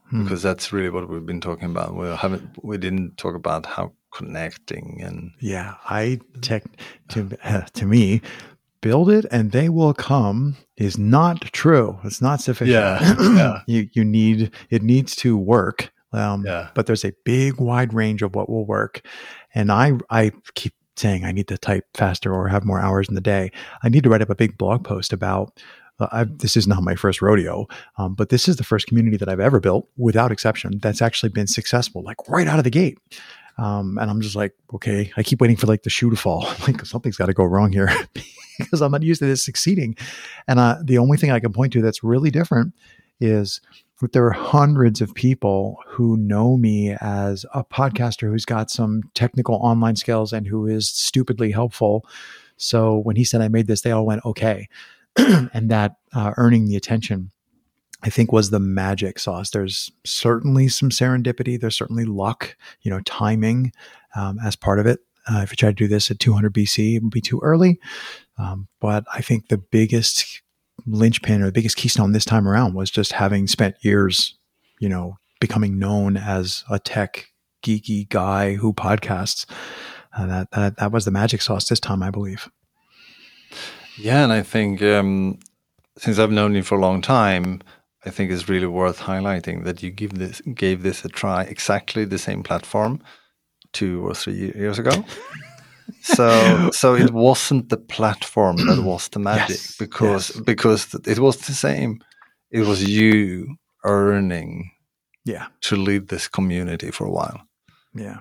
Hmm. 0.09 0.23
Because 0.23 0.41
that's 0.41 0.73
really 0.73 0.89
what 0.89 1.07
we've 1.07 1.25
been 1.25 1.41
talking 1.41 1.69
about. 1.69 1.95
We 1.95 2.07
haven't, 2.07 2.63
we 2.63 2.77
didn't 2.79 3.17
talk 3.17 3.35
about 3.35 3.67
how 3.67 3.93
connecting 4.11 4.99
and 5.03 5.31
yeah, 5.39 5.75
I 5.85 6.19
tech 6.41 6.63
to 7.09 7.37
uh, 7.43 7.61
to 7.61 7.85
me, 7.85 8.21
build 8.81 9.09
it 9.09 9.25
and 9.31 9.51
they 9.51 9.69
will 9.69 9.93
come 9.93 10.57
is 10.77 10.97
not 10.97 11.41
true. 11.41 11.99
It's 12.03 12.21
not 12.21 12.41
sufficient. 12.41 12.69
Yeah, 12.71 13.15
yeah. 13.19 13.61
you 13.67 13.89
you 13.93 14.03
need 14.03 14.51
it 14.69 14.81
needs 14.81 15.15
to 15.17 15.37
work. 15.37 15.91
Um, 16.11 16.45
yeah. 16.45 16.69
But 16.73 16.87
there's 16.87 17.05
a 17.05 17.13
big 17.23 17.59
wide 17.59 17.93
range 17.93 18.21
of 18.21 18.35
what 18.35 18.49
will 18.49 18.65
work, 18.65 19.01
and 19.53 19.71
I 19.71 19.93
I 20.09 20.31
keep 20.55 20.73
saying 20.95 21.23
I 21.23 21.31
need 21.31 21.47
to 21.47 21.57
type 21.57 21.85
faster 21.93 22.33
or 22.33 22.47
have 22.47 22.65
more 22.65 22.79
hours 22.79 23.07
in 23.07 23.15
the 23.15 23.21
day. 23.21 23.51
I 23.83 23.89
need 23.89 24.03
to 24.03 24.09
write 24.09 24.21
up 24.21 24.29
a 24.29 24.35
big 24.35 24.57
blog 24.57 24.83
post 24.83 25.13
about. 25.13 25.61
Uh, 25.99 26.23
this 26.29 26.55
is 26.55 26.65
not 26.65 26.81
my 26.81 26.95
first 26.95 27.21
rodeo, 27.21 27.67
um, 27.97 28.13
but 28.15 28.29
this 28.29 28.47
is 28.47 28.55
the 28.55 28.63
first 28.63 28.87
community 28.87 29.17
that 29.17 29.27
I've 29.27 29.41
ever 29.41 29.59
built, 29.59 29.85
without 29.97 30.31
exception, 30.31 30.79
that's 30.81 31.01
actually 31.01 31.27
been 31.27 31.45
successful, 31.45 32.01
like 32.01 32.15
right 32.29 32.47
out 32.47 32.57
of 32.57 32.63
the 32.63 32.69
gate. 32.69 32.97
Um, 33.59 33.97
and 33.97 34.09
I'm 34.09 34.21
just 34.21 34.35
like, 34.35 34.53
okay, 34.73 35.11
I 35.17 35.23
keep 35.23 35.41
waiting 35.41 35.57
for 35.57 35.67
like 35.67 35.83
the 35.83 35.89
shoe 35.89 36.09
to 36.09 36.15
fall. 36.15 36.47
like 36.67 36.85
something's 36.85 37.17
got 37.17 37.25
to 37.25 37.33
go 37.33 37.43
wrong 37.43 37.73
here 37.73 37.91
because 38.57 38.81
I'm 38.81 38.91
not 38.91 39.03
used 39.03 39.19
to 39.19 39.25
this 39.25 39.43
succeeding. 39.43 39.97
And 40.47 40.59
uh, 40.59 40.77
the 40.81 40.97
only 40.97 41.17
thing 41.17 41.31
I 41.31 41.39
can 41.39 41.51
point 41.51 41.73
to 41.73 41.81
that's 41.81 42.03
really 42.03 42.31
different 42.31 42.73
is 43.19 43.59
that 43.99 44.13
there 44.13 44.25
are 44.25 44.31
hundreds 44.31 45.01
of 45.01 45.13
people 45.13 45.77
who 45.87 46.15
know 46.15 46.55
me 46.55 46.95
as 47.01 47.45
a 47.53 47.65
podcaster 47.65 48.29
who's 48.29 48.45
got 48.45 48.71
some 48.71 49.01
technical 49.13 49.55
online 49.55 49.97
skills 49.97 50.31
and 50.31 50.47
who 50.47 50.65
is 50.65 50.89
stupidly 50.89 51.51
helpful. 51.51 52.05
So 52.55 52.99
when 52.99 53.17
he 53.17 53.25
said 53.25 53.41
I 53.41 53.49
made 53.49 53.67
this, 53.67 53.81
they 53.81 53.91
all 53.91 54.05
went 54.05 54.23
okay, 54.23 54.69
and 55.17 55.69
that 55.69 55.95
uh, 56.13 56.31
earning 56.37 56.65
the 56.65 56.77
attention. 56.77 57.31
I 58.01 58.09
think 58.09 58.31
was 58.31 58.49
the 58.49 58.59
magic 58.59 59.19
sauce. 59.19 59.49
There's 59.49 59.91
certainly 60.05 60.67
some 60.69 60.89
serendipity. 60.89 61.59
There's 61.59 61.77
certainly 61.77 62.05
luck, 62.05 62.55
you 62.81 62.91
know, 62.91 63.01
timing 63.01 63.73
um, 64.15 64.39
as 64.43 64.55
part 64.55 64.79
of 64.79 64.85
it. 64.85 64.99
Uh, 65.29 65.41
if 65.41 65.51
you 65.51 65.57
try 65.57 65.69
to 65.69 65.75
do 65.75 65.87
this 65.87 66.09
at 66.09 66.19
200 66.19 66.53
BC, 66.53 66.95
it 66.95 67.03
would 67.03 67.11
be 67.11 67.21
too 67.21 67.39
early. 67.43 67.79
Um, 68.37 68.67
but 68.79 69.03
I 69.13 69.21
think 69.21 69.47
the 69.47 69.57
biggest 69.57 70.41
linchpin 70.85 71.41
or 71.41 71.47
the 71.47 71.51
biggest 71.51 71.75
keystone 71.75 72.13
this 72.13 72.25
time 72.25 72.47
around 72.47 72.73
was 72.73 72.89
just 72.89 73.11
having 73.11 73.47
spent 73.47 73.75
years, 73.83 74.37
you 74.79 74.89
know, 74.89 75.17
becoming 75.39 75.77
known 75.77 76.17
as 76.17 76.63
a 76.69 76.79
tech 76.79 77.27
geeky 77.63 78.07
guy 78.07 78.55
who 78.55 78.73
podcasts. 78.73 79.45
Uh, 80.17 80.25
that, 80.25 80.51
that 80.51 80.77
that 80.77 80.91
was 80.91 81.05
the 81.05 81.11
magic 81.11 81.41
sauce 81.41 81.69
this 81.69 81.79
time, 81.79 82.01
I 82.01 82.09
believe. 82.09 82.49
Yeah, 83.97 84.23
and 84.23 84.31
I 84.31 84.41
think 84.41 84.81
um, 84.81 85.39
since 85.97 86.17
I've 86.17 86.31
known 86.31 86.55
you 86.55 86.63
for 86.63 86.77
a 86.77 86.81
long 86.81 87.01
time, 87.01 87.61
I 88.09 88.11
think 88.11 88.31
is 88.31 88.49
really 88.49 88.67
worth 88.67 88.99
highlighting 88.99 89.65
that 89.65 89.83
you 89.83 89.91
give 89.91 90.13
this 90.17 90.41
gave 90.41 90.81
this 90.81 91.05
a 91.05 91.09
try 91.09 91.43
exactly 91.43 92.05
the 92.05 92.17
same 92.17 92.41
platform 92.41 92.99
two 93.71 94.07
or 94.07 94.15
three 94.15 94.51
years 94.55 94.79
ago. 94.79 95.05
so 96.01 96.69
so 96.71 96.95
it 96.95 97.11
wasn't 97.11 97.69
the 97.69 97.77
platform 97.77 98.55
that 98.67 98.81
was 98.91 99.09
the 99.09 99.19
magic 99.19 99.57
yes, 99.57 99.75
because 99.77 100.31
yes. 100.33 100.43
because 100.45 100.95
it 101.05 101.19
was 101.19 101.37
the 101.37 101.53
same 101.53 101.99
it 102.51 102.65
was 102.65 102.83
you 102.83 103.55
earning 103.83 104.71
yeah 105.25 105.47
to 105.61 105.75
lead 105.75 106.07
this 106.07 106.27
community 106.27 106.91
for 106.91 107.05
a 107.05 107.11
while 107.11 107.41
yeah 107.93 108.19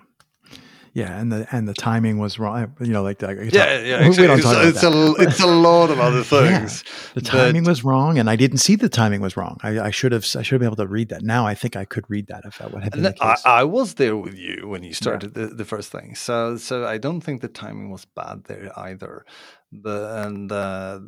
yeah, 0.92 1.18
and 1.18 1.30
the 1.32 1.46
and 1.52 1.68
the 1.68 1.74
timing 1.74 2.18
was 2.18 2.38
wrong. 2.38 2.74
You 2.80 2.92
know, 2.92 3.02
like, 3.02 3.20
like 3.22 3.36
yeah, 3.52 3.80
yeah, 3.80 4.06
exactly. 4.06 4.34
it's, 4.36 4.76
it's 4.76 4.82
a 4.82 5.14
it's 5.18 5.40
a 5.40 5.46
lot 5.46 5.90
of 5.90 6.00
other 6.00 6.22
things. 6.24 6.84
Yeah. 6.84 7.10
The 7.14 7.20
timing 7.20 7.64
was 7.64 7.84
wrong, 7.84 8.18
and 8.18 8.28
I 8.28 8.36
didn't 8.36 8.58
see 8.58 8.76
the 8.76 8.88
timing 8.88 9.20
was 9.20 9.36
wrong. 9.36 9.58
I, 9.62 9.80
I, 9.80 9.90
should 9.90 10.12
have 10.12 10.24
I 10.36 10.42
should 10.42 10.52
have 10.54 10.60
been 10.60 10.68
able 10.68 10.76
to 10.76 10.86
read 10.86 11.08
that. 11.10 11.22
Now 11.22 11.46
I 11.46 11.54
think 11.54 11.76
I 11.76 11.84
could 11.84 12.04
read 12.08 12.28
that 12.28 12.44
if 12.44 12.58
that 12.58 12.72
would 12.72 12.82
have 12.82 12.92
been 12.92 13.02
the 13.02 13.12
case. 13.12 13.42
I, 13.44 13.60
I, 13.60 13.64
was 13.64 13.94
there 13.94 14.16
with 14.16 14.34
you 14.34 14.66
when 14.66 14.82
you 14.82 14.92
started 14.92 15.36
yeah. 15.36 15.46
the, 15.46 15.54
the 15.54 15.64
first 15.64 15.92
thing, 15.92 16.14
so 16.14 16.56
so 16.56 16.86
I 16.86 16.98
don't 16.98 17.20
think 17.20 17.40
the 17.40 17.48
timing 17.48 17.90
was 17.90 18.04
bad 18.04 18.44
there 18.44 18.72
either. 18.78 19.24
The 19.72 20.24
and 20.26 20.50
uh, 20.50 21.00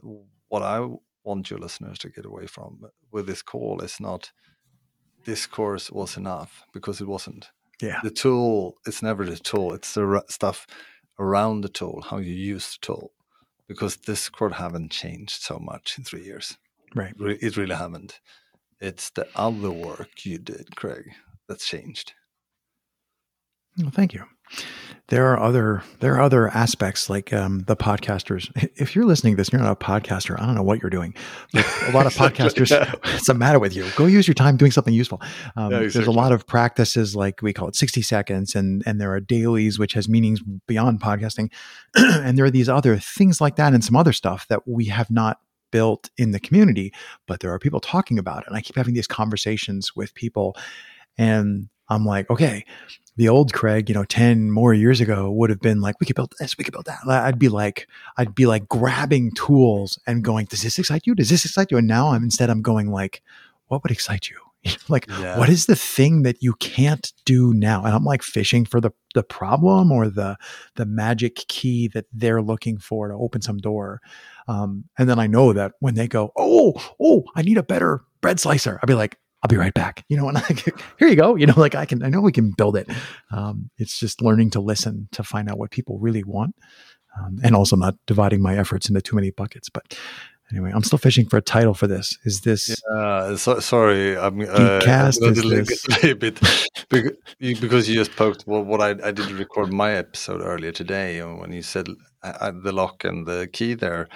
what 0.48 0.62
I 0.62 0.86
want 1.24 1.50
your 1.50 1.58
listeners 1.58 1.98
to 1.98 2.10
get 2.10 2.26
away 2.26 2.46
from 2.46 2.82
with 3.10 3.26
this 3.26 3.42
call 3.42 3.80
is 3.80 4.00
not 4.00 4.32
Discourse 5.24 5.90
was 5.90 6.16
enough 6.16 6.64
because 6.72 7.00
it 7.00 7.06
wasn't 7.06 7.50
yeah. 7.82 8.00
The 8.02 8.10
tool, 8.10 8.76
it's 8.86 9.02
never 9.02 9.24
the 9.24 9.36
tool, 9.36 9.74
it's 9.74 9.94
the 9.94 10.24
stuff 10.28 10.66
around 11.18 11.62
the 11.62 11.68
tool, 11.68 12.02
how 12.02 12.18
you 12.18 12.32
use 12.32 12.72
the 12.72 12.86
tool. 12.86 13.12
Because 13.68 13.96
this 13.96 14.24
Discourse 14.24 14.54
haven't 14.56 14.90
changed 14.90 15.42
so 15.42 15.58
much 15.58 15.96
in 15.96 16.04
three 16.04 16.24
years. 16.24 16.58
Right. 16.94 17.14
It 17.20 17.56
really 17.56 17.76
haven't. 17.76 18.20
It's 18.80 19.10
the 19.10 19.28
other 19.36 19.70
work 19.70 20.24
you 20.24 20.38
did, 20.38 20.74
Craig, 20.74 21.12
that's 21.48 21.66
changed. 21.68 22.14
Well, 23.78 23.90
thank 23.90 24.12
you 24.12 24.24
there 25.10 25.32
are 25.32 25.40
other 25.40 25.82
there 25.98 26.14
are 26.14 26.20
other 26.20 26.48
aspects 26.48 27.10
like 27.10 27.32
um, 27.32 27.64
the 27.66 27.76
podcasters. 27.76 28.50
If 28.76 28.94
you're 28.94 29.04
listening 29.04 29.34
to 29.34 29.36
this, 29.38 29.52
you're 29.52 29.60
not 29.60 29.72
a 29.72 29.76
podcaster. 29.76 30.40
I 30.40 30.46
don't 30.46 30.54
know 30.54 30.62
what 30.62 30.80
you're 30.80 30.90
doing. 30.90 31.14
But 31.52 31.66
a 31.88 31.90
lot 31.90 32.06
of 32.06 32.14
podcasters, 32.16 32.70
yeah. 32.70 32.92
what's 32.92 33.26
the 33.26 33.34
matter 33.34 33.58
with 33.58 33.74
you? 33.74 33.86
Go 33.96 34.06
use 34.06 34.28
your 34.28 34.34
time 34.34 34.56
doing 34.56 34.70
something 34.70 34.94
useful. 34.94 35.20
Um. 35.56 35.70
There's 35.70 35.96
a 35.96 36.12
lot 36.12 36.32
of 36.32 36.46
practices 36.46 37.16
like 37.16 37.42
we 37.42 37.52
call 37.52 37.68
it 37.68 37.76
60 37.76 38.02
seconds, 38.02 38.54
and 38.54 38.82
and 38.86 39.00
there 39.00 39.12
are 39.12 39.20
dailies 39.20 39.78
which 39.78 39.94
has 39.94 40.08
meanings 40.08 40.40
beyond 40.66 41.00
podcasting, 41.00 41.50
and 41.96 42.38
there 42.38 42.44
are 42.44 42.50
these 42.50 42.68
other 42.68 42.96
things 42.96 43.40
like 43.40 43.56
that 43.56 43.74
and 43.74 43.84
some 43.84 43.96
other 43.96 44.12
stuff 44.12 44.46
that 44.48 44.66
we 44.66 44.86
have 44.86 45.10
not 45.10 45.40
built 45.72 46.10
in 46.16 46.30
the 46.30 46.40
community, 46.40 46.92
but 47.26 47.40
there 47.40 47.52
are 47.52 47.58
people 47.58 47.80
talking 47.80 48.18
about 48.18 48.42
it. 48.42 48.48
And 48.48 48.56
I 48.56 48.60
keep 48.60 48.76
having 48.76 48.94
these 48.94 49.08
conversations 49.08 49.96
with 49.96 50.14
people, 50.14 50.56
and 51.18 51.68
I'm 51.90 52.06
like, 52.06 52.30
okay, 52.30 52.64
the 53.16 53.28
old 53.28 53.52
Craig, 53.52 53.88
you 53.88 53.94
know, 53.94 54.04
10 54.04 54.50
more 54.50 54.72
years 54.72 55.00
ago 55.00 55.30
would 55.30 55.50
have 55.50 55.60
been 55.60 55.80
like, 55.80 56.00
we 56.00 56.06
could 56.06 56.16
build 56.16 56.32
this, 56.38 56.56
we 56.56 56.64
could 56.64 56.72
build 56.72 56.86
that. 56.86 57.00
I'd 57.06 57.38
be 57.38 57.48
like, 57.48 57.86
I'd 58.16 58.34
be 58.34 58.46
like 58.46 58.68
grabbing 58.68 59.32
tools 59.32 59.98
and 60.06 60.24
going, 60.24 60.46
does 60.46 60.62
this 60.62 60.78
excite 60.78 61.06
you? 61.06 61.14
Does 61.14 61.28
this 61.28 61.44
excite 61.44 61.70
you? 61.70 61.76
And 61.76 61.86
now 61.88 62.12
I'm 62.12 62.24
instead, 62.24 62.48
I'm 62.48 62.62
going 62.62 62.90
like, 62.90 63.22
what 63.66 63.82
would 63.82 63.92
excite 63.92 64.30
you? 64.30 64.38
like, 64.88 65.06
yeah. 65.08 65.38
what 65.38 65.48
is 65.48 65.66
the 65.66 65.76
thing 65.76 66.22
that 66.22 66.42
you 66.42 66.54
can't 66.54 67.12
do 67.24 67.52
now? 67.52 67.84
And 67.84 67.94
I'm 67.94 68.04
like 68.04 68.22
fishing 68.22 68.64
for 68.64 68.80
the, 68.80 68.90
the 69.14 69.22
problem 69.22 69.90
or 69.90 70.08
the, 70.08 70.36
the 70.76 70.86
magic 70.86 71.36
key 71.48 71.88
that 71.88 72.06
they're 72.12 72.42
looking 72.42 72.78
for 72.78 73.08
to 73.08 73.14
open 73.14 73.42
some 73.42 73.58
door. 73.58 74.00
Um, 74.48 74.84
and 74.98 75.08
then 75.08 75.18
I 75.18 75.26
know 75.26 75.52
that 75.52 75.72
when 75.80 75.94
they 75.94 76.08
go, 76.08 76.32
oh, 76.36 76.74
oh, 77.00 77.24
I 77.34 77.42
need 77.42 77.58
a 77.58 77.62
better 77.62 78.02
bread 78.20 78.38
slicer, 78.40 78.78
I'd 78.82 78.86
be 78.86 78.94
like, 78.94 79.18
I'll 79.42 79.48
be 79.48 79.56
right 79.56 79.74
back. 79.74 80.04
You 80.08 80.16
know, 80.16 80.28
and 80.28 80.38
I, 80.38 80.54
here 80.98 81.08
you 81.08 81.16
go. 81.16 81.36
You 81.36 81.46
know, 81.46 81.54
like 81.56 81.74
I 81.74 81.84
can, 81.86 82.02
I 82.02 82.08
know 82.08 82.20
we 82.20 82.32
can 82.32 82.52
build 82.52 82.76
it. 82.76 82.88
Um, 83.30 83.70
it's 83.78 83.98
just 83.98 84.22
learning 84.22 84.50
to 84.50 84.60
listen 84.60 85.08
to 85.12 85.22
find 85.22 85.50
out 85.50 85.58
what 85.58 85.70
people 85.70 85.98
really 85.98 86.24
want, 86.24 86.54
um, 87.18 87.38
and 87.42 87.54
also 87.54 87.76
not 87.76 87.96
dividing 88.06 88.42
my 88.42 88.56
efforts 88.56 88.88
into 88.88 89.00
too 89.00 89.16
many 89.16 89.30
buckets. 89.30 89.68
But 89.68 89.96
anyway, 90.52 90.72
I'm 90.74 90.82
still 90.82 90.98
fishing 90.98 91.26
for 91.28 91.36
a 91.36 91.42
title 91.42 91.74
for 91.74 91.86
this. 91.86 92.16
Is 92.24 92.40
this? 92.42 92.82
Uh, 92.84 93.36
so, 93.36 93.60
sorry, 93.60 94.16
I'm 94.16 94.40
uh, 94.40 94.80
cast 94.82 95.22
I'm 95.22 95.32
is 95.32 95.40
gonna 95.42 95.56
this? 95.56 95.84
a 95.88 95.90
little 95.92 96.14
bit 96.16 96.40
because 96.88 97.88
you, 97.88 97.94
just 97.94 98.16
poked 98.16 98.46
well, 98.46 98.62
what 98.62 98.80
I, 98.80 98.90
I 99.08 99.10
did 99.12 99.30
record 99.30 99.72
my 99.72 99.92
episode 99.92 100.42
earlier 100.42 100.72
today, 100.72 101.22
when 101.22 101.52
you 101.52 101.62
said 101.62 101.88
uh, 102.22 102.32
uh, 102.40 102.52
the 102.62 102.72
lock 102.72 103.04
and 103.04 103.26
the 103.26 103.48
key 103.52 103.74
there, 103.74 104.08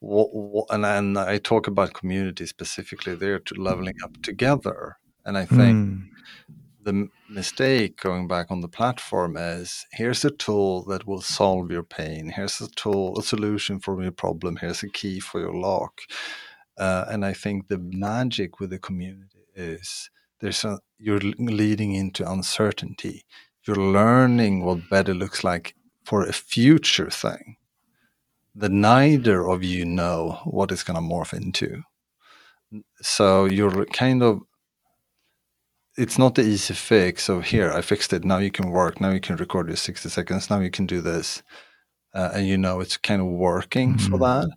what, 0.00 0.28
what, 0.32 0.66
and 0.70 0.84
and 0.84 1.18
I 1.18 1.38
talk 1.38 1.66
about 1.66 1.94
community 1.94 2.46
specifically 2.46 3.14
there 3.14 3.38
to 3.38 3.54
leveling 3.54 3.96
up 4.02 4.22
together, 4.22 4.96
and 5.24 5.36
I 5.36 5.44
think 5.44 5.76
Mm, 5.76 6.08
the 6.84 7.08
mistake 7.28 8.00
going 8.00 8.26
back 8.28 8.50
on 8.50 8.60
the 8.60 8.68
platform 8.68 9.36
is 9.36 9.86
here's 9.92 10.24
a 10.24 10.30
tool 10.30 10.84
that 10.84 11.06
will 11.06 11.20
solve 11.20 11.70
your 11.70 11.82
pain. 11.82 12.30
Here's 12.30 12.60
a 12.60 12.68
tool 12.68 13.18
a 13.18 13.22
solution 13.22 13.80
for 13.80 14.00
your 14.02 14.12
problem. 14.12 14.56
Here's 14.56 14.82
a 14.82 14.88
key 14.88 15.20
for 15.20 15.40
your 15.40 15.54
lock. 15.54 16.00
Uh, 16.78 17.04
and 17.08 17.22
i 17.22 17.34
think 17.34 17.68
the 17.68 17.76
magic 17.78 18.58
with 18.58 18.70
the 18.70 18.78
community 18.78 19.44
is 19.54 20.08
there's 20.40 20.64
a 20.64 20.80
you're 20.98 21.20
leading 21.20 21.94
into 21.94 22.30
uncertainty. 22.30 23.24
You're 23.66 23.76
learning 23.76 24.64
what 24.64 24.90
better 24.90 25.14
looks 25.14 25.44
like 25.44 25.74
for 26.04 26.24
a 26.24 26.32
future 26.32 27.10
thing. 27.10 27.56
That 28.54 28.72
neither 28.72 29.48
of 29.48 29.62
you 29.62 29.84
know 29.84 30.40
what 30.44 30.72
it's 30.72 30.82
going 30.82 30.96
to 30.96 31.14
morph 31.14 31.32
into. 31.32 31.82
So 33.00 33.44
you're 33.44 33.84
kind 33.86 34.22
of 34.22 34.42
it's 35.96 36.18
not 36.18 36.34
the 36.34 36.42
easy 36.42 36.74
fix. 36.74 37.28
Of 37.28 37.44
here 37.46 37.72
i 37.72 37.80
fixed 37.82 38.12
it. 38.12 38.24
Now 38.24 38.38
you 38.38 38.50
can 38.50 38.70
work. 38.70 39.00
Now 39.00 39.10
you 39.10 39.20
can 39.20 39.36
record 39.36 39.68
your 39.68 39.76
60 39.76 40.08
seconds. 40.08 40.50
Now 40.50 40.60
you 40.60 40.70
can 40.70 40.86
do 40.86 41.00
this. 41.00 41.42
Uh, 42.14 42.30
and 42.34 42.46
you 42.46 42.58
know 42.58 42.80
it's 42.80 42.96
kind 42.98 43.20
of 43.22 43.26
working 43.28 43.98
for 43.98 44.18
Mhm. 44.18 44.20
that. 44.20 44.50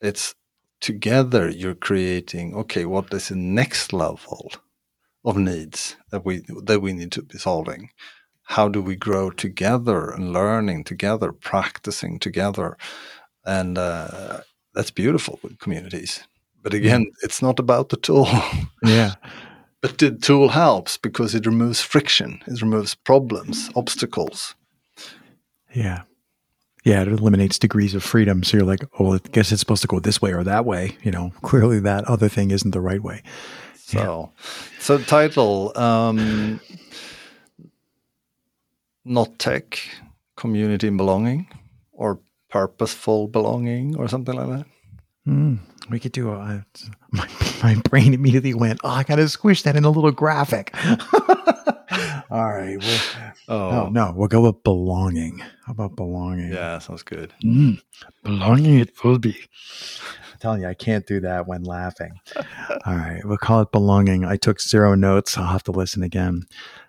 It's 0.00 0.34
together 0.80 1.48
you're 1.48 1.74
creating 1.74 2.54
okay 2.54 2.84
what 2.84 3.12
is 3.14 3.28
the 3.28 3.36
next 3.36 3.92
level 3.92 4.52
of 5.24 5.36
needs 5.38 5.96
that 6.10 6.24
we 6.26 6.42
that 6.66 6.82
we 6.82 6.92
need 6.92 7.12
to 7.12 7.22
be 7.22 7.38
solving? 7.38 7.90
How 8.42 8.68
do 8.68 8.82
we 8.82 8.96
grow 8.96 9.30
together 9.30 10.10
and 10.10 10.32
learning 10.32 10.84
together 10.84 11.32
practicing 11.32 12.18
together? 12.18 12.76
And 13.46 13.78
uh, 13.78 14.40
that's 14.74 14.90
beautiful 14.90 15.38
with 15.42 15.58
communities. 15.58 16.24
But 16.62 16.74
again 16.74 17.06
it's 17.22 17.40
not 17.42 17.58
about 17.58 17.88
the 17.88 17.96
tool. 17.96 18.28
Yeah. 18.84 19.14
But 19.84 19.98
the 19.98 20.12
tool 20.12 20.48
helps 20.48 20.96
because 20.96 21.34
it 21.34 21.44
removes 21.44 21.82
friction, 21.82 22.40
it 22.46 22.62
removes 22.62 22.94
problems, 22.94 23.68
obstacles. 23.76 24.54
Yeah. 25.74 26.04
Yeah, 26.84 27.02
it 27.02 27.08
eliminates 27.08 27.58
degrees 27.58 27.94
of 27.94 28.02
freedom. 28.02 28.44
So 28.44 28.56
you're 28.56 28.66
like, 28.66 28.82
oh, 28.98 29.04
well, 29.04 29.20
I 29.22 29.28
guess 29.32 29.52
it's 29.52 29.60
supposed 29.60 29.82
to 29.82 29.88
go 29.88 30.00
this 30.00 30.22
way 30.22 30.32
or 30.32 30.42
that 30.42 30.64
way. 30.64 30.96
You 31.02 31.10
know, 31.10 31.34
clearly 31.42 31.80
that 31.80 32.04
other 32.04 32.30
thing 32.30 32.50
isn't 32.50 32.70
the 32.70 32.80
right 32.80 33.02
way. 33.02 33.22
So, 33.74 34.32
so 34.80 34.96
title, 34.96 35.76
um, 35.76 36.60
not 39.04 39.38
tech, 39.38 39.78
community 40.34 40.88
and 40.88 40.96
belonging, 40.96 41.46
or 41.92 42.20
purposeful 42.48 43.28
belonging, 43.28 43.96
or 43.96 44.08
something 44.08 44.34
like 44.34 44.48
that. 44.48 44.66
Mm, 45.26 45.58
we 45.90 45.98
could 45.98 46.12
do 46.12 46.30
a. 46.30 46.64
My, 47.12 47.28
my 47.62 47.74
brain 47.88 48.12
immediately 48.12 48.54
went, 48.54 48.80
oh, 48.82 48.88
I 48.88 49.04
got 49.04 49.16
to 49.16 49.28
squish 49.28 49.62
that 49.62 49.76
in 49.76 49.84
a 49.84 49.90
little 49.90 50.10
graphic. 50.10 50.74
All 52.30 52.44
right. 52.52 52.76
Well, 52.80 53.00
Oh, 53.46 53.70
oh, 53.70 53.88
no, 53.90 54.12
we'll 54.16 54.26
go 54.26 54.40
with 54.40 54.62
belonging. 54.64 55.38
How 55.64 55.72
about 55.72 55.94
belonging? 55.96 56.50
yeah, 56.52 56.78
sounds 56.78 57.02
good. 57.04 57.32
Mm, 57.44 57.80
belonging 58.24 58.80
it 58.80 58.92
will 59.04 59.18
be. 59.18 59.36
I'm 60.32 60.38
telling 60.40 60.62
you, 60.62 60.66
I 60.68 60.74
can't 60.74 61.06
do 61.06 61.20
that 61.20 61.46
when 61.46 61.62
laughing. 61.62 62.10
All 62.84 62.96
right, 62.96 63.20
we'll 63.24 63.36
call 63.38 63.60
it 63.60 63.70
belonging. 63.70 64.24
I 64.24 64.36
took 64.36 64.60
zero 64.60 64.94
notes. 64.96 65.38
I'll 65.38 65.46
have 65.46 65.62
to 65.64 65.72
listen 65.72 66.02
again. 66.02 66.42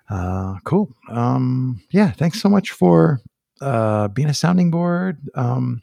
Uh, 0.10 0.56
cool. 0.64 0.90
Um, 1.10 1.82
yeah, 1.92 2.12
thanks 2.12 2.42
so 2.42 2.50
much 2.50 2.72
for 2.72 3.20
uh, 3.62 4.08
being 4.08 4.30
a 4.30 4.34
sounding 4.34 4.72
board. 4.72 5.20
Um, 5.36 5.82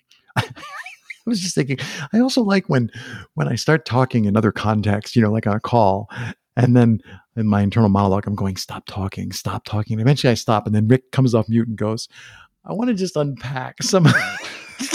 I 1.26 1.30
was 1.30 1.40
just 1.40 1.54
thinking. 1.54 1.78
I 2.12 2.20
also 2.20 2.42
like 2.42 2.68
when 2.68 2.90
when 3.34 3.48
I 3.48 3.54
start 3.54 3.84
talking 3.84 4.24
in 4.24 4.36
other 4.36 4.52
contexts. 4.52 5.16
You 5.16 5.22
know, 5.22 5.32
like 5.32 5.46
on 5.46 5.56
a 5.56 5.60
call, 5.60 6.08
and 6.56 6.76
then 6.76 7.00
in 7.36 7.46
my 7.46 7.62
internal 7.62 7.88
monologue, 7.88 8.26
I'm 8.26 8.34
going, 8.34 8.56
"Stop 8.56 8.86
talking, 8.86 9.32
stop 9.32 9.64
talking." 9.64 9.94
And 9.94 10.00
eventually, 10.00 10.30
I 10.30 10.34
stop, 10.34 10.66
and 10.66 10.74
then 10.74 10.88
Ric 10.88 11.10
comes 11.12 11.34
off 11.34 11.48
mute 11.48 11.68
and 11.68 11.76
goes, 11.76 12.08
"I 12.64 12.72
want 12.72 12.88
to 12.88 12.94
just 12.94 13.16
unpack 13.16 13.82
some." 13.82 14.06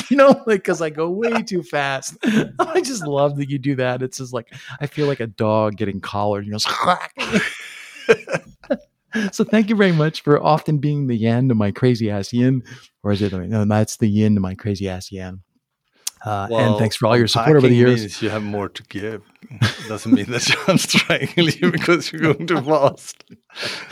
you 0.09 0.17
know, 0.17 0.43
like 0.45 0.59
because 0.59 0.81
I 0.81 0.89
go 0.89 1.09
way 1.09 1.41
too 1.43 1.63
fast. 1.63 2.17
I 2.23 2.81
just 2.81 3.05
love 3.05 3.37
that 3.37 3.49
you 3.49 3.57
do 3.57 3.75
that. 3.75 4.01
It's 4.01 4.17
just 4.17 4.33
like 4.33 4.53
I 4.81 4.87
feel 4.87 5.07
like 5.07 5.19
a 5.19 5.27
dog 5.27 5.77
getting 5.77 6.01
collared. 6.01 6.45
You 6.45 6.51
know. 6.51 6.57
so 9.31 9.43
thank 9.43 9.69
you 9.69 9.75
very 9.75 9.91
much 9.91 10.21
for 10.21 10.41
often 10.41 10.77
being 10.77 11.07
the 11.07 11.15
yin 11.15 11.49
to 11.49 11.55
my 11.55 11.71
crazy 11.71 12.09
ass 12.09 12.33
yin, 12.33 12.63
or 13.03 13.11
is 13.11 13.21
it? 13.21 13.33
No, 13.33 13.65
that's 13.65 13.97
the 13.97 14.07
yin 14.07 14.35
to 14.35 14.41
my 14.41 14.55
crazy 14.55 14.89
ass 14.89 15.11
yin. 15.11 15.41
Uh, 16.25 16.47
and 16.51 16.77
thanks 16.79 16.95
for 16.95 17.05
all 17.07 17.17
your 17.17 17.27
support 17.27 17.57
over 17.57 17.67
the 17.67 17.75
years. 17.75 18.21
you 18.21 18.29
have 18.29 18.43
more 18.43 18.69
to 18.69 18.83
give. 18.83 19.21
Doesn't 19.87 20.13
mean 20.13 20.25
that 20.31 20.49
I'm 20.67 20.77
strangling 20.77 21.53
you 21.61 21.71
because 21.71 22.11
you're 22.11 22.33
going 22.33 22.47
too 22.47 22.61
fast. 22.61 23.23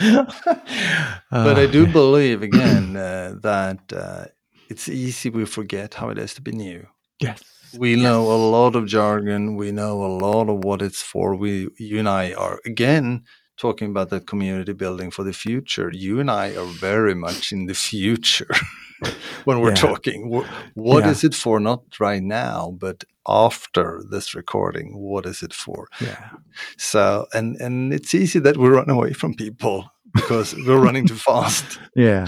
but 0.00 1.58
I 1.58 1.64
Uh, 1.64 1.66
do 1.66 1.86
believe 1.86 2.42
again 2.42 2.96
uh, 3.08 3.34
that 3.42 3.78
uh, 3.92 4.24
it's 4.68 4.88
easy 4.88 5.30
we 5.30 5.44
forget 5.46 5.94
how 5.94 6.08
it 6.10 6.18
is 6.18 6.34
to 6.34 6.42
be 6.42 6.52
new. 6.52 6.86
yes. 7.20 7.42
We 7.78 7.96
know 7.96 8.22
a 8.30 8.40
lot 8.50 8.74
of 8.76 8.86
jargon. 8.86 9.56
We 9.56 9.70
know 9.70 10.02
a 10.04 10.12
lot 10.24 10.48
of 10.48 10.64
what 10.64 10.80
it's 10.80 11.02
for. 11.02 11.34
We, 11.34 11.68
you 11.78 11.98
and 11.98 12.08
I 12.08 12.32
are 12.32 12.58
again 12.64 13.24
talking 13.56 13.90
about 13.90 14.10
that 14.10 14.26
community 14.26 14.72
building 14.74 15.10
for 15.10 15.24
the 15.24 15.32
future. 15.32 15.90
You 15.92 16.20
and 16.20 16.30
I 16.30 16.54
are 16.56 16.66
very 16.80 17.14
much 17.14 17.52
in 17.52 17.66
the 17.66 17.74
future 17.74 18.54
when 19.44 19.60
we're 19.60 19.70
Yeah. 19.70 19.74
talking. 19.90 20.30
Wh- 20.32 20.76
What 20.76 21.04
Yeah. 21.04 21.10
is 21.10 21.24
it 21.24 21.34
for? 21.34 21.60
Not 21.60 21.80
right 22.00 22.22
now, 22.22 22.76
but 22.80 23.04
after 23.26 24.02
this 24.10 24.34
recording. 24.34 24.98
What 24.98 25.26
is 25.26 25.42
it 25.42 25.52
for? 25.54 25.88
Yeah. 26.00 26.30
So, 26.76 27.26
and 27.32 27.56
and 27.60 27.92
it's 27.92 28.14
easy 28.14 28.40
that 28.40 28.56
we 28.56 28.68
run 28.68 28.90
away 28.90 29.12
from 29.14 29.34
people 29.34 29.84
because 30.14 30.54
we're 30.66 30.84
running 30.84 31.06
too 31.08 31.16
fast, 31.18 31.78
Yeah. 31.96 32.26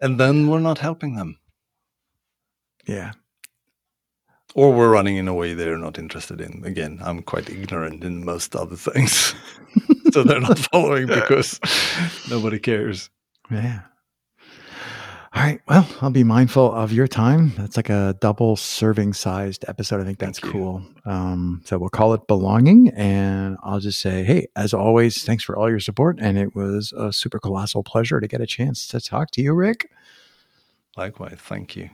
and 0.00 0.18
then 0.20 0.48
we're 0.48 0.60
not 0.62 0.78
helping 0.78 1.16
them. 1.16 1.38
Yeah. 2.88 3.12
or 4.54 4.70
we're 4.74 4.92
running 4.92 5.16
in 5.16 5.28
a 5.28 5.32
way 5.34 5.54
they're 5.54 5.78
not 5.78 5.98
interested 5.98 6.40
in. 6.40 6.62
Again, 6.66 6.98
I'm 7.02 7.22
quite 7.22 7.48
ignorant 7.48 8.04
in 8.04 8.22
most 8.24 8.54
other 8.54 8.76
things, 8.76 9.34
so 10.12 10.22
they're 10.22 10.40
not 10.40 10.58
following 10.72 11.06
because 11.06 11.60
nobody 12.30 12.58
cares. 12.58 13.10
Yeah. 13.50 13.80
All 15.34 15.42
right. 15.42 15.60
Well, 15.66 15.88
I'll 16.02 16.10
be 16.10 16.24
mindful 16.24 16.70
of 16.72 16.92
your 16.92 17.08
time. 17.08 17.52
That's 17.56 17.78
like 17.78 17.88
a 17.88 18.14
double 18.20 18.54
serving 18.54 19.14
sized 19.14 19.64
episode. 19.66 19.98
I 20.02 20.04
think 20.04 20.18
that's 20.18 20.38
cool. 20.38 20.84
Um, 21.06 21.62
so 21.64 21.78
we'll 21.78 21.88
call 21.88 22.12
it 22.12 22.26
belonging. 22.26 22.90
And 22.90 23.56
I'll 23.62 23.80
just 23.80 24.00
say, 24.00 24.24
hey, 24.24 24.48
as 24.56 24.74
always, 24.74 25.24
thanks 25.24 25.42
for 25.42 25.56
all 25.56 25.70
your 25.70 25.80
support. 25.80 26.18
And 26.20 26.36
it 26.36 26.54
was 26.54 26.92
a 26.92 27.14
super 27.14 27.38
colossal 27.38 27.82
pleasure 27.82 28.20
to 28.20 28.28
get 28.28 28.42
a 28.42 28.46
chance 28.46 28.86
to 28.88 29.00
talk 29.00 29.30
to 29.30 29.42
you, 29.42 29.54
Ric. 29.54 29.90
Likewise, 30.98 31.38
thank 31.38 31.76
you. 31.76 31.88